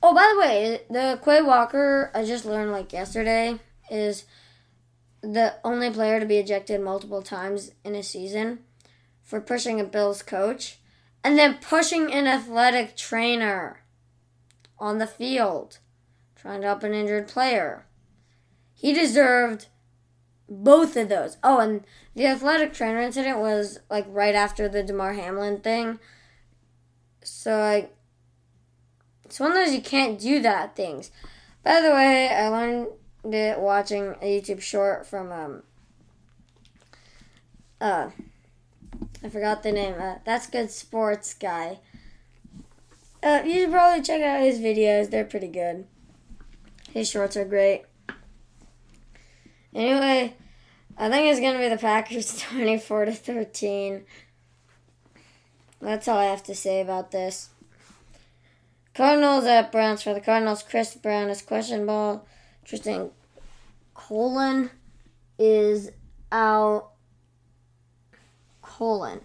Oh, 0.02 0.14
by 0.14 0.32
the 0.32 0.40
way, 0.40 0.80
the 0.88 1.20
Quay 1.24 1.42
Walker 1.42 2.10
I 2.14 2.24
just 2.24 2.44
learned 2.44 2.70
like 2.70 2.92
yesterday 2.92 3.58
is 3.90 4.24
the 5.20 5.54
only 5.64 5.90
player 5.90 6.20
to 6.20 6.26
be 6.26 6.38
ejected 6.38 6.80
multiple 6.80 7.22
times 7.22 7.72
in 7.84 7.94
a 7.94 8.02
season 8.02 8.60
for 9.22 9.40
pushing 9.40 9.80
a 9.80 9.84
Bills 9.84 10.22
coach 10.22 10.78
and 11.26 11.36
then 11.36 11.58
pushing 11.60 12.12
an 12.12 12.28
athletic 12.28 12.96
trainer 12.96 13.82
on 14.78 14.98
the 14.98 15.08
field 15.08 15.80
trying 16.36 16.60
to 16.60 16.68
help 16.68 16.84
an 16.84 16.94
injured 16.94 17.26
player. 17.26 17.84
he 18.72 18.92
deserved 18.92 19.66
both 20.48 20.96
of 20.96 21.08
those. 21.08 21.36
Oh, 21.42 21.58
and 21.58 21.84
the 22.14 22.26
athletic 22.26 22.72
trainer 22.72 23.00
incident 23.00 23.40
was 23.40 23.80
like 23.90 24.06
right 24.08 24.36
after 24.36 24.68
the 24.68 24.84
Damar 24.84 25.14
Hamlin 25.14 25.58
thing. 25.62 25.98
So 27.24 27.58
like 27.58 27.92
it's 29.24 29.40
one 29.40 29.50
of 29.50 29.56
those 29.56 29.74
you 29.74 29.82
can't 29.82 30.20
do 30.20 30.40
that 30.42 30.76
things. 30.76 31.10
By 31.64 31.80
the 31.80 31.90
way, 31.90 32.28
I 32.28 32.46
learned 32.46 32.86
it 33.24 33.58
watching 33.58 34.14
a 34.22 34.40
YouTube 34.40 34.60
short 34.60 35.04
from 35.04 35.32
um 35.32 35.62
uh 37.80 38.10
I 39.22 39.28
forgot 39.28 39.62
the 39.62 39.72
name. 39.72 39.94
Uh, 40.00 40.16
That's 40.24 40.46
good 40.46 40.70
sports 40.70 41.34
guy. 41.34 41.80
Uh, 43.22 43.42
you 43.44 43.60
should 43.62 43.72
probably 43.72 44.02
check 44.02 44.22
out 44.22 44.42
his 44.42 44.58
videos. 44.58 45.10
They're 45.10 45.24
pretty 45.24 45.48
good. 45.48 45.86
His 46.92 47.10
shorts 47.10 47.36
are 47.36 47.44
great. 47.44 47.84
Anyway, 49.74 50.34
I 50.96 51.10
think 51.10 51.30
it's 51.30 51.40
gonna 51.40 51.58
be 51.58 51.68
the 51.68 51.76
Packers 51.76 52.40
twenty 52.50 52.78
four 52.78 53.04
to 53.04 53.12
thirteen. 53.12 54.04
That's 55.80 56.08
all 56.08 56.18
I 56.18 56.24
have 56.24 56.42
to 56.44 56.54
say 56.54 56.80
about 56.80 57.10
this. 57.10 57.50
Cardinals 58.94 59.44
at 59.44 59.70
Browns 59.70 60.02
for 60.02 60.14
the 60.14 60.20
Cardinals. 60.20 60.62
Chris 60.62 60.94
Brown 60.94 61.28
is 61.28 61.42
questionable. 61.42 62.26
Trystan 62.64 63.10
Colon 63.92 64.70
is 65.38 65.90
out. 66.32 66.92
Colon. 68.76 69.20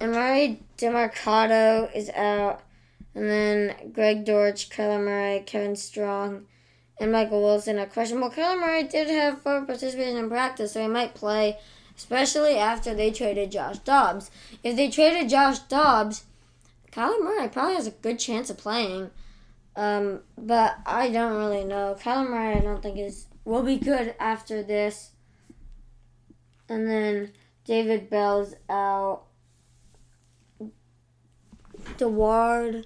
Emari 0.00 0.58
Demercado 0.76 1.94
is 1.94 2.10
out. 2.10 2.62
And 3.14 3.30
then 3.30 3.92
Greg 3.92 4.26
Dortch, 4.26 4.68
Kyler 4.68 5.02
Murray, 5.02 5.42
Kevin 5.46 5.74
Strong, 5.74 6.44
and 7.00 7.10
Michael 7.10 7.42
Wilson 7.42 7.78
are 7.78 7.86
questionable. 7.86 8.30
Kyler 8.30 8.60
Murray 8.60 8.82
did 8.82 9.08
have 9.08 9.40
four 9.40 9.64
participation 9.64 10.18
in 10.18 10.28
practice, 10.28 10.72
so 10.74 10.82
he 10.82 10.88
might 10.88 11.14
play, 11.14 11.58
especially 11.96 12.58
after 12.58 12.92
they 12.92 13.10
traded 13.10 13.50
Josh 13.52 13.78
Dobbs. 13.78 14.30
If 14.62 14.76
they 14.76 14.90
traded 14.90 15.30
Josh 15.30 15.60
Dobbs, 15.60 16.24
Kyler 16.92 17.22
Murray 17.24 17.48
probably 17.48 17.76
has 17.76 17.86
a 17.86 17.92
good 17.92 18.18
chance 18.18 18.50
of 18.50 18.58
playing. 18.58 19.10
Um, 19.76 20.20
but 20.36 20.76
I 20.84 21.10
don't 21.10 21.38
really 21.38 21.64
know. 21.64 21.96
Kyler 21.98 22.28
Murray, 22.28 22.56
I 22.56 22.60
don't 22.60 22.82
think 22.82 22.98
is 22.98 23.26
will 23.46 23.62
be 23.62 23.78
good 23.78 24.14
after 24.20 24.62
this. 24.62 25.12
And 26.68 26.86
then 26.86 27.32
David 27.66 28.08
Bell's 28.08 28.54
out. 28.70 29.24
Dawand 31.98 32.84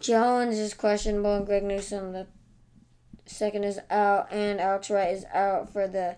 Jones 0.00 0.58
is 0.58 0.74
questionable, 0.74 1.34
and 1.34 1.46
Greg 1.46 1.62
Newsome 1.62 2.12
the 2.12 2.26
second 3.26 3.64
is 3.64 3.78
out, 3.90 4.32
and 4.32 4.60
Alex 4.60 4.90
Wright 4.90 5.12
is 5.12 5.24
out 5.26 5.72
for 5.72 5.86
the 5.86 6.16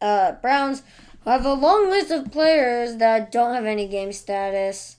uh, 0.00 0.32
Browns, 0.32 0.82
who 1.24 1.30
have 1.30 1.44
a 1.44 1.54
long 1.54 1.90
list 1.90 2.10
of 2.10 2.30
players 2.30 2.96
that 2.96 3.32
don't 3.32 3.54
have 3.54 3.64
any 3.64 3.88
game 3.88 4.12
status. 4.12 4.96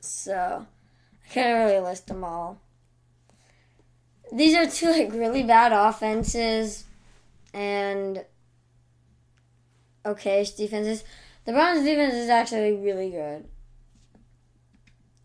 So, 0.00 0.66
I 1.24 1.32
can't 1.32 1.70
really 1.70 1.80
list 1.80 2.06
them 2.06 2.22
all. 2.22 2.60
These 4.32 4.56
are 4.56 4.66
two 4.66 4.90
like 4.90 5.12
really 5.12 5.42
bad 5.42 5.72
offenses 5.72 6.84
and 7.52 8.24
okay 10.04 10.44
defenses. 10.56 11.04
The 11.44 11.52
Browns 11.52 11.84
defense 11.84 12.14
is 12.14 12.28
actually 12.28 12.72
really 12.76 13.10
good. 13.10 13.44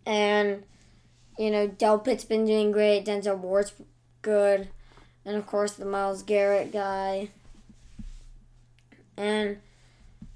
And 0.05 0.63
you 1.37 1.51
know, 1.51 1.67
Delpit's 1.67 2.25
been 2.25 2.45
doing 2.45 2.71
great. 2.71 3.05
Denzel 3.05 3.37
Ward's 3.37 3.73
good. 4.21 4.69
And 5.23 5.35
of 5.35 5.45
course, 5.45 5.73
the 5.73 5.85
Myles 5.85 6.23
Garrett 6.23 6.71
guy. 6.71 7.29
And 9.15 9.57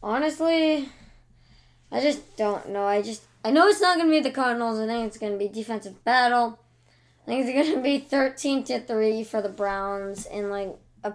honestly, 0.04 0.90
I 1.92 2.02
just 2.02 2.36
don't 2.38 2.70
know. 2.70 2.86
I 2.86 3.02
just 3.02 3.24
I 3.44 3.52
know 3.52 3.68
it's 3.68 3.82
not 3.82 3.98
going 3.98 4.08
to 4.08 4.12
be 4.12 4.20
the 4.20 4.32
Cardinals. 4.32 4.80
I 4.80 4.86
think 4.86 5.08
it's 5.08 5.18
going 5.18 5.34
to 5.34 5.40
be 5.40 5.48
defensive 5.48 6.04
battle. 6.04 6.60
I 7.24 7.26
think 7.26 7.46
it's 7.46 7.68
going 7.68 7.76
to 7.76 7.84
be 7.84 8.00
13 8.00 8.64
to 8.66 8.80
3 8.80 9.24
for 9.24 9.42
the 9.42 9.50
Browns 9.50 10.26
in 10.26 10.50
like 10.50 10.76
a, 11.04 11.14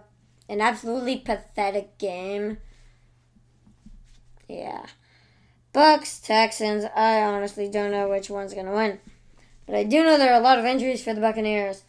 an 0.48 0.60
absolutely 0.60 1.18
pathetic 1.18 1.98
game. 1.98 2.58
Yeah. 4.48 4.86
Bucks, 5.72 6.20
Texans, 6.20 6.84
I 6.96 7.20
honestly 7.22 7.68
don't 7.68 7.90
know 7.90 8.08
which 8.08 8.30
one's 8.30 8.54
going 8.54 8.66
to 8.66 8.72
win. 8.72 8.98
But 9.66 9.74
I 9.74 9.84
do 9.84 10.02
know 10.02 10.16
there 10.16 10.32
are 10.32 10.40
a 10.40 10.42
lot 10.42 10.58
of 10.58 10.64
injuries 10.64 11.02
for 11.02 11.12
the 11.12 11.20
Buccaneers. 11.20 11.82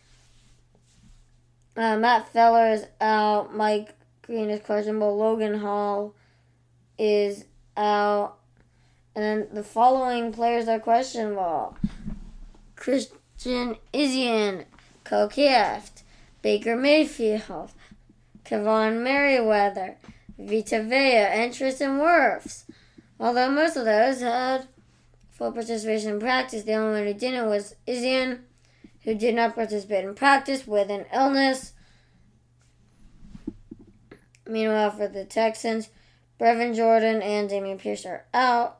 Uh, 1.75 1.95
Matt 1.95 2.33
Feiler 2.33 2.73
is 2.73 2.85
out. 2.99 3.55
Mike 3.55 3.93
Green 4.23 4.49
is 4.49 4.61
questionable. 4.61 5.15
Logan 5.15 5.59
Hall 5.59 6.13
is 6.97 7.45
out. 7.77 8.37
And 9.15 9.23
then 9.23 9.47
the 9.53 9.63
following 9.63 10.33
players 10.33 10.67
are 10.67 10.79
questionable. 10.79 11.77
Christian 12.75 13.77
Izien, 13.93 14.65
Ko 15.03 15.27
Kieft, 15.27 16.03
Baker 16.41 16.75
Mayfield, 16.75 17.71
Kaevon 18.43 19.01
Merriweather, 19.01 19.97
Vita 20.37 20.83
Vea, 20.83 21.17
and 21.17 21.51
Wirfs. 21.53 22.65
Although 23.19 23.49
most 23.51 23.75
of 23.75 23.85
those 23.85 24.21
had 24.21 24.67
full 25.37 25.51
participation 25.51 26.13
in 26.13 26.19
practice. 26.19 26.63
The 26.63 26.73
only 26.73 26.99
one 26.99 27.07
who 27.07 27.13
didn't 27.13 27.47
was 27.47 27.75
Izien, 27.87 28.39
who 29.03 29.13
did 29.13 29.35
not 29.35 29.55
participate 29.55 30.03
in 30.03 30.15
practice 30.15 30.65
with 30.65 30.89
an 30.89 31.05
illness. 31.13 31.73
Meanwhile, 34.47 34.91
for 34.91 35.07
the 35.07 35.25
Texans, 35.25 35.89
Brevin 36.39 36.75
Jordan 36.75 37.21
and 37.21 37.49
Dameon 37.49 37.79
Pierce 37.79 38.05
are 38.05 38.25
out. 38.33 38.79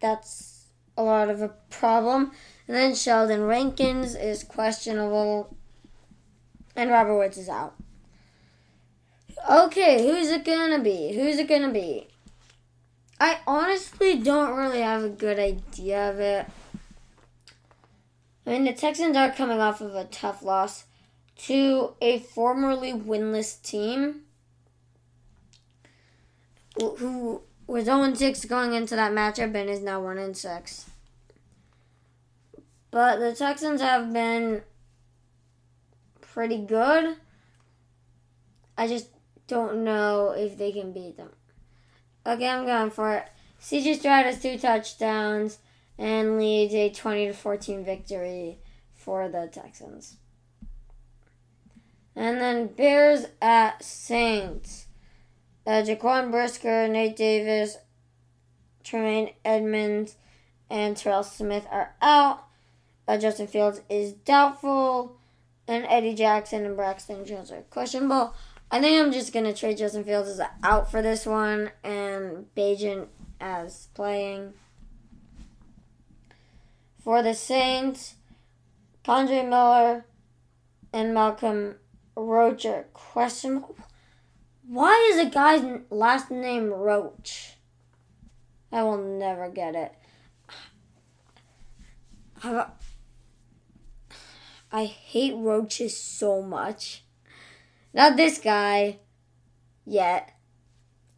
That's 0.00 0.66
a 0.96 1.02
lot 1.02 1.28
of 1.28 1.42
a 1.42 1.48
problem. 1.70 2.32
And 2.68 2.76
then 2.76 2.94
Sheldon 2.94 3.42
Rankins 3.42 4.14
is 4.14 4.44
questionable. 4.44 5.56
And 6.76 6.90
Robert 6.90 7.18
Woods 7.18 7.36
is 7.36 7.48
out. 7.48 7.74
Okay, 9.48 10.02
who's 10.02 10.28
it 10.28 10.44
gonna 10.44 10.78
be? 10.78 11.14
Who's 11.14 11.38
it 11.38 11.48
gonna 11.48 11.72
be? 11.72 12.08
I 13.18 13.38
honestly 13.46 14.18
don't 14.18 14.56
really 14.56 14.80
have 14.80 15.04
a 15.04 15.08
good 15.08 15.38
idea 15.38 16.10
of 16.10 16.20
it. 16.20 16.46
I 18.46 18.50
mean, 18.50 18.64
the 18.64 18.72
Texans 18.72 19.16
are 19.16 19.30
coming 19.30 19.60
off 19.60 19.80
of 19.80 19.94
a 19.94 20.04
tough 20.04 20.42
loss 20.42 20.84
to 21.44 21.94
a 22.00 22.18
formerly 22.18 22.92
winless 22.92 23.60
team 23.62 24.22
who 26.78 27.42
was 27.66 27.84
0 27.84 28.14
6 28.14 28.44
going 28.46 28.72
into 28.72 28.96
that 28.96 29.12
matchup 29.12 29.54
and 29.54 29.70
is 29.70 29.80
now 29.80 30.02
1 30.02 30.34
6. 30.34 30.90
But 32.90 33.18
the 33.18 33.34
Texans 33.34 33.80
have 33.80 34.12
been 34.12 34.62
pretty 36.20 36.58
good. 36.58 37.16
I 38.76 38.88
just 38.88 39.08
don't 39.50 39.82
know 39.84 40.30
if 40.30 40.56
they 40.56 40.72
can 40.72 40.92
beat 40.92 41.16
them. 41.16 41.30
Okay, 42.24 42.48
I'm 42.48 42.64
going 42.64 42.90
for 42.90 43.14
it. 43.14 43.28
CJ 43.60 43.98
Stroud 43.98 44.24
has 44.24 44.40
two 44.40 44.56
touchdowns 44.56 45.58
and 45.98 46.38
leads 46.38 46.72
a 46.74 46.90
20 46.90 47.26
to 47.26 47.32
14 47.34 47.84
victory 47.84 48.58
for 48.94 49.28
the 49.28 49.50
Texans. 49.52 50.16
And 52.14 52.40
then 52.40 52.68
Bears 52.68 53.26
at 53.42 53.84
Saints. 53.84 54.86
Uh, 55.66 55.82
Jaquan 55.82 56.30
Brisker, 56.30 56.88
Nate 56.88 57.16
Davis, 57.16 57.76
Tremaine 58.82 59.34
Edmunds, 59.44 60.16
and 60.70 60.96
Terrell 60.96 61.22
Smith 61.22 61.66
are 61.70 61.94
out. 62.00 62.44
Uh, 63.06 63.18
Justin 63.18 63.46
Fields 63.46 63.80
is 63.90 64.12
doubtful, 64.12 65.16
and 65.68 65.84
Eddie 65.88 66.14
Jackson 66.14 66.64
and 66.64 66.76
Braxton 66.76 67.24
Jones 67.24 67.50
are 67.50 67.62
questionable. 67.62 68.34
I 68.72 68.80
think 68.80 69.00
I'm 69.00 69.10
just 69.12 69.32
gonna 69.32 69.52
trade 69.52 69.78
Justin 69.78 70.04
Fields 70.04 70.28
as 70.28 70.40
out 70.62 70.90
for 70.90 71.02
this 71.02 71.26
one 71.26 71.72
and 71.82 72.46
Bagent 72.54 73.08
as 73.40 73.88
playing. 73.94 74.52
For 77.02 77.20
the 77.20 77.34
Saints, 77.34 78.14
Kendre 79.04 79.48
Miller 79.48 80.04
and 80.92 81.12
Malcolm 81.12 81.76
Roach 82.14 82.64
are 82.64 82.84
questionable. 82.92 83.76
Why 84.68 85.10
is 85.12 85.18
a 85.18 85.30
guy's 85.30 85.64
last 85.90 86.30
name 86.30 86.70
Roach? 86.72 87.56
I 88.70 88.84
will 88.84 88.98
never 88.98 89.48
get 89.48 89.74
it. 89.74 89.92
I 94.72 94.84
hate 94.84 95.34
roaches 95.34 95.96
so 95.96 96.40
much. 96.40 97.02
Not 97.92 98.16
this 98.16 98.38
guy 98.38 98.98
yet. 99.84 100.32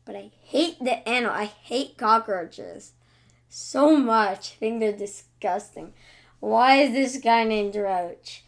But 0.05 0.17
I 0.17 0.33
hate 0.43 0.79
the 0.81 1.07
animal. 1.09 1.35
I 1.35 1.45
hate 1.45 1.97
cockroaches 1.97 2.93
so 3.49 3.97
much. 3.97 4.53
I 4.53 4.57
think 4.59 4.81
they're 4.81 4.93
disgusting. 4.93 5.93
Why 6.41 6.77
is 6.77 6.93
this 6.93 7.23
guy 7.23 7.45
named 7.45 7.77
Roach? 7.77 8.45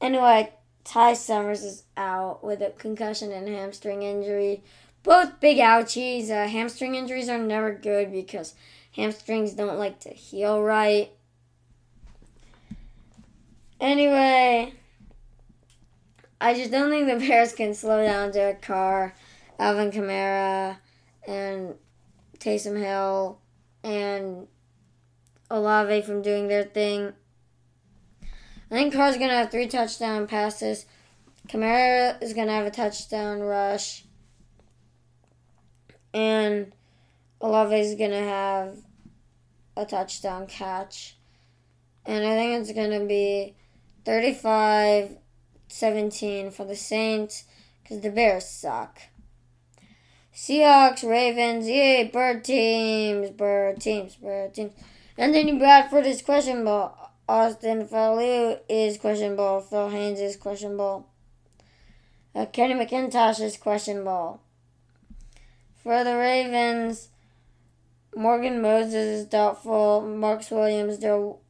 Anyway, 0.00 0.52
Ty 0.84 1.14
Summers 1.14 1.64
is 1.64 1.84
out 1.96 2.44
with 2.44 2.62
a 2.62 2.70
concussion 2.70 3.32
and 3.32 3.48
hamstring 3.48 4.02
injury. 4.02 4.62
Both 5.02 5.40
big 5.40 5.58
ouchies. 5.58 6.30
Uh, 6.30 6.46
hamstring 6.46 6.94
injuries 6.94 7.28
are 7.28 7.38
never 7.38 7.72
good 7.72 8.12
because 8.12 8.54
hamstrings 8.92 9.54
don't 9.54 9.78
like 9.78 9.98
to 10.00 10.10
heal 10.10 10.62
right. 10.62 11.10
Anyway, 13.80 14.74
I 16.40 16.54
just 16.54 16.70
don't 16.70 16.90
think 16.90 17.08
the 17.08 17.26
Bears 17.26 17.52
can 17.52 17.74
slow 17.74 18.04
down 18.04 18.30
Derek 18.30 18.62
Carr, 18.62 19.14
Alvin 19.58 19.90
Kamara, 19.90 20.76
and 21.26 21.74
Taysom 22.38 22.78
Hill, 22.78 23.40
and 23.82 24.46
Olave 25.50 26.02
from 26.02 26.22
doing 26.22 26.46
their 26.46 26.62
thing. 26.62 27.12
I 28.70 28.74
think 28.74 28.92
Carr's 28.92 29.16
going 29.16 29.30
to 29.30 29.36
have 29.36 29.50
three 29.50 29.66
touchdown 29.66 30.26
passes. 30.26 30.86
Kamara 31.48 32.22
is 32.22 32.34
going 32.34 32.46
to 32.46 32.52
have 32.52 32.66
a 32.66 32.70
touchdown 32.70 33.40
rush. 33.40 34.04
And 36.12 36.72
Olave 37.40 37.74
is 37.74 37.94
going 37.96 38.10
to 38.10 38.16
have 38.16 38.76
a 39.76 39.86
touchdown 39.86 40.46
catch. 40.46 41.16
And 42.04 42.24
I 42.24 42.34
think 42.36 42.60
it's 42.60 42.72
going 42.72 42.98
to 42.98 43.06
be 43.06 43.56
35 44.04 45.16
17 45.68 46.50
for 46.50 46.64
the 46.64 46.76
Saints 46.76 47.44
because 47.82 48.00
the 48.00 48.10
Bears 48.10 48.46
suck. 48.46 48.98
Seahawks, 50.34 51.08
Ravens, 51.08 51.68
yay, 51.68 52.04
bird 52.04 52.44
teams, 52.44 53.30
bird 53.30 53.80
teams, 53.80 54.16
bird 54.16 54.54
teams. 54.54 54.72
Anthony 55.16 55.58
Bradford 55.58 56.06
is 56.06 56.22
questionable. 56.22 56.96
Austin 57.28 57.86
Faoliu 57.86 58.58
is 58.68 58.98
questionable. 58.98 59.60
Phil 59.60 59.88
Haynes 59.88 60.20
is 60.20 60.36
questionable. 60.36 61.08
Uh, 62.34 62.46
Kenny 62.46 62.74
McIntosh 62.74 63.40
is 63.40 63.56
questionable. 63.56 64.40
For 65.82 66.04
the 66.04 66.16
Ravens, 66.16 67.08
Morgan 68.14 68.62
Moses 68.62 68.94
is 68.94 69.26
doubtful. 69.26 70.02
Marcus 70.02 70.50
Williams, 70.50 70.98
Joe 70.98 71.40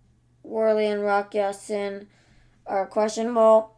Worley, 0.42 0.86
and 0.86 1.02
Rock 1.02 1.34
Ya-Sin 1.34 2.08
are 2.66 2.86
questionable. 2.86 3.74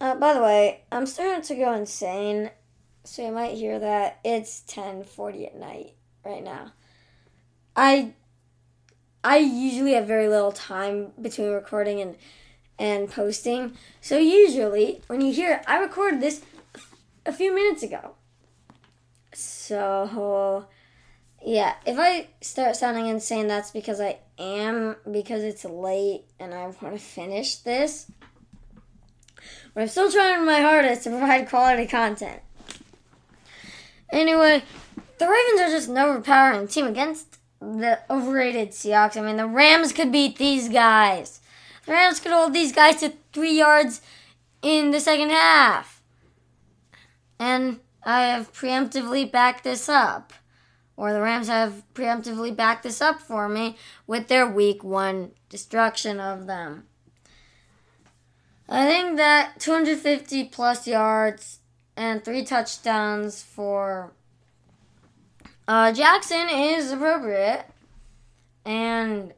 Uh, 0.00 0.14
by 0.14 0.34
the 0.34 0.42
way, 0.42 0.82
I'm 0.92 1.06
starting 1.06 1.42
to 1.42 1.54
go 1.54 1.72
insane, 1.72 2.50
so 3.04 3.24
you 3.24 3.32
might 3.32 3.54
hear 3.54 3.78
that. 3.78 4.18
It's 4.24 4.60
10:40 4.66 5.46
at 5.46 5.56
night 5.56 5.94
right 6.24 6.42
now. 6.42 6.72
I 7.74 8.14
I 9.24 9.38
usually 9.38 9.94
have 9.94 10.06
very 10.06 10.28
little 10.28 10.52
time 10.52 11.12
between 11.20 11.50
recording 11.50 12.00
and 12.00 12.16
and 12.78 13.10
posting. 13.10 13.76
So 14.00 14.18
usually 14.18 15.02
when 15.06 15.20
you 15.20 15.32
hear 15.32 15.54
it, 15.54 15.64
I 15.66 15.78
recorded 15.78 16.20
this 16.20 16.42
a 17.24 17.32
few 17.32 17.54
minutes 17.54 17.82
ago. 17.82 18.14
So 19.32 20.66
yeah, 21.42 21.74
if 21.86 21.98
I 21.98 22.28
start 22.40 22.76
sounding 22.76 23.06
insane, 23.06 23.46
that's 23.46 23.70
because 23.70 24.00
I 24.00 24.18
am 24.38 24.96
because 25.10 25.42
it's 25.42 25.64
late 25.64 26.24
and 26.38 26.52
I 26.52 26.66
want 26.66 26.94
to 26.94 26.98
finish 26.98 27.56
this. 27.56 28.10
But 29.74 29.82
I'm 29.82 29.88
still 29.88 30.10
trying 30.10 30.44
my 30.44 30.60
hardest 30.60 31.04
to 31.04 31.10
provide 31.10 31.48
quality 31.48 31.86
content. 31.86 32.40
Anyway, 34.10 34.62
the 35.18 35.28
Ravens 35.28 35.60
are 35.60 35.70
just 35.70 35.88
an 35.88 35.98
overpowering 35.98 36.68
team 36.68 36.86
against 36.86 37.38
the 37.60 37.98
overrated 38.10 38.70
Seahawks. 38.70 39.16
I 39.16 39.22
mean, 39.22 39.36
the 39.36 39.46
Rams 39.46 39.92
could 39.92 40.12
beat 40.12 40.38
these 40.38 40.68
guys. 40.68 41.40
The 41.84 41.92
Rams 41.92 42.20
could 42.20 42.32
hold 42.32 42.52
these 42.52 42.72
guys 42.72 42.96
to 42.96 43.12
three 43.32 43.56
yards 43.56 44.00
in 44.62 44.90
the 44.90 45.00
second 45.00 45.30
half. 45.30 46.02
And 47.38 47.80
I 48.02 48.22
have 48.22 48.52
preemptively 48.52 49.30
backed 49.30 49.64
this 49.64 49.88
up. 49.88 50.32
Or 50.96 51.12
the 51.12 51.20
Rams 51.20 51.48
have 51.48 51.82
preemptively 51.92 52.54
backed 52.54 52.82
this 52.82 53.02
up 53.02 53.20
for 53.20 53.48
me 53.48 53.76
with 54.06 54.28
their 54.28 54.46
week 54.46 54.82
one 54.82 55.32
destruction 55.48 56.18
of 56.20 56.46
them. 56.46 56.84
I 58.68 58.84
think 58.86 59.16
that 59.16 59.60
250 59.60 60.44
plus 60.44 60.88
yards 60.88 61.60
and 61.96 62.24
three 62.24 62.44
touchdowns 62.44 63.42
for 63.42 64.12
uh, 65.68 65.92
Jackson 65.92 66.48
is 66.48 66.90
appropriate, 66.90 67.64
and 68.64 69.32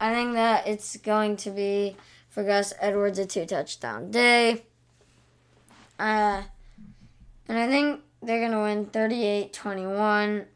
I 0.00 0.14
think 0.14 0.34
that 0.34 0.66
it's 0.66 0.96
going 0.96 1.36
to 1.38 1.50
be 1.50 1.96
for 2.28 2.44
Gus 2.44 2.72
Edwards 2.80 3.18
a 3.18 3.26
two 3.26 3.46
touchdown 3.46 4.10
day. 4.10 4.64
Uh, 5.98 6.42
and 7.48 7.58
I 7.58 7.66
think 7.66 8.00
they're 8.22 8.40
going 8.40 8.52
to 8.52 8.60
win 8.60 8.86
38 8.86 9.52
21 9.52 10.46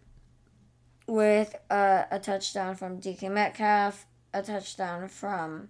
with 1.07 1.55
uh, 1.71 2.05
a 2.11 2.19
touchdown 2.19 2.75
from 2.75 3.01
DK 3.01 3.31
Metcalf, 3.31 4.07
a 4.33 4.43
touchdown 4.43 5.09
from 5.09 5.69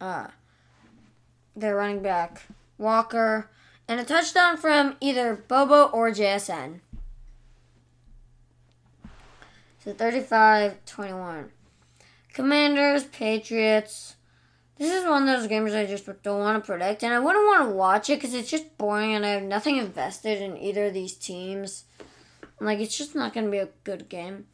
uh, 0.00 0.28
their 1.54 1.76
running 1.76 2.02
back 2.02 2.42
Walker, 2.80 3.50
and 3.86 4.00
a 4.00 4.04
touchdown 4.04 4.56
from 4.56 4.96
either 5.00 5.34
Bobo 5.34 5.84
or 5.84 6.10
JSN. 6.10 6.80
So 9.84 9.92
35 9.92 10.84
21. 10.86 11.50
Commanders, 12.32 13.04
Patriots. 13.04 14.16
This 14.78 14.92
is 14.92 15.04
one 15.04 15.28
of 15.28 15.28
those 15.28 15.46
games 15.46 15.74
I 15.74 15.84
just 15.84 16.06
don't 16.22 16.40
want 16.40 16.62
to 16.62 16.66
predict, 16.66 17.02
and 17.02 17.12
I 17.12 17.18
wouldn't 17.18 17.44
want 17.44 17.68
to 17.68 17.74
watch 17.74 18.08
it 18.08 18.18
because 18.18 18.32
it's 18.32 18.50
just 18.50 18.78
boring, 18.78 19.14
and 19.14 19.26
I 19.26 19.30
have 19.30 19.42
nothing 19.42 19.76
invested 19.76 20.40
in 20.40 20.56
either 20.56 20.86
of 20.86 20.94
these 20.94 21.14
teams. 21.14 21.84
Like, 22.60 22.78
it's 22.78 22.96
just 22.96 23.14
not 23.14 23.34
going 23.34 23.46
to 23.46 23.50
be 23.50 23.58
a 23.58 23.68
good 23.84 24.08
game. 24.08 24.46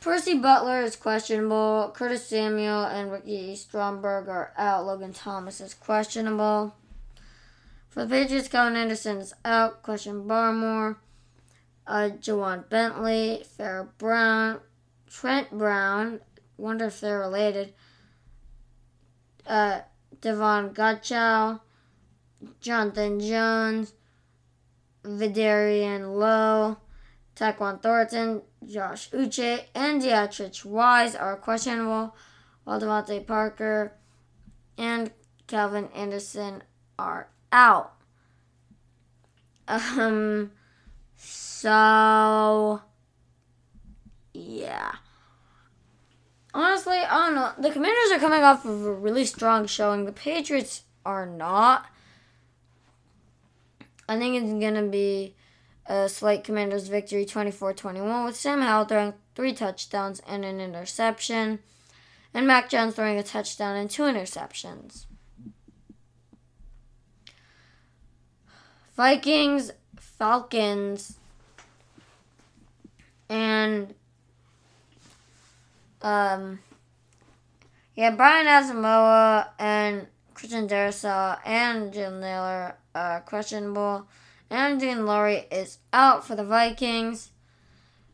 Percy 0.00 0.38
Butler 0.38 0.80
is 0.80 0.96
questionable. 0.96 1.92
Curtis 1.94 2.26
Samuel 2.26 2.84
and 2.84 3.12
Ricky 3.12 3.54
Stromberg 3.54 4.28
are 4.28 4.52
out. 4.56 4.86
Logan 4.86 5.12
Thomas 5.12 5.60
is 5.60 5.74
questionable. 5.74 6.74
For 7.88 8.04
the 8.04 8.10
Patriots, 8.10 8.48
Kevin 8.48 8.76
Anderson 8.76 9.18
is 9.18 9.34
out. 9.44 9.82
Christian 9.82 10.26
Barmore 10.26 10.96
uh, 11.90 12.10
Ja'Whaun 12.20 12.68
Bentley, 12.68 13.44
Pharaoh 13.56 13.88
Brown, 13.98 14.60
Trent 15.08 15.50
Brown, 15.50 16.20
wonder 16.56 16.86
if 16.86 17.00
they're 17.00 17.18
related, 17.18 17.74
uh, 19.46 19.80
Davon 20.20 20.70
Godchaux, 20.72 21.60
Jonathan 22.60 23.18
Jones, 23.18 23.92
Vederian 25.04 26.16
Lowe, 26.16 26.78
Tyquan 27.40 27.80
Thornton, 27.82 28.42
Josh 28.68 29.10
Uche, 29.10 29.64
and 29.74 30.02
Deatrich 30.02 30.62
Wise 30.62 31.14
are 31.16 31.36
questionable, 31.36 32.14
while 32.64 32.78
DeVante 32.78 33.26
Parker 33.26 33.94
and 34.76 35.10
Calvin 35.46 35.88
Anderson 35.94 36.62
are 36.98 37.28
out. 37.50 37.94
Um, 39.66 40.50
so, 41.16 42.82
yeah. 44.34 44.92
Honestly, 46.52 46.98
I 46.98 47.26
don't 47.26 47.34
know. 47.36 47.52
The 47.58 47.72
Commanders 47.72 48.12
are 48.12 48.18
coming 48.18 48.42
off 48.42 48.66
of 48.66 48.84
a 48.84 48.92
really 48.92 49.24
strong 49.24 49.66
showing. 49.66 50.04
The 50.04 50.12
Patriots 50.12 50.82
are 51.06 51.24
not. 51.24 51.86
I 54.06 54.18
think 54.18 54.34
it's 54.34 54.52
going 54.52 54.74
to 54.74 54.82
be 54.90 55.36
a 55.86 56.08
slight 56.08 56.44
Commanders 56.44 56.88
victory 56.88 57.24
24 57.24 57.74
21 57.74 58.24
with 58.24 58.36
Sam 58.36 58.62
Howell 58.62 58.84
throwing 58.84 59.14
three 59.34 59.52
touchdowns 59.52 60.20
and 60.26 60.44
an 60.44 60.60
interception, 60.60 61.60
and 62.32 62.46
Mac 62.46 62.68
Jones 62.68 62.94
throwing 62.94 63.18
a 63.18 63.22
touchdown 63.22 63.76
and 63.76 63.90
two 63.90 64.02
interceptions. 64.02 65.06
Vikings, 68.96 69.72
Falcons 69.98 71.16
and 73.30 73.94
um, 76.02 76.58
yeah, 77.94 78.10
Brian 78.10 78.46
Asamoah 78.46 79.48
and 79.58 80.06
Christian 80.34 80.66
Darrisaw 80.66 81.38
and 81.44 81.92
Jalen 81.92 82.20
Nailor 82.20 82.76
are 82.94 83.20
questionable. 83.20 84.06
And 84.50 84.80
Dean 84.80 85.06
Lowry 85.06 85.46
is 85.50 85.78
out 85.92 86.26
for 86.26 86.34
the 86.34 86.44
Vikings. 86.44 87.30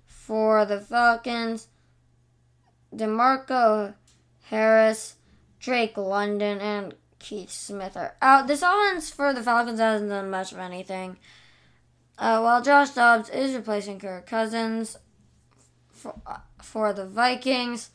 For 0.07 0.65
the 0.65 0.81
Falcons, 0.81 1.69
DeMarco 2.93 3.95
Harris, 4.51 5.17
Drake 5.61 5.97
London, 5.97 6.59
and 6.59 6.95
Keith 7.21 7.51
Smith 7.51 7.97
are 7.97 8.17
out. 8.21 8.49
This 8.49 8.63
offense 8.63 9.09
for 9.09 9.33
the 9.33 9.43
Falcons 9.43 9.79
hasn't 9.79 10.11
done 10.11 10.31
much 10.31 10.51
of 10.51 10.59
anything. 10.59 11.17
Uh, 12.19 12.41
while 12.41 12.61
Josh 12.61 12.91
Dobbs 12.91 13.29
is 13.31 13.55
replacing 13.55 14.01
Kirk 14.01 14.27
Cousins, 14.27 14.97
for, 15.93 16.15
for 16.63 16.93
the 16.93 17.07
Vikings, 17.07 17.91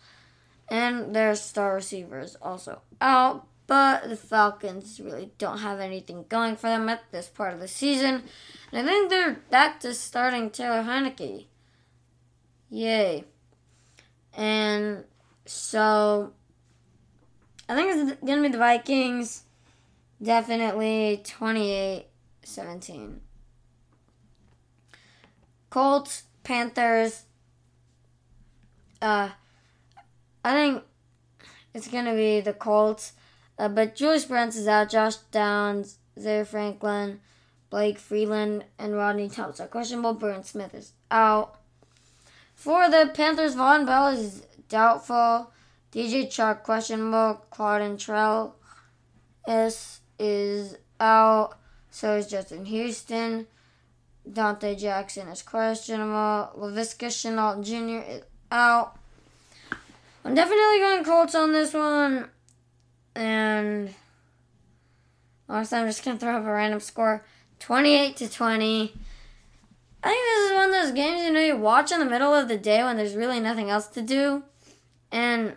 and 0.69 1.15
their 1.15 1.35
star 1.35 1.75
receivers 1.75 2.37
also 2.41 2.81
out. 2.99 3.47
But 3.71 4.09
the 4.09 4.17
Falcons 4.17 4.99
really 4.99 5.31
don't 5.37 5.59
have 5.59 5.79
anything 5.79 6.25
going 6.27 6.57
for 6.57 6.67
them 6.67 6.89
at 6.89 7.09
this 7.13 7.29
part 7.29 7.53
of 7.53 7.61
the 7.61 7.69
season. 7.69 8.23
And 8.69 8.81
I 8.81 8.83
think 8.83 9.09
they're 9.09 9.37
back 9.49 9.79
to 9.79 9.93
starting 9.93 10.49
Taylor 10.49 10.83
Heinicke. 10.83 11.45
Yay. 12.69 13.23
And 14.35 15.05
so 15.45 16.33
I 17.69 17.75
think 17.75 17.95
it's 17.95 18.19
going 18.19 18.43
to 18.43 18.49
be 18.49 18.51
the 18.51 18.57
Vikings. 18.57 19.43
Definitely 20.21 21.21
28 21.23 22.07
17. 22.43 23.21
Colts, 25.69 26.23
Panthers. 26.43 27.23
Uh, 29.01 29.29
I 30.43 30.51
think 30.51 30.83
it's 31.73 31.87
going 31.87 32.03
to 32.03 32.15
be 32.15 32.41
the 32.41 32.51
Colts. 32.51 33.13
Uh, 33.57 33.69
but 33.69 33.95
Julius 33.95 34.25
Brents 34.25 34.55
is 34.55 34.67
out. 34.67 34.89
Josh 34.89 35.17
Downs, 35.31 35.97
Zaire 36.19 36.45
Franklin, 36.45 37.19
Blake 37.69 37.97
Freeland, 37.97 38.65
and 38.77 38.95
Rodney 38.95 39.29
Thompson 39.29 39.65
are 39.65 39.69
questionable. 39.69 40.13
Burton 40.13 40.43
Smith 40.43 40.73
is 40.73 40.93
out. 41.09 41.59
For 42.55 42.89
the 42.89 43.11
Panthers, 43.13 43.55
Vonn 43.55 43.85
Bell 43.85 44.07
is 44.09 44.45
doubtful. 44.69 45.51
DJ 45.91 46.27
Chark 46.27 46.63
questionable. 46.63 47.45
Claude 47.49 47.81
and 47.81 47.97
Trell 47.97 48.53
is 49.47 49.99
is 50.19 50.77
out. 50.99 51.57
So 51.89 52.15
is 52.15 52.27
Justin 52.27 52.65
Houston. 52.65 53.47
Dante 54.31 54.75
Jackson 54.75 55.27
is 55.27 55.41
questionable. 55.41 56.51
Laviska 56.57 57.07
Shenault 57.07 57.63
Jr. 57.63 58.09
is 58.09 58.21
out. 58.51 58.97
I'm 60.23 60.35
definitely 60.35 60.79
going 60.79 61.03
Colts 61.03 61.35
on 61.35 61.51
this 61.51 61.73
one. 61.73 62.29
And 63.15 63.93
honestly, 65.49 65.77
I'm 65.77 65.87
just 65.87 66.03
to 66.03 66.17
throw 66.17 66.37
up 66.37 66.45
a 66.45 66.51
random 66.51 66.79
score 66.79 67.25
28 67.59 68.15
to 68.17 68.29
20. 68.29 68.93
I 70.03 70.09
think 70.09 70.23
this 70.25 70.51
is 70.51 70.55
one 70.55 70.65
of 70.65 70.71
those 70.71 70.91
games 70.91 71.21
you 71.21 71.31
know 71.31 71.39
you 71.39 71.57
watch 71.57 71.91
in 71.91 71.99
the 71.99 72.05
middle 72.05 72.33
of 72.33 72.47
the 72.47 72.57
day 72.57 72.83
when 72.83 72.97
there's 72.97 73.15
really 73.15 73.39
nothing 73.39 73.69
else 73.69 73.87
to 73.87 74.01
do. 74.01 74.43
And, 75.11 75.55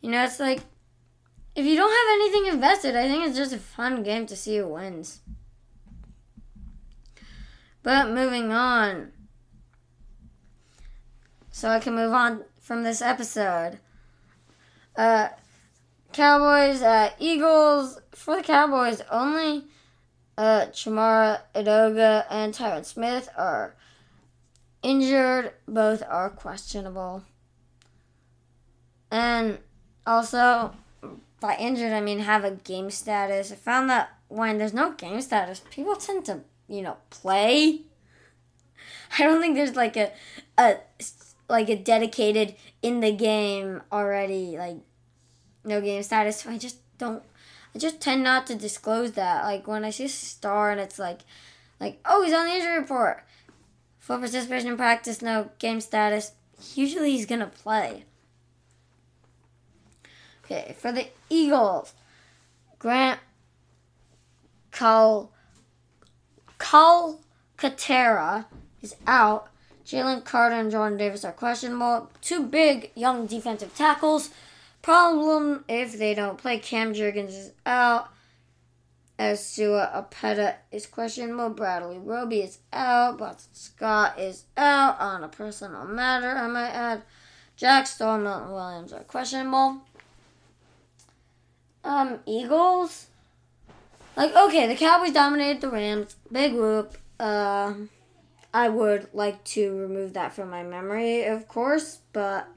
you 0.00 0.10
know, 0.10 0.24
it's 0.24 0.40
like 0.40 0.60
if 1.54 1.66
you 1.66 1.76
don't 1.76 1.90
have 1.90 2.14
anything 2.14 2.52
invested, 2.52 2.96
I 2.96 3.08
think 3.08 3.26
it's 3.26 3.36
just 3.36 3.52
a 3.52 3.58
fun 3.58 4.02
game 4.02 4.26
to 4.26 4.36
see 4.36 4.56
who 4.56 4.68
wins. 4.68 5.20
But 7.82 8.10
moving 8.10 8.52
on. 8.52 9.12
So 11.50 11.68
I 11.68 11.80
can 11.80 11.94
move 11.94 12.12
on 12.12 12.44
from 12.60 12.84
this 12.84 13.02
episode. 13.02 13.78
Uh, 14.96 15.28
Cowboys, 16.12 16.82
uh, 16.82 17.10
Eagles. 17.18 18.00
For 18.12 18.36
the 18.36 18.42
Cowboys, 18.42 19.02
only 19.10 19.64
uh, 20.36 20.66
Chuma 20.72 21.40
Edoga 21.54 22.24
and 22.30 22.52
Tyron 22.52 22.84
Smith 22.84 23.28
are 23.36 23.74
injured. 24.82 25.52
Both 25.66 26.02
are 26.08 26.30
questionable. 26.30 27.24
And 29.10 29.58
also, 30.06 30.74
by 31.40 31.56
injured, 31.56 31.92
I 31.92 32.00
mean 32.00 32.20
have 32.20 32.44
a 32.44 32.52
game 32.52 32.90
status. 32.90 33.52
I 33.52 33.56
found 33.56 33.90
that 33.90 34.10
when 34.28 34.58
there's 34.58 34.74
no 34.74 34.92
game 34.92 35.20
status, 35.20 35.62
people 35.70 35.96
tend 35.96 36.24
to, 36.26 36.40
you 36.68 36.82
know, 36.82 36.96
play. 37.10 37.82
I 39.18 39.24
don't 39.24 39.40
think 39.40 39.56
there's 39.56 39.76
like 39.76 39.96
a, 39.96 40.12
a 40.58 40.76
like 41.48 41.68
a 41.68 41.76
dedicated 41.76 42.54
in 42.80 43.00
the 43.00 43.12
game 43.12 43.82
already 43.90 44.56
like 44.56 44.76
no 45.64 45.80
game 45.80 46.02
status. 46.02 46.46
I 46.46 46.58
just 46.58 46.78
don't. 46.98 47.22
I 47.74 47.78
just 47.78 48.00
tend 48.00 48.24
not 48.24 48.46
to 48.48 48.54
disclose 48.54 49.12
that. 49.12 49.44
Like 49.44 49.66
when 49.66 49.84
I 49.84 49.90
see 49.90 50.04
a 50.04 50.08
star 50.08 50.70
and 50.70 50.80
it's 50.80 50.98
like, 50.98 51.20
like 51.78 52.00
oh 52.04 52.22
he's 52.22 52.34
on 52.34 52.46
the 52.46 52.52
injury 52.52 52.78
report, 52.78 53.24
full 53.98 54.18
participation 54.18 54.70
in 54.70 54.76
practice, 54.76 55.22
no 55.22 55.50
game 55.58 55.80
status. 55.80 56.32
Usually 56.74 57.12
he's 57.12 57.26
gonna 57.26 57.46
play. 57.46 58.04
Okay, 60.44 60.74
for 60.78 60.90
the 60.90 61.06
Eagles, 61.28 61.94
Grant 62.78 63.20
Cal 64.72 65.30
Calcaterra 66.58 68.46
is 68.82 68.96
out. 69.06 69.48
Jalen 69.86 70.24
Carter 70.24 70.54
and 70.54 70.70
Jordan 70.70 70.98
Davis 70.98 71.24
are 71.24 71.32
questionable. 71.32 72.10
Two 72.20 72.44
big 72.44 72.92
young 72.94 73.26
defensive 73.26 73.74
tackles. 73.74 74.30
Problem 74.82 75.64
if 75.68 75.98
they 75.98 76.14
don't 76.14 76.38
play. 76.38 76.58
Cam 76.58 76.94
Jurgens 76.94 77.30
is 77.30 77.52
out. 77.66 78.08
As 79.18 79.44
Sua 79.44 79.90
Opeta 79.94 80.54
is 80.72 80.86
questionable. 80.86 81.50
Bradley 81.50 81.98
Roby 81.98 82.40
is 82.40 82.58
out. 82.72 83.18
Boston 83.18 83.54
Scott 83.54 84.18
is 84.18 84.44
out 84.56 84.98
on 84.98 85.22
a 85.22 85.28
personal 85.28 85.84
matter, 85.84 86.30
I 86.30 86.46
might 86.46 86.70
add. 86.70 87.02
Jack 87.54 87.86
Stoll 87.86 88.14
and 88.14 88.24
Milton 88.24 88.52
Williams 88.52 88.92
are 88.94 89.00
questionable. 89.00 89.82
Um, 91.84 92.20
Eagles. 92.24 93.08
Like, 94.16 94.34
okay, 94.34 94.66
the 94.66 94.74
Cowboys 94.74 95.12
dominated 95.12 95.60
the 95.60 95.68
Rams. 95.68 96.16
Big 96.32 96.54
whoop. 96.54 96.96
Uh, 97.18 97.74
I 98.54 98.70
would 98.70 99.08
like 99.12 99.44
to 99.44 99.76
remove 99.76 100.14
that 100.14 100.32
from 100.32 100.48
my 100.48 100.62
memory, 100.62 101.24
of 101.24 101.46
course, 101.46 101.98
but 102.14 102.48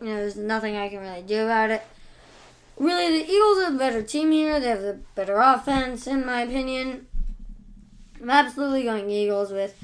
you 0.00 0.08
know, 0.08 0.16
there's 0.16 0.36
nothing 0.36 0.76
I 0.76 0.88
can 0.88 1.00
really 1.00 1.22
do 1.22 1.44
about 1.44 1.70
it. 1.70 1.82
Really, 2.76 3.18
the 3.18 3.30
Eagles 3.30 3.58
are 3.58 3.72
the 3.72 3.78
better 3.78 4.02
team 4.02 4.32
here. 4.32 4.60
They 4.60 4.68
have 4.68 4.82
the 4.82 4.98
better 5.14 5.38
offense, 5.38 6.06
in 6.06 6.26
my 6.26 6.42
opinion. 6.42 7.06
I'm 8.20 8.30
absolutely 8.30 8.82
going 8.82 9.10
Eagles 9.10 9.50
with 9.50 9.74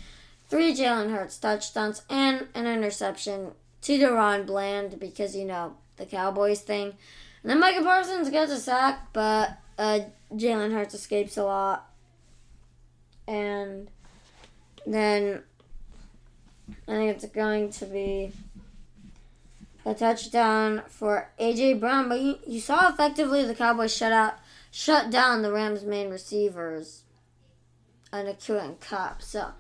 three 0.49 0.75
Jalen 0.75 1.11
Hurts 1.11 1.39
touchdowns 1.39 2.03
and 2.11 2.49
an 2.55 2.67
interception 2.67 3.53
to 3.83 3.99
DaRon 3.99 4.47
Bland 4.47 5.01
because, 5.01 5.35
you 5.35 5.47
know, 5.47 5.77
the 5.97 6.05
Cowboys 6.05 6.61
thing. 6.61 6.95
And 7.43 7.51
then 7.51 7.61
Micah 7.61 7.83
Parsons 7.83 8.31
gets 8.31 8.53
a 8.53 8.59
sack, 8.59 9.09
but 9.13 9.59
uh, 9.79 10.01
Jalen 10.35 10.73
Hurts 10.73 10.95
escapes 10.95 11.37
a 11.37 11.45
lot. 11.45 11.89
And 13.27 13.89
then 14.87 15.43
I 16.89 16.93
think 16.93 17.17
it's 17.17 17.27
going 17.27 17.71
to 17.71 17.87
be 17.87 18.33
a 19.85 19.95
touchdown 19.95 20.83
for 20.89 21.31
AJ 21.41 21.81
Brown. 21.81 22.09
But 22.09 22.21
you, 22.21 22.39
you 22.47 22.61
saw 22.61 22.89
effectively 22.89 23.45
the 23.45 23.55
Cowboys 23.55 23.95
shut 23.95 24.13
out, 24.13 24.35
shut 24.71 25.11
down 25.11 25.43
the 25.43 25.53
Rams' 25.53 25.85
main 25.85 26.11
receivers, 26.11 27.03
and 28.13 28.29
Nacua 28.29 28.65
and 28.65 28.81
Kupp. 28.81 29.23
So, 29.23 29.53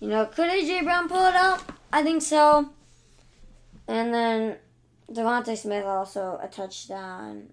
you 0.00 0.08
know, 0.08 0.26
could 0.26 0.50
AJ 0.50 0.84
Brown 0.84 1.08
pull 1.08 1.26
it 1.26 1.34
out? 1.34 1.62
I 1.92 2.02
think 2.02 2.22
so. 2.22 2.70
And 3.86 4.12
then 4.12 4.56
DeVonta 5.10 5.56
Smith 5.56 5.84
also 5.84 6.38
a 6.42 6.48
touchdown. 6.48 7.50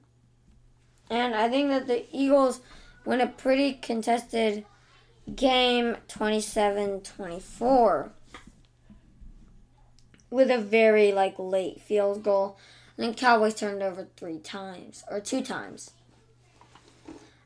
And 1.09 1.35
I 1.35 1.49
think 1.49 1.69
that 1.69 1.87
the 1.87 2.05
Eagles 2.11 2.61
win 3.05 3.21
a 3.21 3.27
pretty 3.27 3.73
contested 3.73 4.65
game 5.35 5.97
27 6.07 7.01
24 7.01 8.11
with 10.35 10.51
a 10.51 10.57
very 10.57 11.13
like 11.13 11.35
late 11.39 11.79
field 11.79 12.21
goal. 12.21 12.57
And 12.97 13.07
then 13.07 13.13
Cowboys 13.13 13.55
turned 13.55 13.81
over 13.81 14.09
three 14.17 14.39
times 14.39 15.05
or 15.09 15.21
two 15.21 15.41
times. 15.41 15.91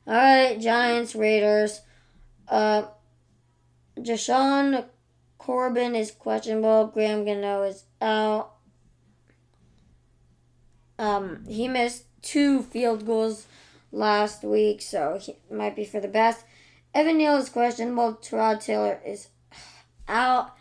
All 0.07 0.15
right, 0.15 0.59
Giants, 0.59 1.13
Raiders. 1.13 1.81
Uh, 2.47 2.85
Jashaun 3.95 4.85
Corbin 5.37 5.93
is 5.95 6.09
questionable. 6.09 6.87
Graham 6.87 7.25
Gano 7.25 7.61
is 7.61 7.83
out. 8.01 8.53
Um, 10.97 11.45
he 11.47 11.67
missed 11.67 12.05
two 12.23 12.63
field 12.63 13.05
goals 13.05 13.45
last 13.91 14.43
week, 14.43 14.81
so 14.81 15.19
he 15.21 15.35
might 15.51 15.75
be 15.75 15.85
for 15.85 15.99
the 15.99 16.07
best. 16.07 16.43
Evan 16.95 17.19
Neal 17.19 17.37
is 17.37 17.49
questionable. 17.49 18.15
Tyrod 18.15 18.63
Taylor 18.63 18.99
is 19.05 19.27
out. 20.07 20.55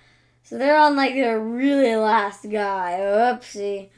So 0.48 0.56
they're 0.56 0.78
on 0.78 0.96
like 0.96 1.12
their 1.12 1.38
really 1.38 1.94
last 1.94 2.50
guy. 2.50 2.96
Oopsie. 3.00 3.90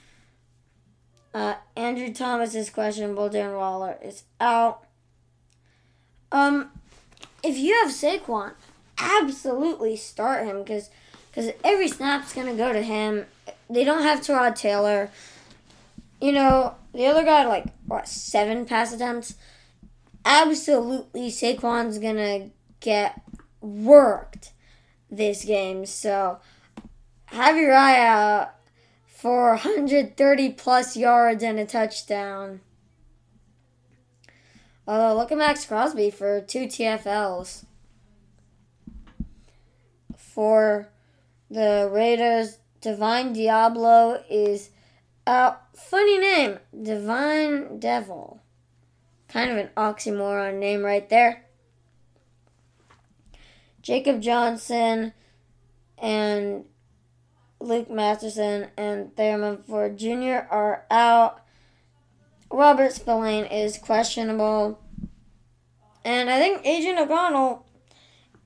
Uh, 1.32 1.54
Andrew 1.76 2.12
Thomas 2.12 2.56
is 2.56 2.70
questionable. 2.70 3.30
Darren 3.30 3.56
Waller 3.56 3.96
is 4.02 4.24
out. 4.40 4.84
Um, 6.32 6.72
if 7.44 7.56
you 7.56 7.80
have 7.84 7.92
Saquon, 7.92 8.54
absolutely 8.98 9.94
start 9.94 10.44
him 10.44 10.64
because 10.64 10.90
because 11.30 11.52
every 11.62 11.86
snap's 11.86 12.32
gonna 12.32 12.56
go 12.56 12.72
to 12.72 12.82
him. 12.82 13.26
They 13.68 13.84
don't 13.84 14.02
have 14.02 14.18
Tyrod 14.18 14.56
Taylor. 14.56 15.08
You 16.20 16.32
know 16.32 16.74
the 16.92 17.06
other 17.06 17.22
guy 17.22 17.46
like 17.46 17.66
what 17.86 18.08
seven 18.08 18.66
pass 18.66 18.92
attempts. 18.92 19.36
Absolutely, 20.24 21.30
Saquon's 21.30 21.98
gonna 21.98 22.50
get 22.80 23.22
worked 23.60 24.50
this 25.10 25.44
game. 25.44 25.86
So 25.86 26.38
have 27.26 27.56
your 27.56 27.74
eye 27.74 27.98
out 27.98 28.54
for 29.06 29.50
130 29.50 30.52
plus 30.52 30.96
yards 30.96 31.42
and 31.42 31.58
a 31.58 31.66
touchdown. 31.66 32.60
Although, 34.86 35.14
look 35.14 35.30
at 35.30 35.38
Maxx 35.38 35.66
Crosby 35.66 36.10
for 36.10 36.40
two 36.40 36.64
TFLs. 36.66 37.64
For 40.16 40.88
the 41.50 41.88
Raiders, 41.92 42.58
Divine 42.80 43.34
Deablo 43.34 44.22
is 44.28 44.70
a 45.26 45.54
funny 45.74 46.18
name. 46.18 46.58
Divine 46.82 47.78
Devil. 47.78 48.40
Kind 49.28 49.50
of 49.52 49.58
an 49.58 49.70
oxymoron 49.76 50.58
name 50.58 50.82
right 50.82 51.08
there. 51.08 51.44
Jakob 53.82 54.20
Johnson 54.20 55.12
and 55.98 56.64
Luke 57.60 57.90
Masterson 57.90 58.68
and 58.76 59.14
Thurman 59.16 59.62
Ford 59.62 59.98
Jr. 59.98 60.46
are 60.50 60.84
out. 60.90 61.42
Robert 62.50 62.92
Spillane 62.92 63.44
is 63.44 63.78
questionable. 63.78 64.80
And 66.04 66.30
I 66.30 66.38
think 66.38 66.66
Aidan 66.66 66.98
O'Connell, 66.98 67.66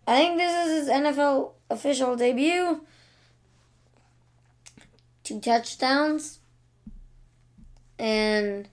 I 0.06 0.16
think 0.16 0.38
this 0.38 0.66
is 0.66 0.80
his 0.80 0.88
NFL 0.88 1.52
official 1.70 2.16
debut. 2.16 2.84
Two 5.22 5.40
touchdowns. 5.40 6.40
And 7.98 8.68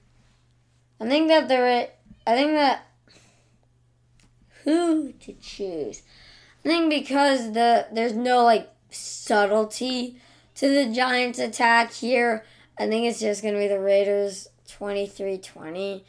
I 0.99 1.07
think 1.07 1.29
that 1.29 1.47
there 1.47 1.89
I 2.27 2.35
think 2.35 2.51
that 2.53 2.87
who 4.63 5.13
to 5.13 5.33
choose. 5.33 6.01
I 6.63 6.67
think 6.67 6.89
because 6.89 7.53
the 7.53 7.87
there's 7.91 8.13
no 8.13 8.43
like 8.43 8.71
subtlety 8.89 10.17
to 10.55 10.69
the 10.69 10.93
Giants 10.93 11.39
attack 11.39 11.91
here. 11.93 12.45
I 12.77 12.87
think 12.87 13.05
it's 13.05 13.19
just 13.19 13.41
to 13.55 13.59
be 13.59 13.67
the 13.67 13.79
Raiders 13.79 14.47
23-20 14.67 16.03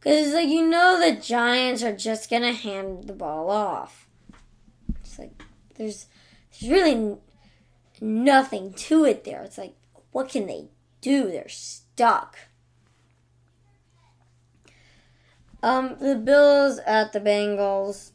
cuz 0.00 0.32
like 0.32 0.48
you 0.48 0.66
know 0.66 0.98
the 0.98 1.20
Giants 1.20 1.82
are 1.82 1.94
just 1.94 2.30
to 2.42 2.52
hand 2.52 3.04
the 3.04 3.12
ball 3.12 3.50
off. 3.50 4.08
It's 5.00 5.18
like 5.18 5.42
there's 5.76 6.06
there's 6.50 6.70
really 6.70 7.16
nothing 8.00 8.72
to 8.72 9.04
it 9.04 9.24
there. 9.24 9.42
It's 9.42 9.58
like 9.58 9.74
what 10.10 10.30
can 10.30 10.46
they 10.46 10.68
do? 11.02 11.30
They're 11.30 11.48
stuck. 11.48 12.38
Um, 15.62 15.96
the 16.00 16.16
Bills 16.16 16.78
at 16.86 17.12
the 17.12 17.20
Bengals. 17.20 18.11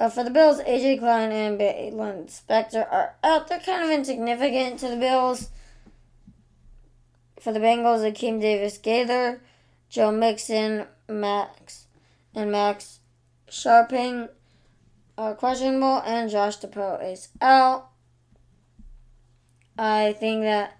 Uh, 0.00 0.08
for 0.08 0.22
the 0.22 0.30
Bills, 0.30 0.60
AJ 0.60 1.00
Klein 1.00 1.32
and 1.32 1.58
Baylon 1.58 2.26
Spector 2.26 2.86
are 2.90 3.16
out. 3.24 3.48
They're 3.48 3.58
kind 3.58 3.84
of 3.84 3.90
insignificant 3.90 4.78
to 4.80 4.88
the 4.88 4.96
Bills. 4.96 5.50
For 7.40 7.52
the 7.52 7.58
Bengals, 7.58 8.08
Akeem 8.08 8.40
Davis 8.40 8.78
Gaither, 8.78 9.40
Joe 9.88 10.12
Mixon, 10.12 10.86
Max, 11.08 11.86
and 12.34 12.52
Max 12.52 13.00
Scharping 13.48 14.28
are 15.16 15.34
questionable, 15.34 16.02
and 16.04 16.30
Josh 16.30 16.58
DuBose 16.58 17.12
is 17.12 17.28
out. 17.40 17.90
I 19.76 20.12
think 20.12 20.42
that 20.42 20.78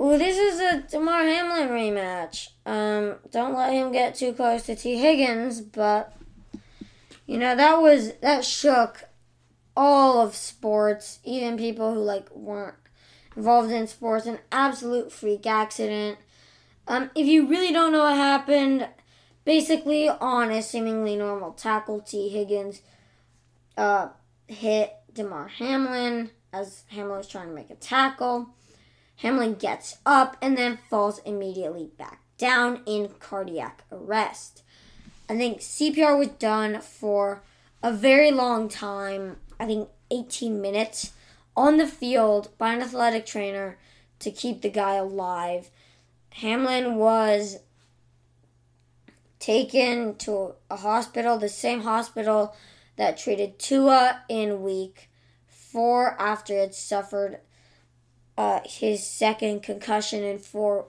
Ooh, 0.00 0.18
this 0.18 0.36
is 0.36 0.60
a 0.60 0.80
Damar 0.90 1.22
Hamlin 1.22 1.68
rematch. 1.68 2.48
Um, 2.66 3.16
don't 3.30 3.54
let 3.54 3.72
him 3.72 3.92
get 3.92 4.16
too 4.16 4.32
close 4.32 4.64
to 4.64 4.74
Tee 4.74 4.98
Higgins, 4.98 5.60
but 5.60 6.12
you 7.26 7.38
know 7.38 7.56
that 7.56 7.80
was 7.80 8.12
that 8.20 8.44
shook 8.44 9.04
all 9.76 10.20
of 10.20 10.36
sports, 10.36 11.18
even 11.24 11.58
people 11.58 11.94
who 11.94 12.00
like 12.00 12.34
weren't 12.34 12.76
involved 13.36 13.70
in 13.70 13.86
sports. 13.86 14.26
An 14.26 14.38
absolute 14.52 15.12
freak 15.12 15.46
accident. 15.46 16.18
Um, 16.86 17.10
if 17.14 17.26
you 17.26 17.46
really 17.46 17.72
don't 17.72 17.92
know 17.92 18.04
what 18.04 18.16
happened, 18.16 18.88
basically 19.44 20.08
on 20.08 20.50
a 20.50 20.62
seemingly 20.62 21.16
normal 21.16 21.52
tackle, 21.52 22.00
Tee 22.00 22.28
Higgins 22.28 22.82
uh, 23.76 24.08
hit 24.46 24.94
Damar 25.12 25.48
Hamlin 25.48 26.30
as 26.52 26.84
Hamlin 26.88 27.18
was 27.18 27.28
trying 27.28 27.48
to 27.48 27.54
make 27.54 27.70
a 27.70 27.74
tackle. 27.74 28.50
Hamlin 29.16 29.54
gets 29.54 29.98
up 30.04 30.36
and 30.42 30.58
then 30.58 30.78
falls 30.90 31.20
immediately 31.20 31.90
back 31.96 32.20
down 32.36 32.82
in 32.84 33.08
cardiac 33.20 33.84
arrest. 33.90 34.62
I 35.28 35.36
think 35.36 35.60
CPR 35.60 36.18
was 36.18 36.28
done 36.28 36.80
for 36.80 37.42
a 37.82 37.92
very 37.92 38.30
long 38.30 38.68
time, 38.68 39.36
I 39.58 39.66
think 39.66 39.88
18 40.10 40.60
minutes, 40.60 41.12
on 41.56 41.76
the 41.76 41.86
field 41.86 42.50
by 42.58 42.74
an 42.74 42.82
athletic 42.82 43.24
trainer 43.26 43.78
to 44.18 44.30
keep 44.30 44.62
the 44.62 44.68
guy 44.70 44.94
alive. 44.94 45.70
Hamlin 46.30 46.96
was 46.96 47.58
taken 49.38 50.16
to 50.16 50.54
a 50.70 50.76
hospital, 50.76 51.38
the 51.38 51.48
same 51.48 51.82
hospital 51.82 52.54
that 52.96 53.18
treated 53.18 53.58
Tua 53.58 54.22
in 54.28 54.62
week 54.62 55.10
four 55.46 56.20
after 56.20 56.54
it 56.54 56.74
suffered 56.74 57.40
uh, 58.36 58.60
his 58.64 59.06
second 59.06 59.62
concussion 59.62 60.22
in 60.22 60.38
four 60.38 60.86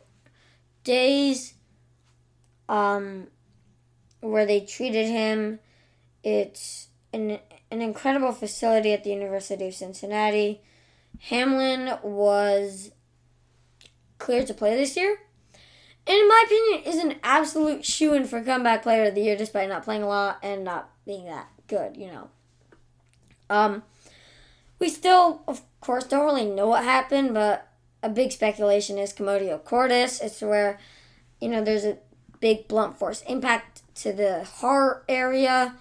days, 0.83 1.55
um, 2.69 3.27
where 4.31 4.45
they 4.45 4.59
treated 4.59 5.07
him. 5.07 5.59
It's 6.23 6.87
an, 7.13 7.39
an 7.71 7.81
incredible 7.81 8.31
facility 8.31 8.93
at 8.93 9.03
the 9.03 9.11
University 9.11 9.67
of 9.67 9.73
Cincinnati. 9.73 10.61
Hamlin 11.29 11.97
was 12.03 12.91
cleared 14.17 14.47
to 14.47 14.53
play 14.53 14.75
this 14.75 14.97
year. 14.97 15.17
And 16.07 16.17
in 16.17 16.27
my 16.27 16.43
opinion, 16.45 16.93
is 16.93 17.03
an 17.03 17.19
absolute 17.23 17.83
shoo 17.83 18.13
in 18.13 18.25
for 18.25 18.41
comeback 18.41 18.83
player 18.83 19.05
of 19.05 19.15
the 19.15 19.21
year 19.21 19.35
despite 19.35 19.69
not 19.69 19.83
playing 19.83 20.03
a 20.03 20.07
lot 20.07 20.37
and 20.43 20.63
not 20.63 20.89
being 21.05 21.25
that 21.25 21.47
good, 21.67 21.97
you 21.97 22.07
know. 22.07 22.29
Um, 23.49 23.83
we 24.79 24.89
still, 24.89 25.41
of 25.47 25.61
course, 25.81 26.03
don't 26.03 26.25
really 26.25 26.45
know 26.45 26.67
what 26.67 26.83
happened, 26.83 27.33
but 27.33 27.71
a 28.03 28.09
big 28.09 28.31
speculation 28.31 28.97
is 28.99 29.13
commotio 29.13 29.63
cordis. 29.63 30.21
It's 30.21 30.41
where, 30.41 30.79
you 31.41 31.49
know, 31.49 31.63
there's 31.63 31.85
a 31.85 31.97
big 32.39 32.67
blunt 32.67 32.97
force 32.97 33.23
impact 33.27 33.74
to 33.95 34.13
the 34.13 34.43
heart 34.43 35.05
area, 35.07 35.75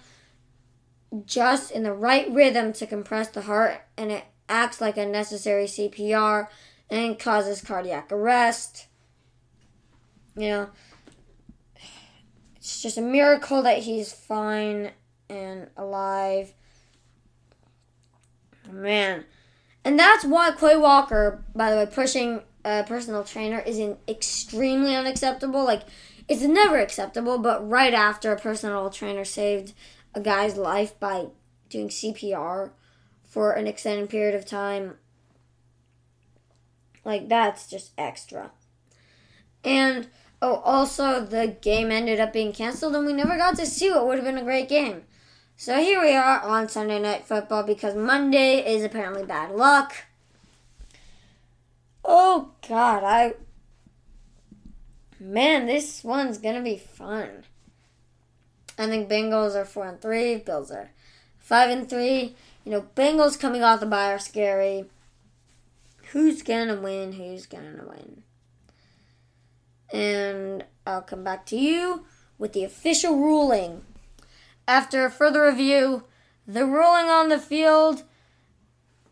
just 1.25 1.71
in 1.71 1.83
the 1.83 1.93
right 1.93 2.29
rhythm 2.31 2.73
to 2.73 2.87
compress 2.87 3.29
the 3.29 3.43
heart, 3.43 3.81
and 3.97 4.11
it 4.11 4.25
acts 4.49 4.81
like 4.81 4.97
a 4.97 5.05
necessary 5.05 5.65
CPR 5.65 6.47
and 6.89 7.17
causes 7.17 7.61
cardiac 7.61 8.11
arrest. 8.11 8.87
You 10.35 10.49
know, 10.49 10.69
it's 12.57 12.81
just 12.81 12.97
a 12.97 13.01
miracle 13.01 13.61
that 13.61 13.79
he's 13.79 14.11
fine 14.11 14.91
and 15.29 15.69
alive. 15.77 16.53
Man. 18.71 19.25
And 19.83 19.99
that's 19.99 20.25
why 20.25 20.51
Quay 20.51 20.75
Walker, 20.77 21.43
by 21.55 21.69
the 21.69 21.77
way, 21.77 21.85
pushing 21.85 22.41
a 22.63 22.83
personal 22.83 23.23
trainer 23.23 23.59
is 23.59 23.79
extremely 24.07 24.95
unacceptable. 24.95 25.63
Like, 25.63 25.83
it's 26.27 26.41
never 26.41 26.77
acceptable, 26.77 27.37
but 27.37 27.67
right 27.67 27.93
after 27.93 28.31
a 28.31 28.39
personal 28.39 28.89
trainer 28.89 29.25
saved 29.25 29.73
a 30.13 30.21
guy's 30.21 30.57
life 30.57 30.99
by 30.99 31.27
doing 31.69 31.89
CPR 31.89 32.71
for 33.23 33.51
an 33.51 33.67
extended 33.67 34.09
period 34.09 34.35
of 34.35 34.45
time, 34.45 34.95
like, 37.03 37.29
that's 37.29 37.67
just 37.67 37.91
extra. 37.97 38.51
And, 39.63 40.07
oh, 40.41 40.55
also, 40.57 41.23
the 41.23 41.55
game 41.61 41.91
ended 41.91 42.19
up 42.19 42.33
being 42.33 42.53
canceled, 42.53 42.95
and 42.95 43.05
we 43.05 43.13
never 43.13 43.37
got 43.37 43.55
to 43.57 43.65
see 43.65 43.91
what 43.91 44.07
would 44.07 44.17
have 44.17 44.25
been 44.25 44.37
a 44.37 44.43
great 44.43 44.69
game. 44.69 45.03
So 45.57 45.77
here 45.79 46.01
we 46.01 46.13
are 46.13 46.41
on 46.41 46.67
Sunday 46.67 46.99
Night 46.99 47.25
Football 47.25 47.63
because 47.63 47.95
Monday 47.95 48.57
is 48.57 48.83
apparently 48.83 49.23
bad 49.23 49.51
luck. 49.51 49.95
Oh 52.03 52.51
God, 52.67 53.03
I. 53.03 53.35
Man, 55.19 55.65
this 55.65 56.03
one's 56.03 56.37
gonna 56.37 56.61
be 56.61 56.77
fun. 56.77 57.45
I 58.77 58.87
think 58.87 59.09
Bengals 59.09 59.55
are 59.55 59.65
four 59.65 59.87
and 59.87 60.01
three. 60.01 60.37
Bills 60.37 60.71
are 60.71 60.91
five 61.39 61.69
and 61.69 61.89
three. 61.89 62.35
You 62.65 62.71
know, 62.71 62.85
Bengals 62.95 63.39
coming 63.39 63.63
off 63.63 63.79
the 63.79 63.85
bye 63.85 64.11
are 64.11 64.19
scary. 64.19 64.85
Who's 66.11 66.41
gonna 66.41 66.75
win? 66.75 67.13
Who's 67.13 67.45
gonna 67.45 67.85
win? 67.87 68.23
And 69.93 70.65
I'll 70.85 71.01
come 71.01 71.23
back 71.23 71.45
to 71.47 71.55
you 71.55 72.05
with 72.37 72.53
the 72.53 72.63
official 72.63 73.17
ruling. 73.17 73.83
After 74.67 75.09
further 75.09 75.45
review, 75.45 76.03
the 76.47 76.65
ruling 76.65 77.09
on 77.09 77.29
the 77.29 77.39
field 77.39 78.03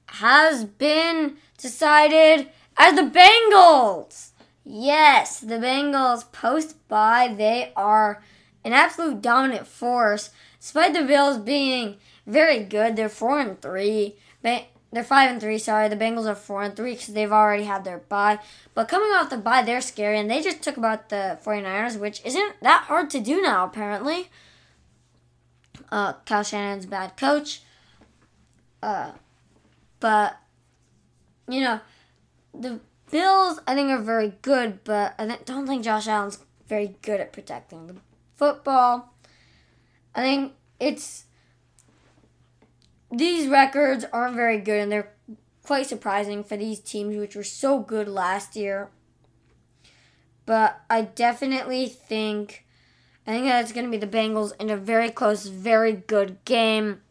has 0.07 0.65
been 0.65 1.37
decided 1.57 2.49
as 2.77 2.95
the 2.95 3.03
Bengals. 3.03 4.32
Yes, 4.65 5.39
the 5.39 5.55
Bengals 5.55 6.31
post 6.31 6.87
bye, 6.87 7.33
they 7.35 7.73
are 7.75 8.23
an 8.63 8.73
absolute 8.73 9.21
dominant 9.21 9.67
force. 9.67 10.29
Despite 10.59 10.93
the 10.93 11.03
Bills 11.03 11.37
being 11.37 11.97
very 12.25 12.63
good, 12.63 12.95
they're 12.95 13.09
four 13.09 13.39
and 13.39 13.61
three. 13.61 14.15
they're 14.41 15.03
five 15.03 15.29
and 15.31 15.41
three. 15.41 15.57
Sorry, 15.57 15.89
the 15.89 15.97
Bengals 15.97 16.27
are 16.27 16.35
four 16.35 16.63
and 16.63 16.75
three 16.75 16.93
because 16.93 17.13
they've 17.13 17.31
already 17.31 17.63
had 17.63 17.83
their 17.83 17.97
bye. 17.97 18.39
But 18.73 18.87
coming 18.87 19.11
off 19.11 19.29
the 19.29 19.37
bye, 19.37 19.63
they're 19.63 19.81
scary, 19.81 20.17
and 20.17 20.31
they 20.31 20.41
just 20.41 20.61
took 20.61 20.77
about 20.77 21.09
the 21.09 21.37
49ers, 21.43 21.99
which 21.99 22.23
isn't 22.23 22.55
that 22.61 22.85
hard 22.85 23.09
to 23.09 23.19
do 23.19 23.41
now 23.41 23.65
apparently. 23.65 24.29
Uh, 25.91 26.13
Kyle 26.25 26.43
Shanahan's 26.43 26.85
a 26.85 26.87
bad 26.87 27.17
coach. 27.17 27.61
Uh, 28.81 29.11
but 29.99 30.37
you 31.47 31.59
know, 31.59 31.81
the 32.53 32.79
Bills 33.13 33.59
I 33.67 33.75
think 33.75 33.91
are 33.91 33.99
very 33.99 34.33
good, 34.41 34.83
but 34.83 35.13
I 35.19 35.37
don't 35.45 35.67
think 35.67 35.83
Josh 35.83 36.07
Allen's 36.07 36.39
very 36.67 36.95
good 37.03 37.19
at 37.19 37.31
protecting 37.31 37.85
the 37.85 37.97
football. 38.35 39.13
I 40.15 40.21
think 40.21 40.53
it's 40.79 41.25
these 43.11 43.47
records 43.47 44.03
aren't 44.11 44.35
very 44.35 44.57
good 44.57 44.79
and 44.79 44.91
they're 44.91 45.13
quite 45.61 45.85
surprising 45.85 46.43
for 46.43 46.57
these 46.57 46.79
teams 46.79 47.15
which 47.15 47.35
were 47.35 47.43
so 47.43 47.77
good 47.77 48.07
last 48.07 48.55
year. 48.55 48.89
But 50.47 50.81
I 50.89 51.03
definitely 51.03 51.85
think 51.89 52.65
I 53.27 53.31
think 53.33 53.45
that 53.45 53.61
it's 53.61 53.73
going 53.73 53.85
to 53.85 53.91
be 53.91 54.03
the 54.03 54.07
Bengals 54.07 54.59
in 54.59 54.71
a 54.71 54.75
very 54.75 55.11
close, 55.11 55.45
very 55.45 55.93
good 55.93 56.43
game. 56.45 57.01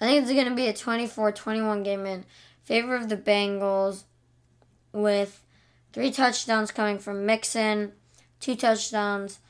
I 0.00 0.06
think 0.06 0.22
it's 0.22 0.32
going 0.32 0.48
to 0.48 0.54
be 0.54 0.68
a 0.68 0.72
24-21 0.72 1.84
game 1.84 2.06
in 2.06 2.24
favor 2.68 2.94
of 2.94 3.08
the 3.08 3.16
Bengals 3.16 4.04
with 4.92 5.42
three 5.92 6.10
touchdowns 6.10 6.70
coming 6.70 6.98
from 6.98 7.24
Mixon, 7.24 7.92
two 8.40 8.54
touchdowns 8.54 9.40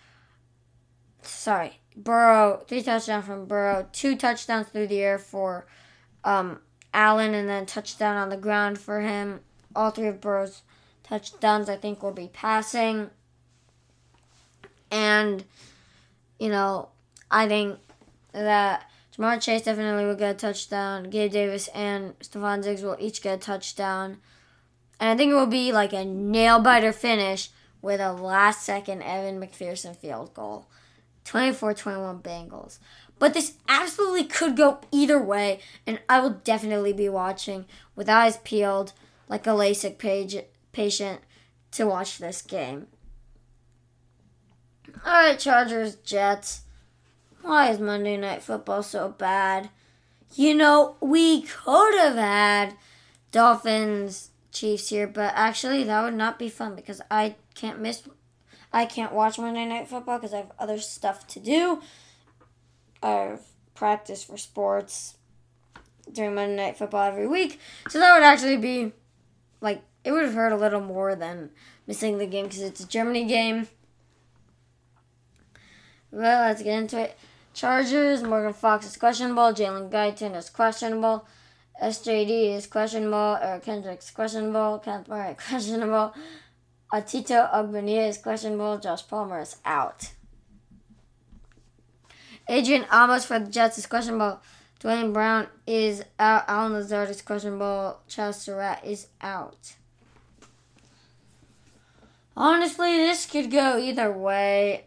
sorry, 1.22 1.80
Burrow, 1.96 2.64
three 2.68 2.82
touchdowns 2.82 3.26
from 3.26 3.46
Burrow, 3.46 3.88
two 3.92 4.16
touchdowns 4.16 4.68
through 4.68 4.86
the 4.86 5.00
air 5.00 5.18
for 5.18 5.66
um, 6.24 6.60
Allen, 6.94 7.34
and 7.34 7.48
then 7.48 7.66
touchdown 7.66 8.16
on 8.16 8.28
the 8.28 8.36
ground 8.36 8.78
for 8.78 9.00
him. 9.00 9.40
All 9.74 9.90
three 9.90 10.06
of 10.06 10.20
Burrow's 10.20 10.62
touchdowns, 11.02 11.68
I 11.68 11.76
think, 11.76 12.02
will 12.02 12.12
be 12.12 12.30
passing. 12.32 13.10
And, 14.90 15.44
you 16.38 16.48
know, 16.48 16.90
I 17.30 17.48
think 17.48 17.78
that 18.32 18.88
Ja'Marr 19.18 19.42
Chase 19.42 19.62
definitely 19.62 20.04
will 20.04 20.14
get 20.14 20.36
a 20.36 20.38
touchdown. 20.38 21.10
Gabe 21.10 21.32
Davis 21.32 21.68
and 21.74 22.18
Stefon 22.20 22.62
Diggs 22.62 22.82
will 22.82 22.96
each 23.00 23.20
get 23.22 23.38
a 23.38 23.40
touchdown. 23.40 24.18
And 25.00 25.10
I 25.10 25.16
think 25.16 25.32
it 25.32 25.34
will 25.34 25.46
be 25.46 25.72
like 25.72 25.92
a 25.92 26.04
nail 26.04 26.60
biter 26.60 26.92
finish 26.92 27.50
with 27.82 28.00
a 28.00 28.12
last 28.12 28.64
second 28.64 29.02
Evan 29.02 29.40
McPherson 29.40 29.96
field 29.96 30.34
goal. 30.34 30.66
24 31.24 31.74
21 31.74 32.20
Bengals. 32.20 32.78
But 33.18 33.34
this 33.34 33.54
absolutely 33.68 34.24
could 34.24 34.56
go 34.56 34.80
either 34.92 35.20
way, 35.20 35.60
and 35.86 36.00
I 36.08 36.20
will 36.20 36.30
definitely 36.30 36.92
be 36.92 37.08
watching 37.08 37.66
with 37.96 38.08
eyes 38.08 38.38
peeled 38.38 38.92
like 39.28 39.46
a 39.46 39.50
LASIK 39.50 39.98
page, 39.98 40.36
patient 40.72 41.20
to 41.72 41.86
watch 41.86 42.18
this 42.18 42.40
game. 42.40 42.86
Alright, 45.04 45.38
Chargers, 45.38 45.96
Jets. 45.96 46.62
Why 47.42 47.70
is 47.70 47.78
Monday 47.78 48.16
Night 48.16 48.42
Football 48.42 48.82
so 48.82 49.08
bad? 49.08 49.70
You 50.34 50.54
know, 50.54 50.96
we 51.00 51.42
could 51.42 51.98
have 51.98 52.16
had 52.16 52.74
Dolphins, 53.32 54.30
Chiefs 54.52 54.88
here, 54.88 55.06
but 55.06 55.32
actually 55.36 55.84
that 55.84 56.02
would 56.02 56.14
not 56.14 56.38
be 56.38 56.48
fun 56.48 56.74
because 56.74 57.00
I 57.10 57.36
can't 57.54 57.80
miss 57.80 58.02
I 58.72 58.84
can't 58.84 59.12
watch 59.12 59.38
Monday 59.38 59.64
Night 59.64 59.88
Football 59.88 60.18
because 60.18 60.34
I 60.34 60.38
have 60.38 60.52
other 60.58 60.78
stuff 60.78 61.26
to 61.28 61.40
do. 61.40 61.80
I 63.02 63.10
have 63.10 63.40
practice 63.74 64.24
for 64.24 64.36
sports 64.36 65.16
during 66.12 66.34
Monday 66.34 66.56
Night 66.56 66.76
Football 66.76 67.04
every 67.04 67.26
week. 67.26 67.60
So 67.88 67.98
that 67.98 68.14
would 68.14 68.24
actually 68.24 68.56
be 68.56 68.92
like 69.60 69.82
it 70.04 70.12
would 70.12 70.24
have 70.24 70.34
hurt 70.34 70.52
a 70.52 70.56
little 70.56 70.80
more 70.80 71.14
than 71.14 71.50
missing 71.86 72.18
the 72.18 72.26
game 72.26 72.44
because 72.44 72.62
it's 72.62 72.80
a 72.80 72.88
Germany 72.88 73.24
game. 73.26 73.68
Well, 76.10 76.46
let's 76.46 76.62
get 76.62 76.78
into 76.78 77.00
it. 77.00 77.18
Chargers, 77.58 78.22
Morgan 78.22 78.52
Fox 78.52 78.86
is 78.86 78.96
questionable. 78.96 79.52
Jalen 79.52 79.90
Guyton 79.90 80.36
is 80.36 80.48
questionable. 80.48 81.26
SJD 81.82 82.54
is 82.54 82.68
questionable. 82.68 83.36
Eric 83.42 83.64
Kendricks 83.64 84.12
questionable. 84.12 84.78
Kenneth 84.78 85.08
Murray 85.08 85.32
is 85.32 85.36
questionable. 85.48 86.14
Otito 86.92 87.52
Ogbonnia 87.52 88.08
is 88.10 88.18
questionable. 88.18 88.78
Josh 88.78 89.08
Palmer 89.08 89.40
is 89.40 89.56
out. 89.64 90.10
Adrian 92.46 92.86
Amos 92.92 93.24
for 93.24 93.40
the 93.40 93.50
Jets 93.50 93.76
is 93.76 93.86
questionable. 93.86 94.40
Duane 94.78 95.12
Brown 95.12 95.48
is 95.66 96.04
out. 96.20 96.44
Allen 96.46 96.74
Lazard 96.74 97.10
is 97.10 97.22
questionable. 97.22 97.98
Charles 98.06 98.40
Surratt 98.40 98.84
is 98.84 99.08
out. 99.20 99.74
Honestly, 102.36 102.96
this 102.98 103.26
could 103.26 103.50
go 103.50 103.76
either 103.78 104.12
way. 104.12 104.84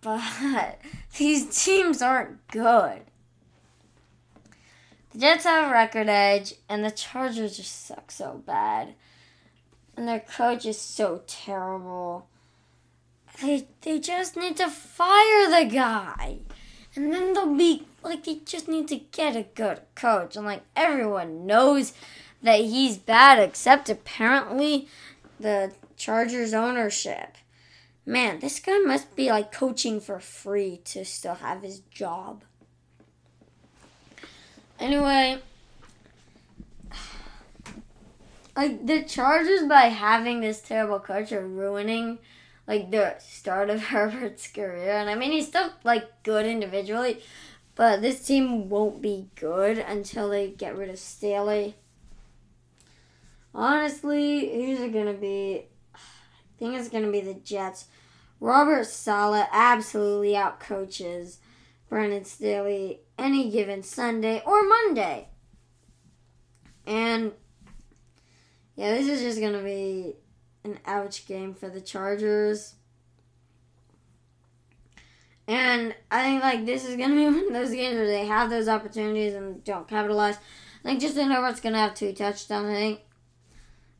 But 0.00 0.80
these 1.18 1.64
teams 1.64 2.02
aren't 2.02 2.46
good. 2.48 3.02
The 5.12 5.18
Jets 5.18 5.44
have 5.44 5.70
a 5.70 5.72
record 5.72 6.08
edge, 6.08 6.54
and 6.68 6.84
the 6.84 6.90
Chargers 6.90 7.56
just 7.56 7.86
suck 7.86 8.10
so 8.10 8.42
bad 8.46 8.94
and 9.96 10.06
their 10.06 10.20
coach 10.20 10.66
is 10.66 10.80
so 10.80 11.22
terrible. 11.26 12.26
They 13.40 13.66
they 13.80 13.98
just 13.98 14.36
need 14.36 14.56
to 14.58 14.68
fire 14.68 15.48
the 15.48 15.68
guy. 15.70 16.38
And 16.94 17.12
then 17.12 17.32
they'll 17.32 17.54
be 17.54 17.86
like 18.02 18.24
they 18.24 18.36
just 18.44 18.68
need 18.68 18.88
to 18.88 18.96
get 18.96 19.36
a 19.36 19.46
good 19.54 19.80
coach. 19.94 20.36
And 20.36 20.46
like 20.46 20.62
everyone 20.74 21.46
knows 21.46 21.92
that 22.42 22.60
he's 22.60 22.98
bad 22.98 23.38
except 23.38 23.88
apparently 23.88 24.88
the 25.40 25.72
Chargers 25.96 26.54
ownership. 26.54 27.36
Man, 28.08 28.38
this 28.38 28.60
guy 28.60 28.78
must 28.78 29.16
be 29.16 29.30
like 29.30 29.50
coaching 29.50 30.00
for 30.00 30.20
free 30.20 30.80
to 30.84 31.04
still 31.04 31.34
have 31.34 31.62
his 31.62 31.80
job. 31.90 32.44
Anyway, 34.78 35.40
like 38.56 38.86
the 38.86 39.02
Chargers 39.02 39.64
by 39.64 39.86
having 39.86 40.40
this 40.40 40.60
terrible 40.60 41.00
coach 41.00 41.32
are 41.32 41.44
ruining 41.44 42.18
like 42.68 42.92
the 42.92 43.16
start 43.18 43.70
of 43.70 43.82
Herbert's 43.86 44.46
career. 44.46 44.92
And 44.92 45.10
I 45.10 45.16
mean 45.16 45.32
he's 45.32 45.48
still 45.48 45.72
like 45.82 46.22
good 46.22 46.46
individually, 46.46 47.22
but 47.74 48.02
this 48.02 48.24
team 48.24 48.68
won't 48.68 49.02
be 49.02 49.30
good 49.34 49.78
until 49.78 50.28
they 50.28 50.50
get 50.50 50.76
rid 50.76 50.90
of 50.90 50.98
Staley. 51.00 51.74
Honestly, 53.52 54.48
who's 54.52 54.78
it 54.78 54.92
gonna 54.92 55.12
be? 55.12 55.64
I 55.94 56.58
think 56.58 56.76
it's 56.76 56.88
gonna 56.88 57.10
be 57.10 57.20
the 57.20 57.34
Jets. 57.34 57.86
Robert 58.40 58.86
Saleh 58.86 59.48
absolutely 59.50 60.32
outcoaches 60.32 61.38
Brandon 61.88 62.24
Staley 62.24 63.00
any 63.18 63.50
given 63.50 63.82
Sunday 63.82 64.42
or 64.44 64.62
Monday. 64.62 65.28
And 66.86 67.32
yeah, 68.76 68.94
this 68.94 69.08
is 69.08 69.20
just 69.20 69.40
gonna 69.40 69.62
be 69.62 70.16
an 70.64 70.78
ouch 70.84 71.26
game 71.26 71.54
for 71.54 71.68
the 71.68 71.80
Chargers. 71.80 72.74
And 75.48 75.94
I 76.10 76.22
think 76.22 76.42
like 76.42 76.66
this 76.66 76.84
is 76.84 76.96
gonna 76.96 77.14
be 77.14 77.24
one 77.24 77.46
of 77.46 77.52
those 77.52 77.70
games 77.70 77.96
where 77.96 78.06
they 78.06 78.26
have 78.26 78.50
those 78.50 78.68
opportunities 78.68 79.34
and 79.34 79.64
don't 79.64 79.88
capitalize. 79.88 80.36
I 80.84 80.88
think 80.88 81.00
Justin 81.00 81.30
Herbert's 81.30 81.60
gonna 81.60 81.78
have 81.78 81.94
two 81.94 82.12
touchdowns. 82.12 82.68
I 82.68 82.74
think 82.74 83.00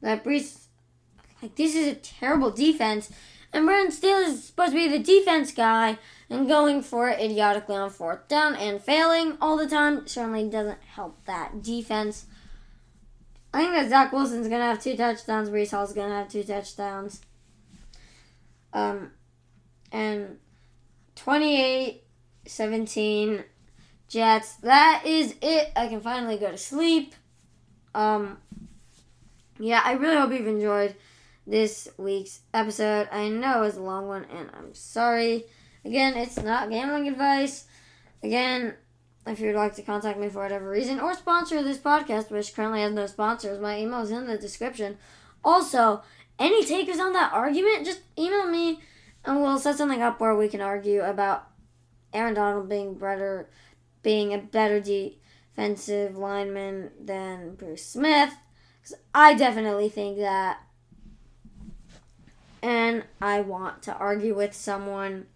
that 0.03 0.25
Breece, 0.25 0.67
like 1.43 1.57
this 1.57 1.75
is 1.75 1.89
a 1.89 1.95
terrible 1.95 2.51
defense, 2.51 3.11
and 3.53 3.67
Brandon 3.67 3.93
Staley 3.93 4.25
is 4.25 4.45
supposed 4.45 4.73
to 4.73 4.77
be 4.77 4.89
the 4.89 4.99
defense 4.99 5.53
guy, 5.53 5.99
and 6.29 6.49
going 6.49 6.83
for 6.83 7.09
it 7.09 7.21
idiotically 7.21 7.77
on 7.77 7.91
fourth 7.91 8.27
down 8.29 8.57
and 8.57 8.81
failing 8.81 9.37
all 9.41 9.57
the 9.57 9.69
time 9.69 10.07
certainly 10.07 10.49
doesn't 10.49 10.83
help 10.83 11.25
that 11.27 11.63
defense. 11.63 12.27
I 13.55 13.61
think 13.61 13.73
that 13.73 13.89
Zach 13.89 14.13
Wilson's 14.13 14.49
gonna 14.49 14.65
have 14.65 14.83
two 14.83 14.97
touchdowns. 14.97 15.49
Breece 15.49 15.71
Hall's 15.71 15.93
gonna 15.93 16.15
have 16.15 16.29
two 16.29 16.43
touchdowns. 16.43 17.21
Um, 18.73 19.13
and 19.93 20.39
28-17 21.15 23.45
Jets. 24.09 24.57
That 24.57 25.05
is 25.07 25.37
it. 25.41 25.73
I 25.75 25.89
can 25.89 26.01
finally 26.01 26.37
go 26.37 26.51
to 26.51 26.59
sleep. 26.59 27.15
Um, 27.95 28.39
yeah, 29.59 29.81
I 29.85 29.93
really 29.93 30.17
hope 30.17 30.33
you've 30.33 30.47
enjoyed 30.47 30.95
this 31.47 31.89
week's 31.97 32.41
episode. 32.53 33.09
I 33.13 33.29
know 33.29 33.59
it 33.59 33.67
was 33.67 33.77
a 33.77 33.83
long 33.83 34.09
one, 34.09 34.25
and 34.25 34.51
I'm 34.53 34.75
sorry. 34.75 35.45
Again, 35.85 36.17
it's 36.17 36.43
not 36.43 36.71
gambling 36.71 37.07
advice. 37.09 37.67
Again, 38.23 38.75
if 39.27 39.39
you'd 39.39 39.55
like 39.55 39.75
to 39.77 39.83
contact 39.83 40.19
me 40.19 40.29
for 40.29 40.43
whatever 40.43 40.69
reason 40.69 40.99
or 40.99 41.15
sponsor 41.15 41.63
this 41.63 41.79
podcast, 41.79 42.31
which 42.31 42.55
currently 42.55 42.81
has 42.81 42.93
no 42.93 43.07
sponsors, 43.07 43.61
my 43.61 43.79
email 43.79 44.01
is 44.01 44.11
in 44.11 44.27
the 44.27 44.39
description. 44.39 44.99
Also, 45.45 46.03
any 46.39 46.65
takers 46.65 46.99
on 46.99 47.13
that 47.13 47.33
argument, 47.33 47.87
just 47.87 48.01
email 48.19 48.49
me 48.49 48.81
and 49.25 49.41
we'll 49.41 49.59
set 49.59 49.77
something 49.77 50.03
up 50.03 50.21
where 50.21 50.35
we 50.35 50.49
can 50.49 50.61
argue 50.61 51.03
about 51.03 51.49
Aaron 52.13 52.35
Donald 52.35 52.69
being 52.69 52.95
better, 52.95 53.49
being 54.03 54.35
a 54.35 54.39
better 54.39 54.81
defensive 54.81 56.17
lineman 56.17 56.91
than 57.01 57.55
Bruce 57.55 57.87
Smith. 57.87 58.33
Because 58.81 58.97
I 59.15 59.35
definitely 59.35 59.89
think 59.89 60.19
that. 60.19 60.59
And 62.63 63.05
I 63.21 63.41
want 63.41 63.83
to 63.85 63.95
argue 63.95 64.35
with 64.35 64.55
someone. 64.55 65.27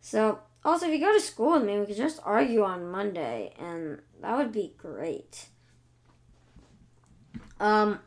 So, 0.00 0.40
also, 0.64 0.86
if 0.86 0.92
you 0.92 1.00
go 1.00 1.12
to 1.12 1.20
school 1.20 1.52
with 1.52 1.64
me, 1.64 1.78
we 1.78 1.86
could 1.86 1.96
just 1.96 2.20
argue 2.24 2.62
on 2.62 2.90
Monday, 2.90 3.52
and 3.58 4.00
that 4.20 4.36
would 4.36 4.52
be 4.52 4.74
great. 4.76 5.46
Um, 7.60 8.00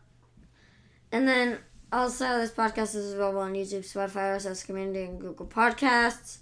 and 1.12 1.28
then 1.28 1.60
also, 1.92 2.38
this 2.38 2.52
podcast 2.52 2.96
is 2.96 3.14
available 3.14 3.42
on 3.42 3.54
YouTube, 3.54 3.80
Spotify, 3.80 4.36
RSS 4.36 4.66
Community, 4.66 5.04
and 5.04 5.20
Google 5.20 5.46
Podcasts. 5.46 6.38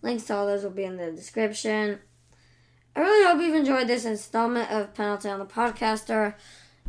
Links 0.00 0.24
to 0.24 0.36
all 0.36 0.46
those 0.46 0.62
will 0.64 0.70
be 0.70 0.84
in 0.84 0.96
the 0.96 1.10
description. 1.10 1.98
I 2.94 3.00
really 3.00 3.26
hope 3.26 3.40
you've 3.40 3.54
enjoyed 3.54 3.86
this 3.86 4.04
installment 4.04 4.70
of 4.70 4.94
Penalty 4.94 5.28
on 5.28 5.38
the 5.38 5.46
Podcaster. 5.46 6.34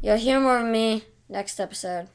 You'll 0.01 0.17
hear 0.17 0.39
more 0.39 0.59
of 0.59 0.67
me 0.67 1.05
next 1.29 1.59
episode. 1.59 2.09